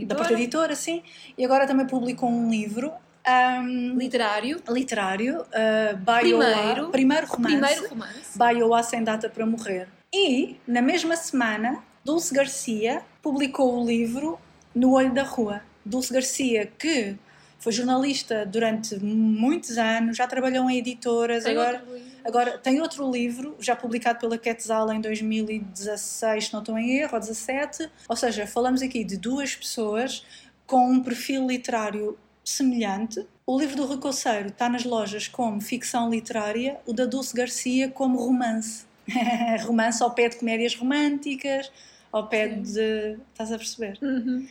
Da 0.07 0.14
Porta 0.14 0.35
Editora, 0.35 0.77
sim. 0.77 1.03
E 1.38 1.45
agora 1.45 1.66
também 1.66 1.87
publicou 1.87 2.29
um 2.29 2.51
livro 2.51 2.92
um, 3.29 3.97
literário. 3.97 4.62
Literário. 4.69 5.41
Uh, 5.43 6.05
primeiro, 6.05 6.91
primeiro 6.91 7.27
romance. 7.27 7.57
Primeiro 7.57 7.89
romance. 7.89 8.39
Baioá 8.39 8.83
sem 8.83 9.03
data 9.03 9.29
para 9.29 9.45
morrer. 9.45 9.89
E, 10.12 10.57
na 10.67 10.81
mesma 10.81 11.17
semana, 11.17 11.83
Dulce 12.05 12.33
Garcia 12.33 13.03
publicou 13.21 13.83
o 13.83 13.87
livro 13.87 14.39
No 14.75 14.93
Olho 14.93 15.12
da 15.12 15.25
Rua. 15.25 15.61
Dulce 15.85 16.12
Garcia, 16.12 16.67
que 16.79 17.17
foi 17.59 17.73
jornalista 17.73 18.47
durante 18.47 18.97
muitos 19.03 19.77
anos, 19.77 20.17
já 20.17 20.27
trabalhou 20.27 20.71
em 20.71 20.79
editoras, 20.79 21.45
tem 21.45 21.53
agora, 21.53 21.85
agora 22.25 22.59
tem 22.59 22.81
outro 22.81 23.11
livro, 23.11 23.57
já 23.59 23.75
publicado 23.75 24.21
pela 24.21 24.39
Quetzal 24.39 24.93
em 24.93 25.01
2016, 25.01 26.47
se 26.47 26.53
não 26.53 26.61
estou 26.61 26.79
em 26.79 26.99
erro, 26.99 27.15
ou 27.15 27.21
17. 27.21 27.91
Ou 28.09 28.17
seja, 28.17 28.47
falamos 28.47 28.83
aqui 28.83 29.03
de 29.03 29.17
duas 29.17 29.57
pessoas 29.57 30.25
com 30.67 30.91
um 30.91 31.03
perfil 31.03 31.47
literário 31.47 32.17
semelhante. 32.51 33.27
O 33.45 33.59
livro 33.59 33.77
do 33.77 33.87
Recoceiro 33.87 34.49
está 34.49 34.69
nas 34.69 34.85
lojas 34.85 35.29
como 35.29 35.61
ficção 35.61 36.09
literária, 36.11 36.81
o 36.87 36.93
da 36.93 37.05
Dulce 37.05 37.35
Garcia 37.35 37.91
como 37.91 38.19
romance. 38.19 38.85
romance 39.67 40.03
ao 40.03 40.11
pé 40.13 40.29
de 40.29 40.37
comédias 40.37 40.75
românticas, 40.75 41.71
ao 42.11 42.29
pé 42.29 42.49
Sim. 42.49 42.63
de. 42.63 43.19
Estás 43.33 43.53
a 43.53 43.59
perceber? 43.59 43.99
Uhum. 44.01 44.41
Ou 44.41 44.47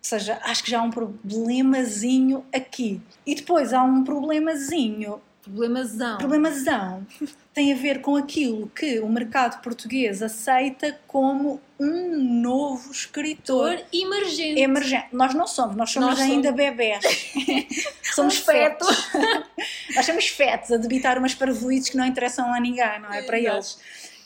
seja, 0.00 0.38
acho 0.42 0.64
que 0.64 0.70
já 0.70 0.80
há 0.80 0.82
um 0.82 0.90
problemazinho 0.90 2.44
aqui. 2.52 3.00
E 3.24 3.34
depois 3.34 3.72
há 3.72 3.82
um 3.82 4.04
problemazinho 4.04 5.20
Problemazão. 5.44 6.18
Problemazão 6.18 7.06
tem 7.52 7.72
a 7.72 7.76
ver 7.76 8.00
com 8.00 8.16
aquilo 8.16 8.66
que 8.68 8.98
o 8.98 9.08
mercado 9.08 9.60
português 9.60 10.22
aceita 10.22 10.98
como 11.06 11.60
um 11.78 12.40
novo 12.40 12.90
escritor 12.90 13.78
emergente. 13.92 14.60
emergente. 14.60 15.08
Nós 15.12 15.34
não 15.34 15.46
somos, 15.46 15.76
nós 15.76 15.90
somos 15.90 16.08
nós 16.10 16.20
ainda 16.20 16.48
somos... 16.48 16.56
bebés. 16.56 17.04
somos 18.14 18.38
fetos. 18.38 19.10
nós 19.94 20.06
somos 20.06 20.28
fetos 20.28 20.72
a 20.72 20.78
debitar 20.78 21.18
umas 21.18 21.34
parvoices 21.34 21.90
que 21.90 21.96
não 21.96 22.06
interessam 22.06 22.52
a 22.52 22.58
ninguém, 22.58 23.00
não 23.00 23.12
é? 23.12 23.22
Para 23.22 23.38
eles. 23.38 23.78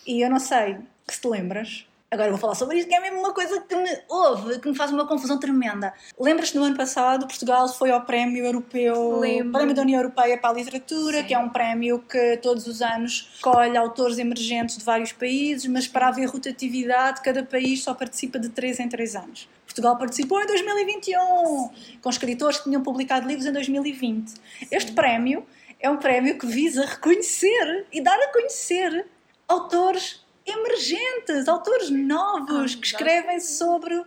E 0.07 0.23
eu 0.23 0.31
não 0.31 0.39
sei, 0.39 0.77
que 1.07 1.15
se 1.15 1.21
te 1.21 1.29
lembras? 1.29 1.88
Agora 2.11 2.31
vou 2.31 2.39
falar 2.39 2.55
sobre 2.55 2.79
isto, 2.79 2.89
que 2.89 2.95
é 2.95 3.01
mesmo 3.01 3.19
uma 3.19 3.35
coisa 3.35 3.61
que 3.61 3.77
me 3.77 3.99
ouve, 4.09 4.59
que 4.61 4.69
me 4.71 4.75
faz 4.75 4.91
uma 4.91 5.07
confusão 5.07 5.39
tremenda. 5.39 5.93
Lembras-te 6.19 6.57
no 6.57 6.65
ano 6.65 6.75
passado, 6.75 7.27
Portugal 7.27 7.69
foi 7.69 7.91
ao 7.91 8.01
Prémio 8.01 8.47
Europeu, 8.47 9.21
Lembro. 9.21 9.53
Prémio 9.53 9.75
da 9.75 9.83
União 9.83 10.01
Europeia 10.01 10.39
para 10.39 10.49
a 10.49 10.53
Literatura, 10.55 11.19
Sim. 11.19 11.25
que 11.25 11.35
é 11.35 11.39
um 11.39 11.51
prémio 11.51 11.99
que 11.99 12.39
todos 12.39 12.67
os 12.67 12.81
anos 12.81 13.31
escolhe 13.35 13.77
autores 13.77 14.17
emergentes 14.17 14.79
de 14.79 14.85
vários 14.85 15.13
países, 15.13 15.67
mas 15.67 15.87
para 15.87 16.09
haver 16.09 16.31
rotatividade, 16.31 17.21
cada 17.21 17.43
país 17.43 17.83
só 17.83 17.93
participa 17.93 18.39
de 18.39 18.49
3 18.49 18.81
em 18.81 18.89
3 18.89 19.17
anos. 19.17 19.49
Portugal 19.67 19.99
participou 19.99 20.41
em 20.41 20.47
2021, 20.47 21.71
com 22.01 22.09
escritores 22.09 22.57
que 22.57 22.65
tinham 22.65 22.83
publicado 22.83 23.29
livros 23.29 23.45
em 23.45 23.53
2020. 23.53 24.31
Sim. 24.31 24.37
Este 24.71 24.93
prémio 24.93 25.45
é 25.79 25.91
um 25.91 25.99
prémio 25.99 26.39
que 26.39 26.47
visa 26.47 26.87
reconhecer 26.87 27.87
e 27.93 28.01
dar 28.01 28.19
a 28.19 28.33
conhecer 28.33 29.07
autores 29.47 30.27
emergentes, 30.51 31.49
autores 31.49 31.91
novos 31.91 32.75
ah, 32.75 32.81
que 32.81 32.87
escrevem 32.87 33.41
sobre. 33.41 34.03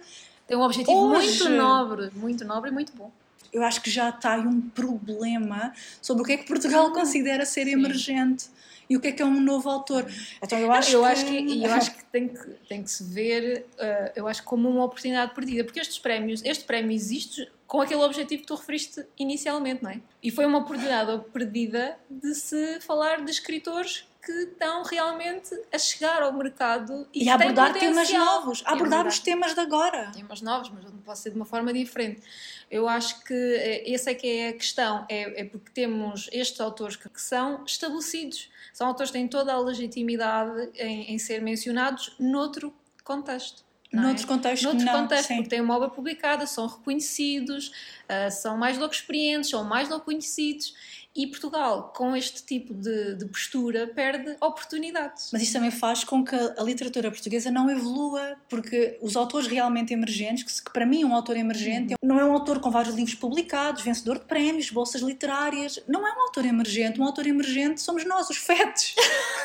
Tem 0.47 0.57
um 0.57 0.61
objetivo 0.61 0.97
hoje. 0.97 1.27
muito 1.27 1.49
nobre, 1.49 2.11
muito 2.13 2.45
nobre 2.45 2.69
e 2.69 2.73
muito 2.73 2.93
bom. 2.93 3.11
Eu 3.51 3.63
acho 3.63 3.81
que 3.81 3.89
já 3.89 4.09
está 4.09 4.35
aí 4.35 4.47
um 4.47 4.61
problema 4.61 5.73
sobre 6.01 6.23
o 6.23 6.25
que 6.25 6.33
é 6.33 6.37
que 6.37 6.47
Portugal 6.47 6.87
ah, 6.87 6.91
considera 6.91 7.45
ser 7.45 7.65
Sim. 7.65 7.73
emergente 7.73 8.49
e 8.91 8.97
o 8.97 8.99
que 8.99 9.07
é 9.07 9.11
que 9.13 9.21
é 9.21 9.25
um 9.25 9.39
novo 9.39 9.69
autor. 9.69 10.05
Então 10.43 10.59
eu 10.59 10.69
acho, 10.69 10.91
eu 10.91 11.01
que... 11.01 11.07
acho 11.07 11.25
que 11.25 11.63
eu 11.63 11.73
acho 11.73 11.95
que 11.95 12.03
tem 12.05 12.27
que 12.27 12.49
tem 12.67 12.83
que 12.83 12.91
se 12.91 13.03
ver, 13.05 13.65
uh, 13.75 14.11
eu 14.17 14.27
acho 14.27 14.43
como 14.43 14.69
uma 14.69 14.83
oportunidade 14.83 15.33
perdida, 15.33 15.63
porque 15.63 15.79
estes 15.79 15.97
prémios, 15.97 16.41
este 16.43 16.65
prémio 16.65 16.91
existe 16.91 17.49
com 17.65 17.79
aquele 17.79 18.01
objetivo 18.01 18.41
que 18.41 18.47
tu 18.47 18.53
referiste 18.53 19.05
inicialmente, 19.17 19.81
não 19.81 19.91
é? 19.91 20.01
E 20.21 20.29
foi 20.29 20.45
uma 20.45 20.57
oportunidade 20.57 21.23
perdida 21.31 21.97
de 22.09 22.35
se 22.35 22.81
falar 22.81 23.23
de 23.23 23.31
escritores 23.31 24.05
que 24.23 24.31
estão 24.31 24.83
realmente 24.83 25.49
a 25.73 25.79
chegar 25.79 26.21
ao 26.21 26.31
mercado 26.31 27.07
e, 27.13 27.23
e 27.23 27.29
a 27.29 27.33
abordar 27.33 27.73
temas 27.73 28.11
novos, 28.11 28.63
a 28.65 28.73
abordar 28.73 29.07
os 29.07 29.17
temas 29.17 29.55
de 29.55 29.59
agora. 29.59 30.11
Temas 30.13 30.41
novos, 30.41 30.69
mas 30.69 30.83
não 30.85 30.99
pode 30.99 31.19
ser 31.19 31.31
de 31.31 31.35
uma 31.35 31.45
forma 31.45 31.73
diferente. 31.73 32.21
Eu 32.69 32.87
acho 32.87 33.23
que 33.23 33.33
eh, 33.33 33.91
essa 33.91 34.11
é 34.11 34.13
que 34.13 34.27
é 34.27 34.49
a 34.49 34.53
questão, 34.53 35.05
é, 35.09 35.41
é 35.41 35.43
porque 35.45 35.71
temos 35.71 36.29
estes 36.31 36.61
autores 36.61 36.95
que, 36.95 37.09
que, 37.09 37.21
são 37.21 37.63
estabelecidos, 37.65 38.49
são 38.71 38.87
autores 38.87 39.11
que 39.11 39.17
têm 39.17 39.27
toda 39.27 39.51
a 39.51 39.59
legitimidade 39.59 40.69
em, 40.75 41.13
em 41.13 41.17
ser 41.17 41.41
mencionados 41.41 42.15
noutro 42.19 42.73
contexto. 43.03 43.63
Noutros 43.91 44.23
é? 44.23 44.27
contextos, 44.27 44.63
Noutros 44.63 44.85
não, 44.85 45.01
contextos, 45.01 45.27
sim. 45.27 45.35
porque 45.35 45.49
têm 45.49 45.61
uma 45.61 45.75
obra 45.75 45.89
publicada, 45.89 46.45
são 46.45 46.65
reconhecidos, 46.65 47.71
uh, 48.07 48.31
são 48.31 48.57
mais 48.57 48.77
logo 48.77 48.93
experientes, 48.93 49.49
são 49.49 49.65
mais 49.65 49.89
logo 49.89 50.05
conhecidos 50.05 50.73
e 51.13 51.27
Portugal, 51.27 51.91
com 51.95 52.15
este 52.15 52.43
tipo 52.45 52.73
de, 52.73 53.15
de, 53.15 53.25
postura, 53.25 53.87
perde 53.87 54.37
oportunidades. 54.39 55.29
Mas 55.33 55.41
isso 55.41 55.53
também 55.53 55.69
faz 55.69 56.05
com 56.05 56.23
que 56.23 56.35
a 56.35 56.63
literatura 56.63 57.11
portuguesa 57.11 57.51
não 57.51 57.69
evolua, 57.69 58.37
porque 58.47 58.97
os 59.01 59.17
autores 59.17 59.47
realmente 59.47 59.93
emergentes, 59.93 60.43
que, 60.43 60.65
que 60.65 60.71
para 60.71 60.85
mim 60.85 61.03
um 61.03 61.13
autor 61.13 61.35
emergente, 61.35 61.95
não 62.01 62.17
é 62.17 62.23
um 62.23 62.31
autor 62.31 62.61
com 62.61 62.71
vários 62.71 62.95
livros 62.95 63.15
publicados, 63.15 63.83
vencedor 63.83 64.19
de 64.19 64.25
prémios, 64.25 64.69
bolsas 64.69 65.01
literárias, 65.01 65.83
não 65.85 66.07
é 66.07 66.13
um 66.13 66.21
autor 66.21 66.45
emergente. 66.45 66.99
Um 66.99 67.03
autor 67.03 67.27
emergente 67.27 67.81
somos 67.81 68.05
nós, 68.05 68.29
os 68.29 68.37
fetos. 68.37 68.95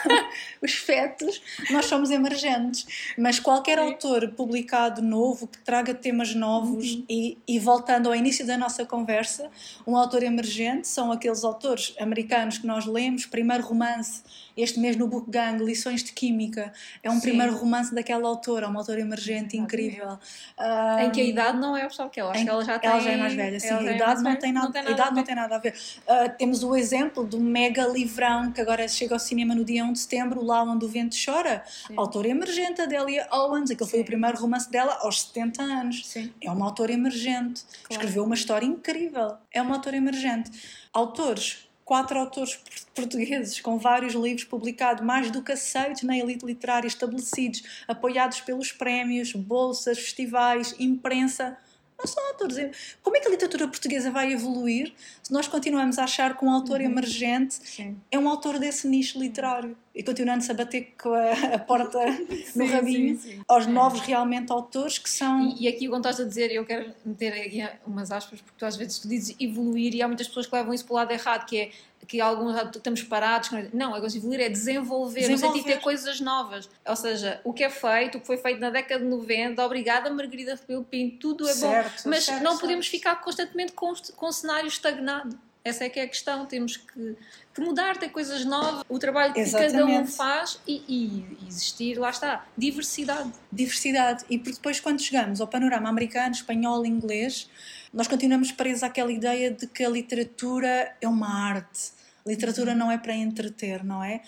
os 0.62 0.72
fetos, 0.72 1.42
nós 1.70 1.86
somos 1.86 2.10
emergentes. 2.10 3.12
Mas 3.18 3.40
qualquer 3.40 3.78
Sim. 3.78 3.84
autor 3.86 4.28
publicado 4.32 5.02
novo, 5.02 5.48
que 5.48 5.58
traga 5.58 5.92
temas 5.92 6.32
novos, 6.32 6.94
uhum. 6.94 7.04
e, 7.08 7.38
e 7.46 7.58
voltando 7.58 8.08
ao 8.08 8.14
início 8.14 8.46
da 8.46 8.56
nossa 8.56 8.84
conversa, 8.84 9.50
um 9.84 9.96
autor 9.96 10.22
emergente 10.22 10.86
são 10.86 11.10
aqueles 11.10 11.42
autores 11.42 11.55
autores 11.56 11.94
americanos 11.98 12.58
que 12.58 12.66
nós 12.66 12.84
lemos, 12.84 13.24
primeiro 13.24 13.66
romance, 13.66 14.22
este 14.56 14.80
mês 14.80 14.96
no 14.96 15.06
Book 15.06 15.30
Gang, 15.30 15.62
Lições 15.62 16.02
de 16.02 16.12
Química, 16.12 16.72
é 17.02 17.10
um 17.10 17.14
Sim. 17.14 17.20
primeiro 17.20 17.54
romance 17.56 17.94
daquela 17.94 18.28
autora, 18.28 18.68
uma 18.68 18.80
autora 18.80 19.00
emergente 19.00 19.56
incrível. 19.56 20.18
Um, 20.58 20.98
em 21.00 21.10
que 21.10 21.20
a 21.20 21.24
idade 21.24 21.58
não 21.58 21.76
é 21.76 21.86
o 21.86 22.10
que 22.10 22.20
ela, 22.20 22.32
acho 22.32 22.44
que 22.44 22.50
ela 22.50 22.64
já 22.64 22.78
tem. 22.78 22.90
Ela 22.90 23.00
já 23.00 23.10
é 23.10 23.16
mais 23.16 23.34
velha, 23.34 23.60
sim, 23.60 23.68
a 23.68 23.82
é 23.82 23.96
idade, 23.96 24.22
não, 24.22 24.36
tem 24.36 24.52
nada, 24.52 24.66
não 24.66 24.72
tem 24.72 24.82
nada, 24.82 24.94
idade 24.94 25.14
não 25.16 25.24
tem 25.24 25.34
nada 25.34 25.56
a 25.56 25.58
ver. 25.58 25.74
Uh, 26.02 26.36
temos 26.38 26.62
o 26.62 26.74
exemplo 26.74 27.24
do 27.24 27.38
mega 27.40 27.86
livrão 27.86 28.52
que 28.52 28.60
agora 28.60 28.86
chega 28.88 29.14
ao 29.14 29.20
cinema 29.20 29.54
no 29.54 29.64
dia 29.64 29.84
1 29.84 29.92
de 29.92 29.98
setembro, 29.98 30.44
Lá 30.44 30.62
Onde 30.62 30.84
o 30.84 30.88
Vento 30.88 31.16
Chora. 31.22 31.62
Sim. 31.86 31.94
Autora 31.96 32.28
emergente, 32.28 32.80
Adélia 32.80 33.28
Owens, 33.30 33.70
aquele 33.70 33.90
foi 33.90 34.00
o 34.00 34.04
primeiro 34.04 34.38
romance 34.38 34.70
dela 34.70 34.98
aos 35.02 35.22
70 35.22 35.62
anos. 35.62 36.06
Sim. 36.06 36.32
É 36.40 36.50
uma 36.50 36.66
autora 36.66 36.92
emergente. 36.92 37.62
Claro. 37.62 37.92
Escreveu 37.92 38.24
uma 38.24 38.34
história 38.34 38.66
incrível. 38.66 39.36
É 39.52 39.60
uma 39.60 39.76
autora 39.76 39.96
emergente 39.96 40.50
autores, 40.96 41.68
quatro 41.86 42.18
autores 42.18 42.58
portugueses 42.92 43.60
com 43.60 43.78
vários 43.78 44.12
livros 44.12 44.42
publicados, 44.42 45.04
mais 45.04 45.30
do 45.30 45.40
que 45.40 45.52
aceitos 45.52 46.02
na 46.02 46.18
elite 46.18 46.44
literária, 46.44 46.88
estabelecidos, 46.88 47.62
apoiados 47.86 48.40
pelos 48.40 48.72
prémios, 48.72 49.32
bolsas, 49.32 49.96
festivais, 49.96 50.74
imprensa 50.80 51.56
não 51.98 52.06
são 52.06 52.26
autores. 52.28 52.96
Como 53.02 53.16
é 53.16 53.20
que 53.20 53.28
a 53.28 53.30
literatura 53.30 53.66
portuguesa 53.68 54.10
vai 54.10 54.32
evoluir 54.32 54.92
se 55.22 55.32
nós 55.32 55.48
continuamos 55.48 55.98
a 55.98 56.04
achar 56.04 56.36
que 56.36 56.44
um 56.44 56.50
autor 56.50 56.80
uhum. 56.80 56.86
emergente 56.86 57.54
sim. 57.54 57.96
é 58.10 58.18
um 58.18 58.28
autor 58.28 58.58
desse 58.58 58.86
nicho 58.86 59.18
literário 59.18 59.76
e 59.94 60.02
continuando-se 60.02 60.50
a 60.50 60.54
bater 60.54 60.94
com 61.00 61.12
a, 61.14 61.54
a 61.54 61.58
porta 61.58 61.98
no 62.54 62.66
rabinho 62.66 63.18
sim, 63.18 63.36
sim, 63.36 63.42
aos 63.48 63.66
novos 63.66 64.00
realmente 64.00 64.52
autores 64.52 64.98
que 64.98 65.08
são. 65.08 65.48
E, 65.48 65.64
e 65.64 65.68
aqui 65.68 65.88
quando 65.88 66.06
estás 66.06 66.20
a 66.20 66.28
dizer, 66.28 66.52
eu 66.52 66.64
quero 66.66 66.92
meter 67.04 67.32
aqui 67.32 67.66
umas 67.86 68.12
aspas, 68.12 68.40
porque 68.40 68.58
tu 68.58 68.66
às 68.66 68.76
vezes 68.76 68.98
tu 68.98 69.08
dizes 69.08 69.34
evoluir 69.40 69.94
e 69.94 70.02
há 70.02 70.06
muitas 70.06 70.28
pessoas 70.28 70.46
que 70.46 70.54
levam 70.54 70.74
isso 70.74 70.84
para 70.84 70.92
o 70.92 70.96
lado 70.96 71.12
errado, 71.12 71.46
que 71.46 71.58
é 71.58 71.70
que 72.06 72.20
alguns 72.20 72.56
estamos 72.74 73.02
parados. 73.02 73.50
Não, 73.72 73.94
agora 73.94 74.14
evoluir 74.14 74.40
é 74.40 74.48
desenvolver, 74.48 75.20
desenvolver. 75.20 75.32
no 75.32 75.38
sentido 75.38 75.66
de 75.66 75.74
ter 75.74 75.80
coisas 75.80 76.20
novas. 76.20 76.68
Ou 76.86 76.96
seja, 76.96 77.40
o 77.44 77.52
que 77.52 77.64
é 77.64 77.70
feito, 77.70 78.18
o 78.18 78.20
que 78.20 78.26
foi 78.26 78.36
feito 78.36 78.60
na 78.60 78.70
década 78.70 79.02
de 79.02 79.10
90, 79.10 79.64
obrigada 79.64 80.10
Margarida 80.10 80.54
Rebelo 80.54 80.84
Pinto, 80.84 81.18
tudo 81.18 81.48
é 81.48 81.52
certo, 81.52 82.04
bom. 82.04 82.10
Mas 82.10 82.24
certo, 82.24 82.42
não 82.42 82.52
certo. 82.52 82.60
podemos 82.60 82.86
ficar 82.86 83.16
constantemente 83.16 83.72
com, 83.72 83.92
com 84.16 84.28
um 84.28 84.32
cenário 84.32 84.68
estagnado. 84.68 85.38
Essa 85.66 85.84
é 85.84 85.88
que 85.88 85.98
é 85.98 86.04
a 86.04 86.08
questão. 86.08 86.46
Temos 86.46 86.76
que, 86.76 87.16
que 87.52 87.60
mudar, 87.60 87.96
ter 87.96 88.08
coisas 88.10 88.44
novas, 88.44 88.84
o 88.88 88.98
trabalho 89.00 89.34
que 89.34 89.40
Exatamente. 89.40 89.72
cada 89.72 89.84
um 89.84 90.06
faz 90.06 90.60
e, 90.64 90.84
e, 90.86 91.46
existir, 91.48 91.98
lá 91.98 92.10
está, 92.10 92.46
diversidade. 92.56 93.32
Diversidade. 93.50 94.24
E 94.30 94.38
depois, 94.38 94.78
quando 94.78 95.02
chegamos 95.02 95.40
ao 95.40 95.48
panorama 95.48 95.88
americano, 95.88 96.30
espanhol, 96.30 96.86
inglês, 96.86 97.50
nós 97.92 98.06
continuamos 98.06 98.52
presos 98.52 98.84
àquela 98.84 99.10
ideia 99.10 99.50
de 99.50 99.66
que 99.66 99.82
a 99.82 99.88
literatura 99.88 100.94
é 101.00 101.08
uma 101.08 101.48
arte 101.48 101.95
Literatura 102.26 102.74
não 102.74 102.90
é 102.90 102.98
para 102.98 103.14
entreter, 103.14 103.84
não 103.84 104.02
é? 104.02 104.20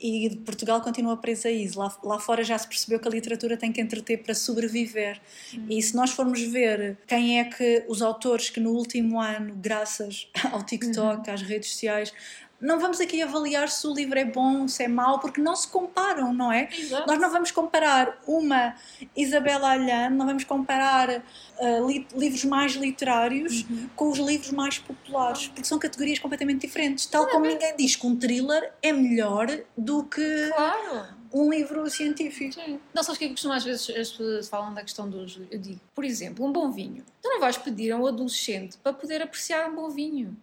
E 0.00 0.36
Portugal 0.44 0.80
continua 0.80 1.16
presa 1.16 1.48
a 1.48 1.52
isso. 1.52 1.78
Lá, 1.78 1.96
lá 2.04 2.18
fora 2.18 2.44
já 2.44 2.58
se 2.58 2.68
percebeu 2.68 2.98
que 3.00 3.08
a 3.08 3.10
literatura 3.10 3.56
tem 3.56 3.72
que 3.72 3.80
entreter 3.80 4.22
para 4.22 4.34
sobreviver. 4.34 5.20
Uhum. 5.54 5.66
E 5.70 5.82
se 5.82 5.96
nós 5.96 6.10
formos 6.10 6.40
ver 6.42 6.98
quem 7.06 7.40
é 7.40 7.44
que 7.44 7.84
os 7.88 8.02
autores 8.02 8.50
que 8.50 8.60
no 8.60 8.70
último 8.70 9.20
ano, 9.20 9.54
graças 9.56 10.28
ao 10.52 10.62
TikTok, 10.62 11.28
uhum. 11.28 11.34
às 11.34 11.42
redes 11.42 11.70
sociais, 11.70 12.12
não 12.60 12.80
vamos 12.80 13.00
aqui 13.00 13.20
avaliar 13.20 13.68
se 13.68 13.86
o 13.86 13.92
livro 13.92 14.18
é 14.18 14.24
bom, 14.24 14.66
se 14.66 14.82
é 14.82 14.88
mau, 14.88 15.18
porque 15.18 15.40
não 15.40 15.54
se 15.54 15.68
comparam, 15.68 16.32
não 16.32 16.50
é? 16.50 16.68
Exato. 16.72 17.06
Nós 17.06 17.20
não 17.20 17.30
vamos 17.30 17.50
comparar 17.50 18.18
uma 18.26 18.74
Isabela 19.14 19.72
Allende, 19.72 20.14
não 20.14 20.26
vamos 20.26 20.44
comparar 20.44 21.22
uh, 21.58 21.86
li 21.86 22.06
livros 22.14 22.44
mais 22.44 22.72
literários 22.72 23.66
uhum. 23.68 23.88
com 23.94 24.08
os 24.10 24.18
livros 24.18 24.50
mais 24.52 24.78
populares, 24.78 25.48
porque 25.48 25.64
são 25.64 25.78
categorias 25.78 26.18
completamente 26.18 26.66
diferentes. 26.66 27.06
Tal 27.06 27.26
como 27.28 27.46
ninguém 27.46 27.76
diz 27.76 27.96
que 27.96 28.06
um 28.06 28.16
thriller 28.16 28.72
é 28.82 28.92
melhor 28.92 29.48
do 29.76 30.04
que 30.04 30.50
claro. 30.54 31.08
um 31.32 31.50
livro 31.50 31.88
científico. 31.90 32.54
Sim. 32.54 32.80
Não 32.94 33.02
sabes 33.02 33.16
o 33.16 33.18
que 33.18 33.24
é 33.26 33.34
que 33.34 33.48
às 33.48 33.64
vezes 33.64 33.90
as 33.90 34.10
pessoas 34.10 34.48
falam 34.48 34.72
da 34.72 34.82
questão 34.82 35.08
dos. 35.08 35.38
Eu 35.50 35.58
digo, 35.58 35.80
por 35.94 36.04
exemplo, 36.04 36.46
um 36.46 36.52
bom 36.52 36.70
vinho. 36.70 37.04
Tu 37.20 37.28
não 37.28 37.38
vais 37.38 37.58
pedir 37.58 37.92
a 37.92 37.98
um 37.98 38.06
adolescente 38.06 38.78
para 38.82 38.94
poder 38.94 39.20
apreciar 39.20 39.68
um 39.68 39.74
bom 39.74 39.90
vinho. 39.90 40.36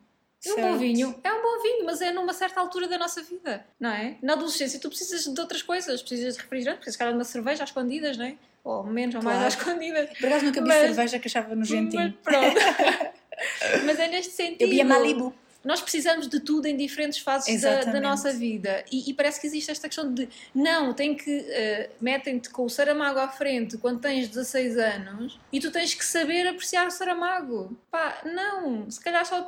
Um 0.46 0.62
bom 0.62 0.78
vinho 0.78 1.16
é 1.24 1.32
um 1.32 1.42
bom 1.42 1.62
vinho, 1.62 1.86
mas 1.86 2.02
é 2.02 2.12
numa 2.12 2.34
certa 2.34 2.60
altura 2.60 2.88
da 2.88 2.98
nossa 2.98 3.22
vida, 3.22 3.66
não 3.80 3.90
é? 3.90 4.18
Na 4.22 4.34
adolescência 4.34 4.80
tu 4.80 4.90
precisas 4.90 5.24
de 5.24 5.40
outras 5.40 5.62
coisas, 5.62 6.02
precisas 6.02 6.36
de 6.36 6.42
refrigerante, 6.42 6.82
precisas 6.82 7.08
de 7.08 7.14
uma 7.14 7.24
cerveja 7.24 7.64
às 7.64 7.70
escondidas, 7.70 8.18
não 8.18 8.26
é? 8.26 8.36
Ou 8.64 8.84
menos 8.84 9.16
ou 9.16 9.22
claro. 9.22 9.40
mais 9.40 9.54
às 9.54 9.60
escondidas. 9.60 10.10
Por 10.18 10.28
acaso 10.28 10.46
nunca 10.46 10.62
vi 10.62 10.68
mas, 10.68 10.82
cerveja 10.82 11.20
que 11.20 11.28
achava 11.28 11.56
nojentinho. 11.56 12.18
Mas 12.24 12.34
pronto. 12.36 12.60
mas 13.86 14.00
é 14.00 14.08
neste 14.08 14.34
sentido. 14.34 14.64
Eu 14.64 14.70
bia 14.70 14.86
Malibu 14.86 15.34
nós 15.64 15.82
precisamos 15.82 16.28
de 16.28 16.40
tudo 16.40 16.66
em 16.66 16.76
diferentes 16.76 17.20
fases 17.20 17.62
da, 17.62 17.84
da, 17.84 18.02
nossa 18.02 18.34
vida. 18.34 18.84
E, 18.92 19.10
e, 19.10 19.14
parece 19.14 19.40
que 19.40 19.48
existe 19.48 19.72
esta 19.72 19.88
questão 19.88 20.14
de 20.14 20.28
não, 20.54 20.94
tem 20.94 21.16
que 21.16 21.40
uh, 21.40 21.90
metem-te 22.02 22.50
com 22.50 22.66
o 22.66 22.70
Saramago 22.70 23.20
à 23.20 23.28
frente 23.28 23.78
quando 23.78 24.00
tens 24.00 24.28
16 24.28 24.78
anos 24.78 25.40
e 25.52 25.60
tu 25.60 25.72
tens 25.72 25.94
que 25.94 26.06
saber 26.06 26.48
apreciar 26.48 26.88
o 26.88 26.92
Saramago. 26.92 27.78
Pá, 27.90 28.22
não, 28.26 28.90
se 28.92 29.00
calhar 29.00 29.26
só 29.26 29.46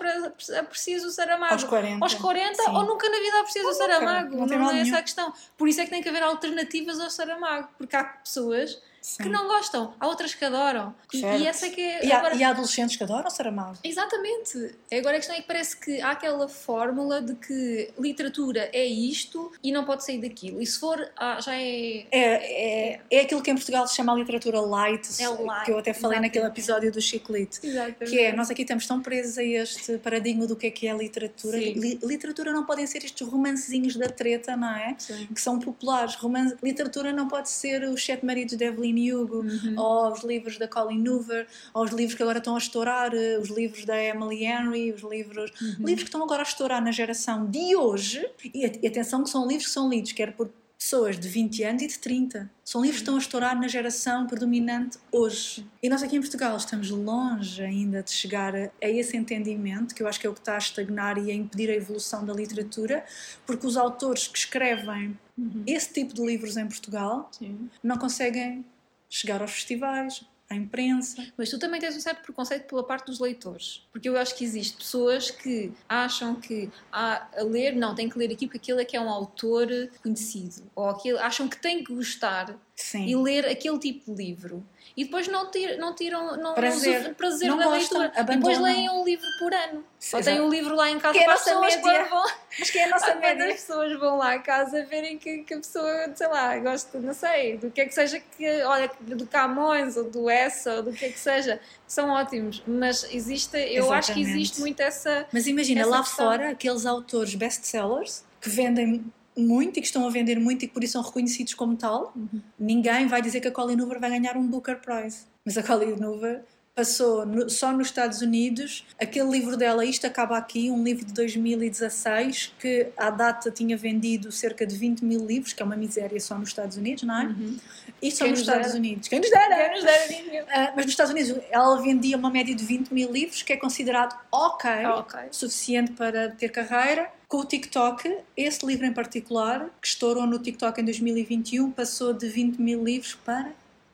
aprecias 0.60 1.04
o 1.04 1.12
Saramago 1.12 1.54
aos 1.54 1.64
40, 1.64 2.06
aos 2.06 2.14
40 2.14 2.72
ou 2.72 2.86
nunca 2.86 3.10
na 3.10 3.20
vida 3.20 3.40
aprecias 3.40 3.66
o 3.66 3.74
Saramago. 3.74 4.38
Não, 4.38 4.46
não 4.46 4.72
é 4.72 4.82
essa 4.82 5.00
a 5.00 5.02
questão, 5.02 5.34
por 5.58 5.68
isso 5.68 5.82
é 5.82 5.84
que 5.84 5.90
tem 5.90 6.02
que 6.02 6.10
haver 6.10 6.24
alternativas 6.24 7.00
ao 7.00 7.10
Saramago, 7.10 7.68
porque 7.78 7.96
há 7.96 8.04
pessoas 8.04 8.82
Sim. 9.06 9.22
que 9.22 9.30
não 9.30 9.48
gostam, 9.48 9.94
há 10.00 10.08
outras 10.08 10.34
que 10.34 10.44
adoram. 10.44 10.92
Certo. 11.12 11.40
E 11.40 11.46
essa 11.46 11.68
é 11.68 11.70
que 11.70 11.80
é. 11.80 12.08
E 12.08 12.12
há, 12.12 12.18
agora... 12.18 12.34
e 12.34 12.44
há 12.44 12.50
adolescentes 12.50 12.96
que 12.96 13.04
adoram 13.04 13.30
Saramago. 13.30 13.78
Exatamente. 13.84 14.76
Agora 14.92 15.18
a 15.18 15.20
questão 15.20 15.36
é 15.36 15.42
que 15.42 15.48
parece 15.48 15.78
que 15.78 16.02
há 16.02 16.10
aquela 16.10 16.48
fórmula 16.48 17.22
de 17.22 17.36
que 17.36 17.92
literatura 18.00 18.68
é 18.74 18.84
isto 18.84 19.52
e 19.62 19.72
não 19.72 19.86
pode 19.86 20.04
sair 20.04 20.20
daquilo. 20.20 20.60
E 20.60 20.66
se 20.66 20.80
for, 20.80 21.08
ah, 21.16 21.40
já 21.40 21.56
é... 21.56 22.08
é. 22.12 22.96
É, 22.96 23.00
é. 23.12 23.22
aquilo 23.22 23.44
que 23.44 23.52
em 23.52 23.54
Portugal 23.54 23.88
se 23.88 23.96
chama 23.96 24.12
a 24.12 24.16
literatura 24.16 24.60
light, 24.60 25.08
é 25.22 25.30
light 25.30 25.66
que 25.66 25.72
eu 25.72 25.78
até 25.78 25.94
falei 25.94 26.18
exatamente. 26.18 26.22
naquele 26.22 26.48
episódio 26.48 26.92
do 26.92 27.00
Chiclete. 27.00 27.60
Exatamente. 27.62 28.06
Que 28.06 28.20
é, 28.20 28.36
nós 28.36 28.50
aqui 28.50 28.64
estamos 28.64 28.88
tão 28.88 29.04
presos 29.04 29.38
a 29.38 29.44
este 29.44 30.00
paradigma 30.00 30.48
do 30.48 30.56
que 30.56 30.66
é 30.66 30.72
que 30.72 30.88
é 30.88 30.98
literatura. 30.98 31.58
Li, 31.58 32.00
literatura 32.04 32.52
não 32.52 32.66
podem 32.66 32.88
ser 32.88 33.06
estes 33.06 33.28
romancezinhos 33.28 33.96
da 33.96 34.08
treta, 34.08 34.58
não 34.58 34.76
é? 34.76 34.96
Sim. 34.98 35.28
Que 35.28 35.40
são 35.40 35.60
populares. 35.60 36.18
Literatura 36.64 37.14
não 37.14 37.28
pode 37.28 37.52
ser 37.52 37.84
os 37.84 38.04
Sete 38.04 38.26
Maridos 38.26 38.58
de 38.58 38.66
Evelyn 38.66 38.95
Hugo, 38.96 39.42
uhum. 39.42 39.76
ou 39.78 40.12
os 40.12 40.24
livros 40.24 40.58
da 40.58 40.68
Colin 40.68 41.08
Hoover, 41.08 41.48
ou 41.74 41.84
os 41.84 41.92
livros 41.92 42.16
que 42.16 42.24
agora 42.24 42.40
estão 42.40 42.56
a 42.56 42.58
estourar, 42.58 43.14
eh, 43.14 43.38
os 43.40 43.50
livros 43.50 43.86
da 43.86 44.02
Emily 44.02 44.46
Henry, 44.46 44.92
os 44.92 45.02
livros, 45.02 45.52
uhum. 45.62 45.86
livros 45.86 46.04
que 46.04 46.10
estão 46.10 46.24
agora 46.24 46.42
a 46.42 46.44
estourar 46.44 46.84
na 46.84 46.92
geração 46.92 47.46
de 47.46 47.76
hoje, 47.76 48.26
e, 48.54 48.80
e 48.82 48.88
atenção 48.88 49.24
que 49.24 49.30
são 49.30 49.48
livros 49.48 49.68
que 49.68 49.74
são 49.74 49.90
lidos, 49.90 50.12
quer 50.12 50.34
por 50.34 50.50
pessoas 50.78 51.20
de 51.20 51.28
20 51.28 51.64
anos 51.64 51.82
e 51.82 51.88
de 51.88 51.98
30. 51.98 52.50
São 52.64 52.82
livros 52.82 52.98
que 52.98 53.04
estão 53.04 53.16
a 53.16 53.20
estourar 53.20 53.60
na 53.60 53.68
geração 53.68 54.28
predominante 54.28 55.00
hoje. 55.12 55.66
E 55.82 55.90
nós 55.90 56.04
aqui 56.04 56.16
em 56.16 56.22
Portugal 56.22 56.56
estamos 56.58 56.92
longe 56.92 57.62
ainda 57.64 58.04
de 58.04 58.12
chegar 58.12 58.56
a, 58.56 58.70
a, 58.82 58.90
esse 58.90 59.18
entendimento, 59.18 59.96
que 59.96 60.04
eu 60.04 60.08
acho 60.08 60.20
que 60.20 60.28
é 60.28 60.30
o 60.30 60.34
que 60.34 60.40
está 60.40 60.56
a 60.56 60.60
estagnar 60.60 61.18
e 61.18 61.32
a 61.32 61.34
impedir 61.34 61.72
a 61.72 61.74
evolução 61.74 62.24
da 62.24 62.34
literatura, 62.34 63.04
porque 63.48 63.66
os 63.66 63.78
autores 63.78 64.28
que 64.28 64.38
escrevem 64.38 65.18
uhum. 65.38 65.64
esse 65.66 65.92
tipo 65.92 66.14
de 66.14 66.24
livros 66.24 66.56
em 66.58 66.68
Portugal 66.68 67.30
Sim. 67.32 67.70
não 67.84 67.98
conseguem 67.98 68.64
chegar 69.10 69.42
aos 69.42 69.52
festivais, 69.52 70.24
à 70.50 70.56
imprensa. 70.56 71.26
Mas 71.38 71.50
tu 71.50 71.58
também 71.58 71.80
tens 71.80 71.96
um 71.96 72.00
certo 72.00 72.22
preconceito 72.22 72.68
pela 72.68 72.84
parte 72.84 73.08
dos 73.08 73.20
leitores, 73.20 73.88
porque 73.92 74.08
eu 74.08 74.18
acho 74.18 74.36
que 74.36 74.44
existe 74.44 74.78
pessoas 74.78 75.32
que 75.32 75.72
acham 75.90 76.36
que 76.36 76.70
ah, 76.92 77.28
a 77.36 77.44
ler, 77.44 77.76
não, 77.76 77.96
tem 77.96 78.10
que 78.10 78.18
ler 78.18 78.32
aqui 78.32 78.46
porque 78.48 78.58
aquele 78.58 78.82
é 78.82 78.86
que 78.86 78.96
é 78.96 79.02
um 79.02 79.10
autor 79.10 79.68
conhecido, 80.02 80.64
ou 80.76 80.90
aquele, 80.90 81.18
acham 81.20 81.48
que 81.48 81.58
tem 81.58 81.84
que 81.84 81.94
gostar 81.94 82.56
Sim. 82.76 83.06
e 83.06 83.16
ler 83.16 83.46
aquele 83.46 83.80
tipo 83.80 84.14
de 84.14 84.24
livro 84.26 84.62
e 84.98 85.06
depois 85.06 85.28
não, 85.28 85.50
tir, 85.50 85.78
não 85.78 85.94
tiram 85.96 86.38
não, 86.38 86.54
prazer, 86.54 87.04
não 87.04 87.14
prazer 87.14 87.48
não 87.50 87.58
da 87.58 87.66
gostam, 87.66 88.00
leitura. 88.00 88.22
Abandonam. 88.22 88.40
Depois 88.54 88.60
leem 88.76 88.90
um 88.90 89.04
livro 89.04 89.26
por 89.40 89.54
ano. 89.54 89.84
Sim, 90.00 90.16
Ou 90.18 90.24
têm 90.24 90.42
um 90.42 90.50
livro 90.50 90.76
lá 90.76 90.90
em 90.90 91.00
casa 91.00 91.14
que 91.14 91.20
é 91.20 91.26
para 91.26 91.34
as 91.34 91.44
pessoas 91.44 91.76
média. 91.76 92.06
vão. 92.06 92.24
Mas 92.60 92.70
que 92.70 92.78
é 92.78 92.84
a 92.86 92.90
nossa 92.90 93.16
média. 93.20 93.46
as 93.48 93.54
pessoas 93.56 94.00
vão 94.00 94.18
lá 94.18 94.34
a 94.34 94.40
casa 94.40 94.86
verem 94.86 95.18
que, 95.18 95.40
que 95.40 95.54
a 95.54 95.58
pessoa, 95.58 96.12
sei 96.16 96.28
lá, 96.28 96.58
gosta, 96.60 97.00
não 97.00 97.14
sei, 97.14 97.58
do 97.58 97.72
que 97.72 97.82
é 97.82 97.86
que 97.86 97.94
seja 97.94 98.20
que, 98.38 98.64
olha, 98.64 98.90
do 99.02 99.28
Camões 99.28 99.98
ou 99.98 100.10
do 100.10 100.30
Essa 100.30 100.76
ou 100.76 100.84
do 100.84 100.94
que 100.94 101.06
é 101.06 101.10
que 101.10 101.20
seja, 101.20 101.60
são 101.86 102.10
ótimos. 102.10 102.64
Mas 102.66 103.06
existe, 103.12 103.58
eu 103.58 103.86
Exatamente. 103.86 103.94
acho 103.94 104.14
que 104.14 104.22
existe 104.22 104.60
muito 104.62 104.80
essa. 104.82 105.28
Mas 105.34 105.46
imagina, 105.48 105.82
essa 105.82 105.90
lá 105.90 106.00
questão. 106.04 106.26
fora, 106.26 106.50
aqueles 106.52 106.86
autores 106.86 107.36
best-sellers 107.36 108.24
que 108.40 108.50
vendem 108.50 109.04
muito 109.38 109.78
e 109.78 109.82
que 109.82 109.88
estão 109.88 110.06
a 110.08 110.10
vender 110.10 110.40
muito 110.40 110.64
e 110.64 110.68
que 110.68 110.74
por 110.74 110.84
isso 110.84 110.94
são 110.94 111.02
reconhecidos 111.02 111.54
como 111.54 111.76
tal, 111.76 112.14
uhum. 112.16 112.42
ninguém 112.60 113.08
vai 113.08 113.22
dizer 113.22 113.42
que 113.42 113.48
a 113.48 113.52
Colin 113.52 113.80
Hoover 113.82 114.00
vai 114.00 114.10
ganhar 114.10 114.38
um 114.38 114.48
Booker 114.48 114.80
Prize. 114.80 115.26
Mas 115.44 115.58
a 115.58 115.64
Colin 115.64 116.04
Hoover 116.04 116.44
passou 116.76 117.26
no, 117.26 117.50
só 117.50 117.72
nos 117.72 117.88
Estados 117.88 118.22
Unidos 118.22 118.86
aquele 119.00 119.32
livro 119.32 119.56
dela, 119.56 119.86
Isto 119.86 120.06
Acaba 120.06 120.38
Aqui, 120.38 120.70
um 120.70 120.84
livro 120.84 121.06
de 121.06 121.14
2016 121.14 122.54
que 122.60 122.90
à 122.98 123.10
data 123.10 123.50
tinha 123.50 123.78
vendido 123.78 124.30
cerca 124.30 124.68
de 124.68 124.76
20 124.76 125.06
mil 125.06 125.26
livros, 125.26 125.54
que 125.54 125.64
é 125.64 125.66
uma 125.66 125.78
miséria 125.78 126.20
só 126.20 126.38
nos 126.38 126.50
Estados 126.50 126.76
Unidos, 126.76 127.04
não 127.04 127.22
é? 127.22 127.26
Uhum. 127.28 127.58
Isto 128.02 128.18
só 128.18 128.28
nos 128.28 128.42
Estados 128.42 128.68
dera? 128.68 128.78
Unidos. 128.78 129.08
Quem 129.08 129.20
nos 129.22 129.30
dera? 129.30 129.56
Quem 129.56 129.72
nos 129.72 129.84
dera 129.84 130.44
uh, 130.44 130.74
mas 130.76 130.86
nos 130.86 130.90
Estados 130.94 131.12
Unidos 131.14 131.42
ela 131.50 131.82
vendia 131.82 132.18
uma 132.18 132.30
média 132.30 132.54
de 132.54 132.66
20 132.66 132.94
mil 132.94 133.10
livros, 133.10 133.42
que 133.42 133.54
é 133.54 133.58
considerado 133.58 134.20
ok, 134.30 134.70
okay. 135.00 135.28
suficiente 135.32 135.94
para 135.94 136.30
ter 136.32 136.50
carreira. 136.50 137.10
Com 137.30 137.38
o 137.38 137.46
TikTok, 137.46 138.18
esse 138.36 138.66
livro 138.66 138.86
em 138.86 138.94
particular, 138.94 139.70
que 139.82 139.88
estourou 139.88 140.28
no 140.28 140.38
TikTok 140.38 140.82
em 140.82 140.86
2021, 140.86 141.72
passou 141.72 142.14
de 142.14 142.28
20 142.28 142.58
mil 142.58 142.84
livros 142.84 143.16
para 143.16 143.52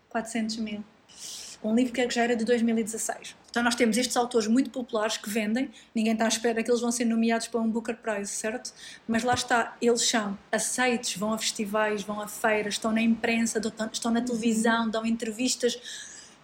400 0.09 0.57
mil. 0.57 0.83
Um 1.63 1.75
livro 1.75 1.93
que 1.93 2.09
já 2.09 2.23
era 2.23 2.35
de 2.35 2.43
2016. 2.43 3.35
Então 3.49 3.61
nós 3.61 3.75
temos 3.75 3.97
estes 3.97 4.15
autores 4.17 4.47
muito 4.47 4.69
populares 4.69 5.17
que 5.17 5.29
vendem, 5.29 5.69
ninguém 5.93 6.13
está 6.13 6.25
à 6.25 6.27
espera 6.27 6.63
que 6.63 6.71
eles 6.71 6.81
vão 6.81 6.91
ser 6.91 7.05
nomeados 7.05 7.47
para 7.47 7.59
um 7.59 7.69
Booker 7.69 7.97
Prize, 7.97 8.31
certo? 8.31 8.73
Mas 9.07 9.23
lá 9.23 9.33
está, 9.33 9.75
eles 9.81 10.01
são 10.01 10.37
aceitos, 10.51 11.15
vão 11.17 11.33
a 11.33 11.37
festivais, 11.37 12.01
vão 12.01 12.21
a 12.21 12.27
feiras, 12.27 12.75
estão 12.75 12.91
na 12.91 13.01
imprensa, 13.01 13.61
estão 13.91 14.11
na 14.11 14.21
televisão, 14.21 14.89
dão 14.89 15.05
entrevistas, 15.05 15.77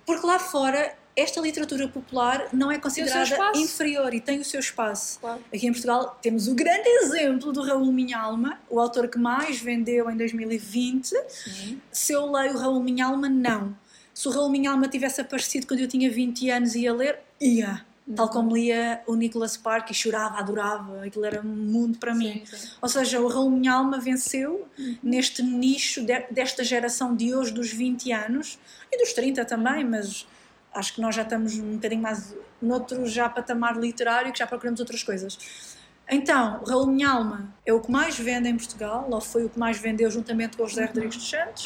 porque 0.05 0.25
lá 0.25 0.37
fora 0.37 0.95
esta 1.15 1.41
literatura 1.41 1.87
popular 1.87 2.47
não 2.53 2.71
é 2.71 2.77
considerada 2.77 3.35
inferior 3.55 4.13
e 4.13 4.21
tem 4.21 4.39
o 4.39 4.45
seu 4.45 4.59
espaço. 4.59 5.19
Claro. 5.19 5.41
Aqui 5.51 5.65
em 5.65 5.71
Portugal 5.71 6.15
temos 6.21 6.47
o 6.47 6.53
grande 6.53 6.87
exemplo 6.87 7.51
do 7.51 7.63
Raul 7.63 7.91
Minhalma, 7.91 8.59
o 8.69 8.79
autor 8.79 9.07
que 9.07 9.17
mais 9.17 9.59
vendeu 9.59 10.11
em 10.11 10.15
2020. 10.15 11.15
Sim. 11.27 11.81
Se 11.91 12.13
eu 12.13 12.31
leio 12.31 12.55
Raul 12.55 12.83
Minhalma, 12.83 13.27
não. 13.27 13.75
Se 14.17 14.27
o 14.27 14.31
Raul 14.31 14.49
Minhalma 14.49 14.87
tivesse 14.87 15.21
aparecido 15.21 15.67
quando 15.67 15.81
eu 15.81 15.87
tinha 15.87 16.09
20 16.09 16.49
anos 16.49 16.73
e 16.73 16.81
ia 16.81 16.91
ler, 16.91 17.19
ia. 17.39 17.85
Tal 18.15 18.27
como 18.27 18.55
lia 18.55 18.99
o 19.05 19.13
Nicholas 19.13 19.51
Spark 19.51 19.91
e 19.91 19.93
chorava, 19.93 20.39
adorava, 20.39 21.05
aquilo 21.05 21.23
era 21.23 21.39
um 21.39 21.43
mundo 21.43 21.99
para 21.99 22.15
mim. 22.15 22.41
Sim, 22.43 22.57
sim. 22.57 22.69
Ou 22.81 22.89
seja, 22.89 23.21
o 23.21 23.27
Raul 23.27 23.51
Minhalma 23.51 23.99
venceu 23.99 24.67
uhum. 24.75 24.97
neste 25.03 25.43
nicho 25.43 26.03
de, 26.03 26.19
desta 26.31 26.63
geração 26.63 27.15
de 27.15 27.35
hoje 27.35 27.53
dos 27.53 27.71
20 27.71 28.11
anos 28.11 28.57
e 28.91 28.97
dos 28.97 29.13
30 29.13 29.45
também, 29.45 29.83
mas 29.83 30.25
acho 30.73 30.95
que 30.95 30.99
nós 30.99 31.13
já 31.13 31.21
estamos 31.21 31.53
um 31.59 31.75
bocadinho 31.75 32.01
mais 32.01 32.35
noutro 32.59 33.05
já 33.05 33.29
patamar 33.29 33.77
literário 33.77 34.33
que 34.33 34.39
já 34.39 34.47
procuramos 34.47 34.79
outras 34.79 35.03
coisas. 35.03 35.37
Então, 36.09 36.63
Raul 36.67 36.87
Minha 36.87 37.11
Alma 37.11 37.53
é 37.63 37.71
o 37.71 37.79
que 37.79 37.91
mais 37.91 38.17
vende 38.17 38.49
em 38.49 38.57
Portugal, 38.57 39.07
ou 39.11 39.21
foi 39.21 39.45
o 39.45 39.49
que 39.49 39.59
mais 39.59 39.77
vendeu 39.77 40.09
juntamente 40.09 40.57
com 40.57 40.63
o 40.63 40.67
José 40.67 40.85
Rodrigues 40.85 41.17
dos 41.17 41.29
Santos. 41.29 41.65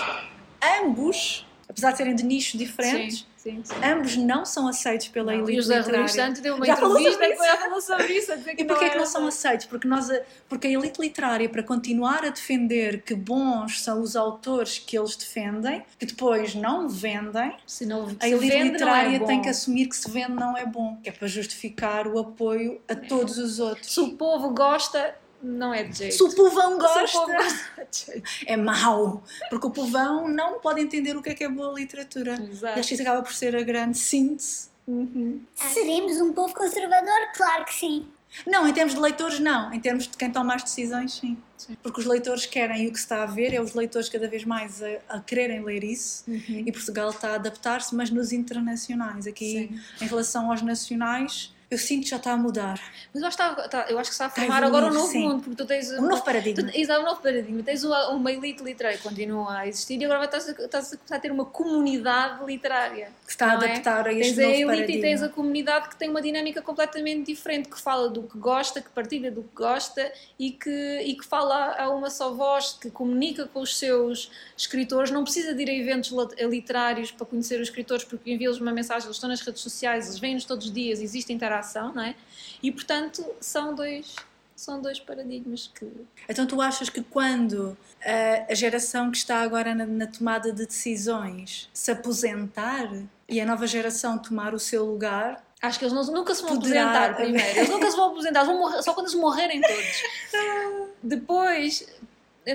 Ambos, 0.82 1.46
apesar 1.72 1.92
de 1.92 1.98
serem 1.98 2.16
de 2.16 2.24
nichos 2.24 2.60
diferentes, 2.60 3.20
Sim. 3.20 3.26
Sim. 3.42 3.64
Ambos 3.84 4.16
não 4.18 4.46
são 4.46 4.68
aceitos 4.68 5.08
pela 5.08 5.32
Não, 5.32 5.40
elite 5.40 5.54
e 5.54 5.60
o 5.60 5.62
José 5.64 5.78
literária. 5.80 6.02
Rodrigues 6.02 6.12
Santos 6.28 6.42
deu 6.42 6.56
uma 6.56 6.64
Já 6.64 6.78
falou 6.78 7.00
entrevista 7.00 7.26
sobre 7.26 7.58
falou 7.58 7.82
sobre 7.82 8.14
isso. 8.14 8.32
A 8.32 8.36
dizer 8.36 8.56
que 8.56 8.62
E 8.62 8.66
porquê 8.66 8.86
não 8.86 8.92
que 8.92 8.98
não 9.00 9.06
são 9.08 9.26
aceitos? 9.26 9.66
Porque, 9.66 9.88
nós, 9.88 10.10
porque 10.48 10.68
a 10.68 10.70
elite 10.70 11.02
literária, 11.02 11.50
para 11.50 11.64
continuar 11.64 12.24
a 12.24 12.30
defender 12.30 13.02
que 13.02 13.16
bons 13.16 13.82
são 13.82 14.00
os 14.04 14.16
autores 14.16 14.78
que 14.78 14.96
eles 14.96 15.16
defendem, 15.16 15.84
que 15.98 16.06
depois 16.06 16.54
não 16.54 16.88
vendem, 16.88 17.52
Se 17.66 17.84
não 17.84 18.06
a 18.06 18.10
se 18.10 18.32
elite 18.32 18.48
vende, 18.48 18.56
é 18.56 18.64
literária 18.74 19.20
bom. 19.20 19.26
tem 19.26 19.42
que 19.42 19.50
assumir 19.50 19.88
que 19.88 19.96
se 19.96 20.12
vende 20.12 20.34
não 20.34 20.56
é 20.56 20.66
bom, 20.68 20.98
que 21.02 21.10
é 21.10 21.12
para 21.12 21.28
justificar 21.28 22.06
o 22.06 22.20
apoio 22.20 22.80
a 22.88 22.94
todos 22.94 23.40
os 23.40 23.60
outros. 23.60 23.92
Se 23.92 24.00
o 24.02 24.10
povo 24.18 24.52
gosta, 24.52 25.16
não 25.44 25.74
é 25.74 25.84
de 25.84 25.98
jeito. 25.98 26.16
Se 26.16 26.24
o 26.24 26.36
povão 26.36 26.72
Se 26.72 26.76
o 26.76 26.80
gosta, 26.80 27.20
povo 27.20 27.32
gosta, 27.78 28.24
é 28.46 28.58
mau, 28.58 29.24
porque 29.50 29.68
o 29.68 29.72
povão 29.72 30.28
não 30.28 30.60
pode 30.60 30.82
entender 30.82 31.16
o 31.18 31.22
que 31.22 31.30
é 31.30 31.34
que 31.34 31.44
é 31.44 31.50
boa 31.50 31.74
literatura. 31.74 32.34
Exato. 32.34 32.78
E 32.78 32.80
acho 32.80 32.88
que 32.90 32.94
isso 32.96 33.04
acaba 33.04 33.22
por 33.22 33.34
ser 33.34 33.56
a 33.56 33.62
grande 33.64 33.98
síntese. 33.98 34.70
Uhum. 34.88 35.42
Seremos 35.56 36.20
um 36.22 36.34
povo 36.34 36.54
conservador? 36.54 37.32
Claro 37.36 37.66
que 37.66 37.74
sim. 37.74 38.08
Não, 38.48 38.66
em 38.68 38.72
termos 38.74 38.94
de 38.94 39.00
leitores, 39.00 39.40
não. 39.40 39.74
Em 39.74 39.80
termos 39.80 40.08
de 40.08 40.16
quem 40.18 40.32
toma 40.32 40.56
as 40.56 40.64
decisões, 40.64 41.14
sim. 41.14 41.38
Porque 41.84 42.00
os 42.00 42.06
leitores 42.06 42.46
querem 42.46 42.86
e 42.86 42.88
o 42.88 42.92
que 42.92 42.98
se 42.98 43.04
está 43.04 43.24
a 43.24 43.26
ver 43.26 43.54
é 43.54 43.62
os 43.62 43.74
leitores 43.74 44.08
cada 44.10 44.28
vez 44.28 44.46
mais 44.46 44.82
a, 44.82 44.88
a 45.10 45.20
quererem 45.20 45.64
ler 45.64 45.84
isso 45.84 46.24
Uhum. 46.28 46.64
e 46.66 46.72
Portugal 46.72 47.10
está 47.12 47.32
a 47.32 47.36
adaptar-se, 47.36 47.94
mas 47.94 48.10
nos 48.10 48.32
internacionais. 48.32 49.28
Aqui, 49.28 49.78
em 50.02 50.08
relação 50.08 50.50
aos 50.50 50.62
nacionais, 50.62 51.51
eu 51.72 51.78
sinto 51.78 52.04
que 52.04 52.10
já 52.10 52.18
está 52.18 52.34
a 52.34 52.38
mudar. 52.38 52.80
Mas 53.14 53.22
eu 53.24 53.28
acho, 53.30 53.38
que 53.38 53.44
está, 53.44 53.66
está- 53.66 53.86
eu 53.90 53.98
acho 53.98 54.10
que 54.10 54.14
está 54.14 54.26
a 54.26 54.28
a 54.28 54.32
formar 54.32 54.64
agora 54.64 54.88
um 54.88 54.94
novo 54.94 55.08
sim. 55.08 55.20
mundo, 55.28 55.42
porque 55.42 55.56
tu 55.56 55.66
tens 55.66 55.90
Um 55.94 56.02
novo 56.10 56.22
paradigma. 56.24 56.70
Tu, 56.70 56.78
exato, 56.78 57.02
um 57.02 57.06
novo 57.06 57.22
paradigma. 57.22 57.64
Tens 57.64 57.84
uma, 57.86 58.10
uma 58.10 58.32
elite 58.32 58.62
literária 58.62 58.98
que 58.98 59.04
continua 59.04 59.58
a 59.60 59.68
existir 59.68 60.00
e 60.02 60.04
agora 60.06 60.26
estás 60.26 60.50
a, 60.50 60.52
estás 60.52 60.94
a 60.94 60.98
começar 60.98 61.16
a 61.16 61.20
ter 61.20 61.32
uma 61.32 61.46
comunidade 61.46 62.44
literária. 62.46 63.10
Que 63.26 63.32
está 63.32 63.52
a 63.52 63.54
é? 63.54 63.56
adaptar 63.56 64.02
a 64.02 64.04
Tens 64.12 64.28
este 64.28 64.40
a 64.42 64.44
novo 64.44 64.54
elite 64.56 64.66
paradigma. 64.68 64.98
e 64.98 65.02
tens 65.02 65.24
a 65.24 65.30
comunidade 65.30 65.90
que 65.90 65.96
tem 65.96 66.10
uma 66.10 66.22
dinâmica 66.22 66.62
completamente 66.62 67.26
diferente, 67.32 67.70
que 67.70 67.80
fala 67.80 68.10
do 68.10 68.24
que 68.24 68.38
gosta, 68.38 68.82
que 68.82 68.90
partilha 68.90 69.32
do 69.32 69.42
que 69.44 69.56
gosta 69.56 70.12
e 70.38 70.52
que, 70.52 71.00
e 71.06 71.16
que 71.16 71.26
fala 71.26 71.76
a 71.78 71.90
uma 71.90 72.10
só 72.10 72.34
voz, 72.34 72.74
que 72.82 72.92
comunica 72.92 73.48
com 73.48 73.62
os 73.62 73.78
seus 73.80 74.30
escritores. 74.58 75.10
Não 75.10 75.24
precisa 75.24 75.54
de 75.54 75.64
ir 75.64 75.70
a 75.70 75.74
eventos 75.74 76.12
literários 76.40 77.12
para 77.12 77.26
conhecer 77.26 77.56
os 77.62 77.68
escritores, 77.70 78.04
porque 78.04 78.30
envia-lhes 78.32 78.60
uma 78.60 78.72
mensagem, 78.74 79.06
eles 79.08 79.16
estão 79.16 79.30
nas 79.30 79.40
redes 79.40 79.62
sociais, 79.62 80.08
eles 80.08 80.20
vêm-nos 80.20 80.44
todos 80.44 80.66
os 80.68 80.74
dias, 80.74 81.00
existe 81.02 81.32
interação, 81.32 81.61
não 81.94 82.04
é? 82.04 82.16
E 82.62 82.72
portanto 82.72 83.26
são 83.40 83.74
dois, 83.76 84.16
são 84.56 84.82
dois 84.82 85.00
paradigmas 85.00 85.72
que. 85.74 85.86
Então 86.30 86.46
tu 86.46 86.62
achas 86.62 86.90
que 86.90 87.02
quando 87.02 87.78
ah, 88.06 88.46
a 88.50 88.54
geração 88.54 89.10
que 89.12 89.18
está 89.18 89.42
agora 89.42 89.74
na, 89.76 89.86
na 89.86 90.08
tomada 90.08 90.52
de 90.52 90.66
decisões 90.66 91.70
se 91.74 91.92
aposentar 91.92 92.90
e 93.30 93.40
a 93.40 93.46
nova 93.46 93.66
geração 93.68 94.18
tomar 94.18 94.54
o 94.54 94.60
seu 94.60 94.86
lugar, 94.86 95.44
Acho 95.64 95.78
que 95.78 95.86
eles 95.86 95.94
não- 95.94 96.04
nunca 96.06 96.34
se 96.34 96.42
vão 96.42 96.56
Poderá 96.56 96.86
aposentar 96.86 97.16
primeiro. 97.18 97.58
Eles 97.60 97.70
nunca 97.70 97.92
se 97.92 97.96
vão 97.96 98.08
aposentar, 98.10 98.44
vão 98.46 98.58
morrer, 98.58 98.82
só 98.82 98.96
quando 98.96 99.06
eles 99.06 99.16
morrerem 99.20 99.62
todos. 99.62 100.02
Depois, 101.04 101.88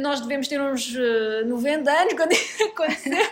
nós 0.01 0.21
devemos 0.21 0.49
ter 0.49 0.61
uns 0.61 0.93
eh, 0.97 1.45
90 1.45 1.89
anos 1.89 2.15
quando 2.15 2.33
isso 2.33 2.65
acontecer. 2.67 3.31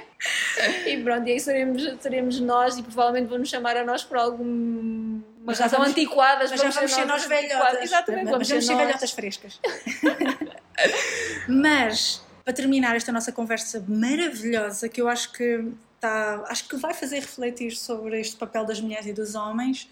E 0.87 0.97
pronto, 1.03 1.27
e 1.29 1.33
aí 1.33 1.41
seremos, 1.41 1.83
seremos 2.01 2.39
nós 2.41 2.79
e 2.79 2.83
provavelmente 2.85 3.29
vão 3.29 3.39
nos 3.39 3.49
chamar 3.49 3.77
a 3.77 3.85
nós 3.85 4.05
por 4.05 4.17
alguma 4.17 5.14
Mas 5.45 5.59
já 5.59 5.65
razão 5.65 5.81
vamos- 5.81 5.93
antiquada. 5.97 6.39
mas 6.41 6.51
já 6.51 6.57
vamos 6.71 6.93
ser 6.93 7.05
nós 7.05 7.25
velhotas. 7.27 7.83
Exatamente, 7.83 8.25
Mas 8.25 8.31
vamos 8.33 8.49
ser 8.49 8.55
nós. 8.55 8.67
velhotas 8.87 9.11
frescas. 9.11 9.61
Mas, 11.49 12.21
para 12.45 12.53
terminar 12.53 12.97
esta 12.97 13.13
nossa 13.13 13.33
conversa 13.33 13.85
maravilhosa, 13.87 14.89
que 14.89 15.01
eu 15.01 15.09
acho 15.09 15.33
que 15.33 15.65
está, 15.95 16.43
acho 16.49 16.69
que 16.69 16.77
vai 16.77 16.93
fazer 16.95 17.21
refletir 17.21 17.73
sobre 17.77 18.21
este 18.21 18.37
papel 18.37 18.65
das 18.65 18.81
mulheres 18.81 19.07
e 19.07 19.13
dos 19.13 19.35
homens. 19.35 19.89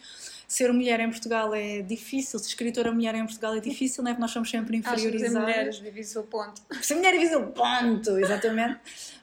Ser 0.52 0.70
mulher 0.70 1.00
em 1.00 1.08
Portugal 1.08 1.54
é 1.54 1.80
difícil, 1.80 2.38
ser 2.38 2.48
escritora 2.48 2.92
mulher 2.92 3.14
em 3.14 3.24
Portugal 3.24 3.54
é 3.54 3.60
difícil, 3.60 4.04
não 4.04 4.10
é? 4.10 4.12
Porque 4.12 4.20
nós 4.20 4.32
somos 4.32 4.50
sempre 4.50 4.82
que 4.82 5.00
ser 5.00 5.30
mulheres, 5.30 5.76
difícil 5.76 6.22
ponto. 6.24 6.60
Ser 6.82 6.94
mulher 6.96 7.12
difícil, 7.14 7.46
ponto, 7.46 8.18
exatamente. 8.18 8.78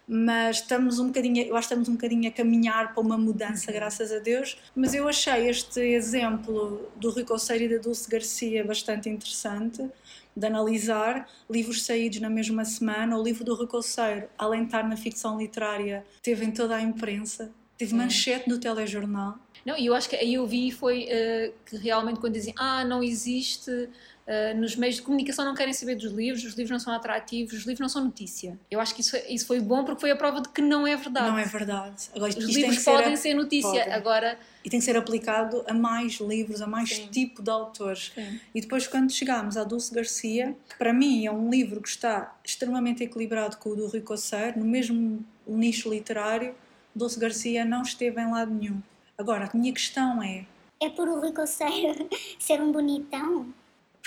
Mas 0.08 0.56
estamos 0.56 0.98
um 0.98 1.06
bocadinho, 1.06 1.44
eu 1.44 1.56
acho 1.56 1.68
que 1.68 1.74
estamos 1.76 1.88
um 1.88 1.92
bocadinho 1.92 2.28
a 2.28 2.32
caminhar 2.32 2.96
para 2.96 3.04
uma 3.04 3.16
mudança, 3.16 3.72
graças 3.72 4.12
a 4.12 4.18
Deus. 4.18 4.58
Mas 4.76 4.96
eu 4.96 5.08
achei 5.08 5.48
este 5.48 5.80
exemplo 5.80 6.90
do 6.96 7.12
Rui 7.12 7.24
Conceiro 7.24 7.66
e 7.66 7.78
da 7.78 7.78
Dulce 7.78 8.10
Garcia 8.10 8.64
bastante 8.64 9.08
interessante 9.08 9.88
de 10.36 10.48
analisar 10.48 11.30
livros 11.48 11.86
saídos 11.86 12.20
na 12.22 12.30
mesma 12.32 12.66
semana. 12.66 13.16
O 13.16 13.22
livro 13.22 13.44
do 13.44 13.54
Rui 13.54 13.68
Conceiro, 13.68 14.28
além 14.36 14.62
de 14.62 14.70
estar 14.70 14.82
na 14.82 14.98
ficção 14.98 15.38
literária, 15.38 16.04
teve 16.24 16.44
em 16.44 16.50
toda 16.50 16.76
a 16.76 16.82
imprensa, 16.82 17.52
teve 17.78 17.94
manchete 17.94 18.50
no 18.50 18.58
telejornal. 18.58 19.38
Não, 19.70 19.78
e 19.78 19.86
eu 19.86 19.94
acho 19.94 20.10
que 20.10 20.16
aí 20.16 20.34
eu 20.34 20.48
vi 20.48 20.72
foi 20.72 21.06
eh, 21.08 21.52
que 21.64 21.78
realmente 21.78 22.20
quando 22.20 22.34
dizem 22.34 22.56
ah, 22.58 22.84
não 22.84 23.04
existe, 23.04 23.88
eh, 24.26 24.52
nos 24.56 24.76
meios 24.76 24.96
de 24.96 25.04
comunicação 25.04 25.46
não 25.46 25.54
querem 25.54 25.74
saber 25.74 25.94
dos 25.94 26.12
livros, 26.12 26.44
os 26.44 26.54
livros 26.56 26.72
não 26.72 26.80
são 26.80 26.92
atrativos, 26.92 27.54
os 27.54 27.60
livros 27.60 27.80
não 27.80 27.88
são 27.90 28.04
notícia. 28.04 28.58
Eu 28.72 28.80
acho 28.80 28.96
que 28.96 29.02
isso, 29.02 29.16
isso 29.30 29.46
foi 29.46 29.60
bom 29.60 29.84
porque 29.86 30.02
foi 30.02 30.10
a 30.10 30.16
prova 30.16 30.42
de 30.42 30.50
que 30.50 30.60
não 30.60 30.88
é 30.88 30.96
verdade. 30.96 31.28
Não 31.30 31.38
é 31.38 31.46
verdade. 31.46 32.10
Agora, 32.16 32.32
Os 32.36 32.46
livros 32.46 32.80
ser 32.80 32.92
podem 32.92 33.14
a- 33.14 33.18
ser 33.18 33.36
notícia, 33.36 33.70
podem. 33.70 33.94
agora 33.94 34.40
e 34.66 34.70
tem 34.72 34.80
que 34.80 34.86
ser 34.86 34.98
aplicado 34.98 35.64
a 35.68 35.74
mais 35.74 36.14
livros, 36.20 36.62
a 36.64 36.68
mais 36.68 36.90
Sim. 36.96 37.08
tipo 37.10 37.44
de 37.44 37.52
autores. 37.52 38.12
Sim. 38.16 38.40
E 38.56 38.60
depois, 38.62 38.88
quando 38.88 39.12
chegámos 39.12 39.56
à 39.56 39.64
Dulce 39.64 39.94
Garcia, 39.94 40.56
que 40.68 40.78
para 40.80 40.92
mim 40.92 41.28
é 41.28 41.32
um 41.32 41.48
livro 41.48 41.80
que 41.80 41.90
está 41.90 42.36
extremamente 42.44 43.04
equilibrado 43.04 43.56
com 43.58 43.70
o 43.70 43.76
do 43.76 43.86
Rui 43.88 44.02
Coceiro, 44.02 44.58
no 44.58 44.66
mesmo 44.66 45.24
nicho 45.48 45.90
literário, 45.92 46.56
Dulce 46.96 47.20
Garcia 47.20 47.64
não 47.64 47.84
esteve 47.84 48.20
em 48.20 48.32
lado 48.32 48.52
nenhum. 48.52 48.82
Agora, 49.20 49.50
a 49.52 49.58
minha 49.58 49.74
questão 49.74 50.24
é, 50.24 50.46
É 50.82 50.90
por 50.90 51.10
o 51.10 51.20
Rui 51.20 51.34
Conceiro 51.34 52.08
ser 52.40 52.62
um 52.62 52.72
bonitão? 52.72 53.54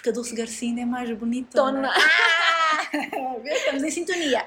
porque 0.02 0.10
a 0.10 0.12
Dulce 0.12 0.34
Garcia 0.34 0.68
ainda 0.68 0.80
é 0.80 0.84
mais 0.84 1.16
bonitona. 1.16 1.72
Tona. 1.72 1.92
Ah, 1.94 3.36
vês? 3.40 3.58
Estamos 3.58 3.82
em 3.84 3.90
sintonia. 3.90 4.44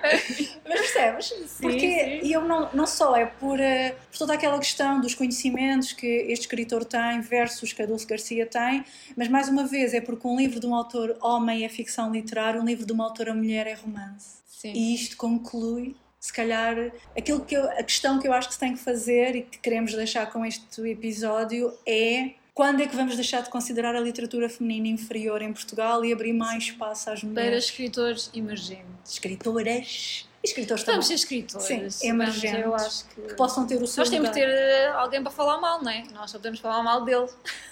Mas 0.67 0.79
percebes? 0.81 1.33
Porque 1.61 2.21
sim. 2.21 2.33
eu 2.33 2.41
não, 2.41 2.69
não 2.73 2.85
só 2.85 3.15
é 3.15 3.25
por, 3.25 3.57
eh, 3.57 3.95
por 4.11 4.17
toda 4.17 4.33
aquela 4.33 4.59
questão 4.59 4.99
dos 4.99 5.15
conhecimentos 5.15 5.93
que 5.93 6.05
este 6.05 6.41
escritor 6.41 6.83
tem 6.83 7.21
versus 7.21 7.71
que 7.71 7.81
a 7.81 7.85
Dulce 7.85 8.05
Garcia 8.05 8.45
tem, 8.45 8.83
mas 9.15 9.29
mais 9.29 9.47
uma 9.47 9.65
vez 9.65 9.93
é 9.93 10.01
porque 10.01 10.27
um 10.27 10.35
livro 10.35 10.59
de 10.59 10.67
um 10.67 10.75
autor 10.75 11.15
homem 11.21 11.63
é 11.63 11.69
ficção 11.69 12.11
literária, 12.11 12.59
um 12.59 12.65
livro 12.65 12.85
de 12.85 12.91
uma 12.91 13.05
autora 13.05 13.33
mulher 13.33 13.65
é 13.65 13.75
romance. 13.75 14.39
Sim. 14.45 14.73
E 14.73 14.93
isto 14.93 15.15
conclui, 15.15 15.95
se 16.25 16.33
calhar, 16.33 16.75
aquilo 17.17 17.43
que 17.45 17.55
eu- 17.55 17.69
a 17.69 17.83
questão 17.83 18.19
que 18.19 18.27
eu 18.27 18.33
acho 18.33 18.47
que 18.47 18.53
se 18.55 18.59
tem 18.59 18.73
que 18.73 18.79
fazer 18.79 19.35
e 19.35 19.41
que 19.43 19.57
queremos 19.59 19.93
deixar 19.93 20.31
com 20.31 20.45
este 20.45 20.81
episódio 20.89 21.73
é 21.85 22.31
quando 22.53 22.81
é 22.81 22.87
que 22.87 22.95
vamos 22.95 23.15
deixar 23.15 23.41
de 23.43 23.49
considerar 23.49 23.95
a 23.95 23.99
literatura 23.99 24.47
feminina 24.49 24.87
inferior 24.87 25.41
em 25.41 25.51
Portugal 25.53 26.03
e 26.05 26.11
abrir 26.13 26.33
mais 26.33 26.63
espaço 26.63 27.09
às 27.09 27.19
Para 27.19 27.29
mulheres? 27.29 27.65
escritores 27.65 28.29
emergentes. 28.33 28.85
escritoras 29.11 30.27
escritores 30.43 30.83
também, 30.83 30.95
Vamos 30.95 31.07
ser 31.07 31.13
escritores. 31.15 31.95
Sim, 31.95 32.07
emergentes. 32.07 32.61
Eu 32.63 32.75
acho 32.75 33.05
que. 33.09 33.21
que 33.21 33.33
possam 33.33 33.65
ter 33.65 33.81
o 33.81 33.87
seu 33.87 34.01
Nós 34.01 34.09
temos 34.11 34.29
que 34.29 34.35
ter 34.35 34.47
eh, 34.47 34.87
alguém 34.89 35.21
para 35.23 35.31
falar 35.31 35.59
mal, 35.59 35.81
não 35.83 35.89
é? 35.91 36.03
Nós 36.13 36.29
só 36.31 36.37
podemos 36.37 36.59
falar 36.59 36.83
mal 36.83 37.03
dele. 37.03 37.27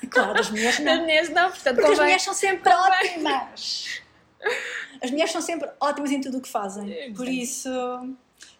Claro, 0.10 0.40
as 0.40 0.50
mulheres 0.50 0.78
Das 0.78 0.86
não. 0.86 1.02
mulheres 1.02 1.30
não, 1.30 1.50
portanto 1.52 1.76
Porque 1.76 1.82
as 1.82 1.90
convém. 1.92 2.04
mulheres 2.06 2.24
são 2.24 2.34
sempre 2.34 2.72
ótimas. 2.74 4.02
As 5.02 5.12
mulheres 5.12 5.32
são 5.32 5.42
sempre 5.42 5.70
ótimas 5.80 6.12
em 6.12 6.20
tudo 6.22 6.38
o 6.40 6.42
que 6.42 6.50
fazem. 6.50 7.14
Por 7.14 7.28
isso, 7.28 7.70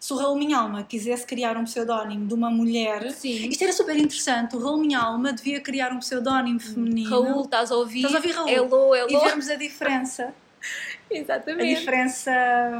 se 0.04 0.12
o 0.12 0.16
Raul 0.18 0.36
Minhalma 0.36 0.82
quisesse 0.84 1.24
criar 1.26 1.56
um 1.56 1.64
pseudónimo 1.64 2.26
de 2.26 2.34
uma 2.34 2.50
mulher, 2.50 3.10
Sim. 3.10 3.48
isto 3.48 3.64
era 3.64 3.72
super 3.72 3.96
interessante. 3.96 4.54
O 4.54 4.58
Raul 4.58 4.76
Minhalma 4.76 5.32
devia 5.32 5.62
criar 5.62 5.92
um 5.94 5.98
pseudónimo 5.98 6.60
feminino. 6.60 7.08
Raul, 7.08 7.44
estás 7.44 7.72
a 7.72 7.74
ouvir? 7.76 8.04
Estás 8.04 8.14
a 8.14 8.18
ouvir, 8.18 8.32
Raul? 8.32 8.48
Hello, 8.50 8.94
E 8.94 8.98
hello. 8.98 9.20
vermos 9.24 9.48
a 9.48 9.54
diferença. 9.54 10.34
A 11.10 11.14
Exatamente. 11.16 11.74
diferença. 11.78 12.30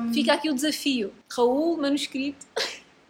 hum, 0.05 0.12
Fica 0.12 0.35
aqui 0.35 0.51
o 0.51 0.55
desafio. 0.55 1.12
Raul, 1.35 1.79
manuscrito. 1.79 2.45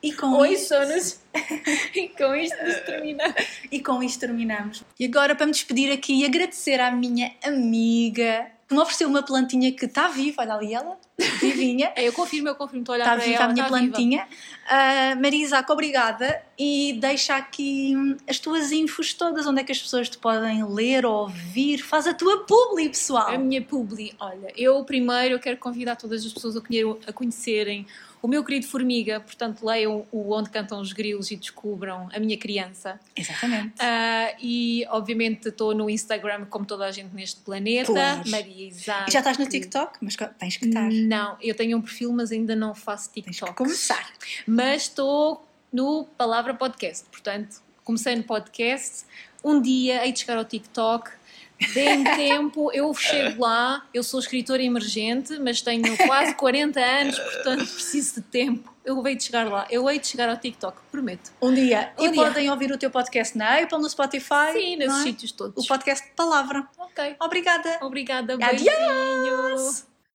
E 0.00 0.12
com 0.12 0.32
Oi, 0.38 0.52
isto- 0.52 0.68
sonos. 0.68 1.20
e 1.94 2.08
com 2.10 2.34
isto 2.36 2.56
terminamos. 2.86 3.34
E 3.72 3.80
com 3.80 4.00
isto 4.02 4.20
terminamos. 4.20 4.84
E 4.98 5.06
agora, 5.06 5.34
para 5.34 5.46
me 5.46 5.52
despedir 5.52 5.90
aqui 5.92 6.20
e 6.20 6.24
agradecer 6.24 6.78
à 6.80 6.90
minha 6.92 7.32
amiga 7.44 8.46
que 8.66 8.74
me 8.74 8.80
ofereceu 8.80 9.08
uma 9.08 9.22
plantinha 9.22 9.70
que 9.72 9.84
está 9.84 10.08
viva, 10.08 10.42
olha 10.42 10.54
ali 10.54 10.74
ela, 10.74 10.96
vivinha. 11.40 11.92
É, 11.96 12.06
eu 12.08 12.12
confirmo, 12.12 12.48
eu 12.48 12.54
confirmo, 12.54 12.82
estou 12.82 12.94
a 12.94 12.96
olhar 12.96 13.04
está 13.04 13.16
para 13.16 13.24
viva 13.24 13.36
ela. 13.36 13.44
a 13.44 13.52
minha 13.52 13.64
está 13.64 13.76
plantinha. 13.76 14.28
Uh, 14.64 15.22
Maria 15.22 15.44
Isaac, 15.44 15.70
obrigada. 15.70 16.42
E 16.58 16.96
deixa 17.00 17.36
aqui 17.36 17.94
hum, 17.96 18.16
as 18.28 18.38
tuas 18.38 18.72
infos 18.72 19.12
todas, 19.12 19.46
onde 19.46 19.60
é 19.60 19.64
que 19.64 19.72
as 19.72 19.80
pessoas 19.80 20.08
te 20.08 20.18
podem 20.18 20.64
ler 20.64 21.04
ou 21.04 21.22
ouvir. 21.22 21.78
Faz 21.78 22.06
a 22.06 22.14
tua 22.14 22.44
publi, 22.44 22.88
pessoal. 22.88 23.28
A 23.28 23.38
minha 23.38 23.62
publi, 23.62 24.14
olha, 24.18 24.52
eu 24.56 24.82
primeiro 24.84 25.38
quero 25.38 25.56
convidar 25.58 25.96
todas 25.96 26.24
as 26.24 26.32
pessoas 26.32 26.56
a 26.56 27.12
conhecerem 27.12 27.86
o 28.24 28.26
meu 28.26 28.42
querido 28.42 28.66
Formiga, 28.66 29.20
portanto, 29.20 29.66
leiam 29.66 30.06
o 30.10 30.34
Onde 30.34 30.48
Cantam 30.48 30.80
os 30.80 30.94
Grilos 30.94 31.30
e 31.30 31.36
descubram 31.36 32.08
a 32.10 32.18
minha 32.18 32.38
criança. 32.38 32.98
Exatamente. 33.14 33.74
Uh, 33.74 34.36
e, 34.40 34.86
obviamente, 34.88 35.50
estou 35.50 35.74
no 35.74 35.90
Instagram, 35.90 36.46
como 36.46 36.64
toda 36.64 36.86
a 36.86 36.90
gente 36.90 37.14
neste 37.14 37.42
planeta, 37.42 37.92
pois. 37.92 38.30
Maria 38.30 38.68
Isaac. 38.68 39.10
E 39.10 39.12
já 39.12 39.18
estás 39.18 39.36
no 39.36 39.46
TikTok? 39.46 39.98
Mas 40.00 40.16
tens 40.38 40.56
que 40.56 40.64
estar. 40.64 40.90
Não, 40.90 41.36
eu 41.42 41.54
tenho 41.54 41.76
um 41.76 41.82
perfil, 41.82 42.14
mas 42.14 42.32
ainda 42.32 42.56
não 42.56 42.74
faço 42.74 43.10
TikTok. 43.12 43.40
Tens 43.40 43.50
que 43.50 43.56
começar. 43.56 44.10
Mas 44.46 44.84
estou 44.84 45.46
no 45.70 46.06
Palavra 46.16 46.54
Podcast, 46.54 47.04
portanto, 47.10 47.60
comecei 47.84 48.16
no 48.16 48.22
podcast. 48.22 49.04
Um 49.44 49.60
dia 49.60 50.02
hei 50.02 50.12
de 50.12 50.20
chegar 50.20 50.38
ao 50.38 50.46
TikTok 50.46 51.10
Deem 51.72 52.04
tempo, 52.16 52.70
eu 52.72 52.92
chego 52.94 53.42
lá, 53.42 53.86
eu 53.94 54.02
sou 54.02 54.18
escritora 54.20 54.62
emergente, 54.62 55.38
mas 55.38 55.62
tenho 55.62 55.96
quase 56.06 56.34
40 56.34 56.80
anos, 56.80 57.18
portanto 57.18 57.66
preciso 57.66 58.16
de 58.16 58.22
tempo. 58.22 58.74
Eu 58.84 59.06
hei 59.06 59.16
de 59.16 59.24
chegar 59.24 59.48
lá, 59.48 59.66
eu 59.70 59.88
hei 59.88 59.98
de 59.98 60.06
chegar 60.06 60.28
ao 60.28 60.36
TikTok, 60.36 60.76
prometo. 60.90 61.32
Um 61.40 61.54
dia. 61.54 61.92
Um 61.98 62.04
e 62.04 62.10
dia. 62.10 62.22
podem 62.22 62.50
ouvir 62.50 62.70
o 62.70 62.76
teu 62.76 62.90
podcast 62.90 63.36
na 63.38 63.58
Apple, 63.60 63.78
no 63.78 63.88
Spotify. 63.88 64.52
Sim, 64.52 64.76
nesses 64.76 65.00
é? 65.00 65.02
sítios 65.02 65.32
todos. 65.32 65.64
O 65.64 65.66
podcast 65.66 66.06
de 66.06 66.12
Palavra. 66.14 66.66
Ok. 66.76 67.16
Obrigada. 67.20 67.78
Obrigada, 67.80 68.36
beijinhos. 68.36 68.68
Adiós. 68.68 69.93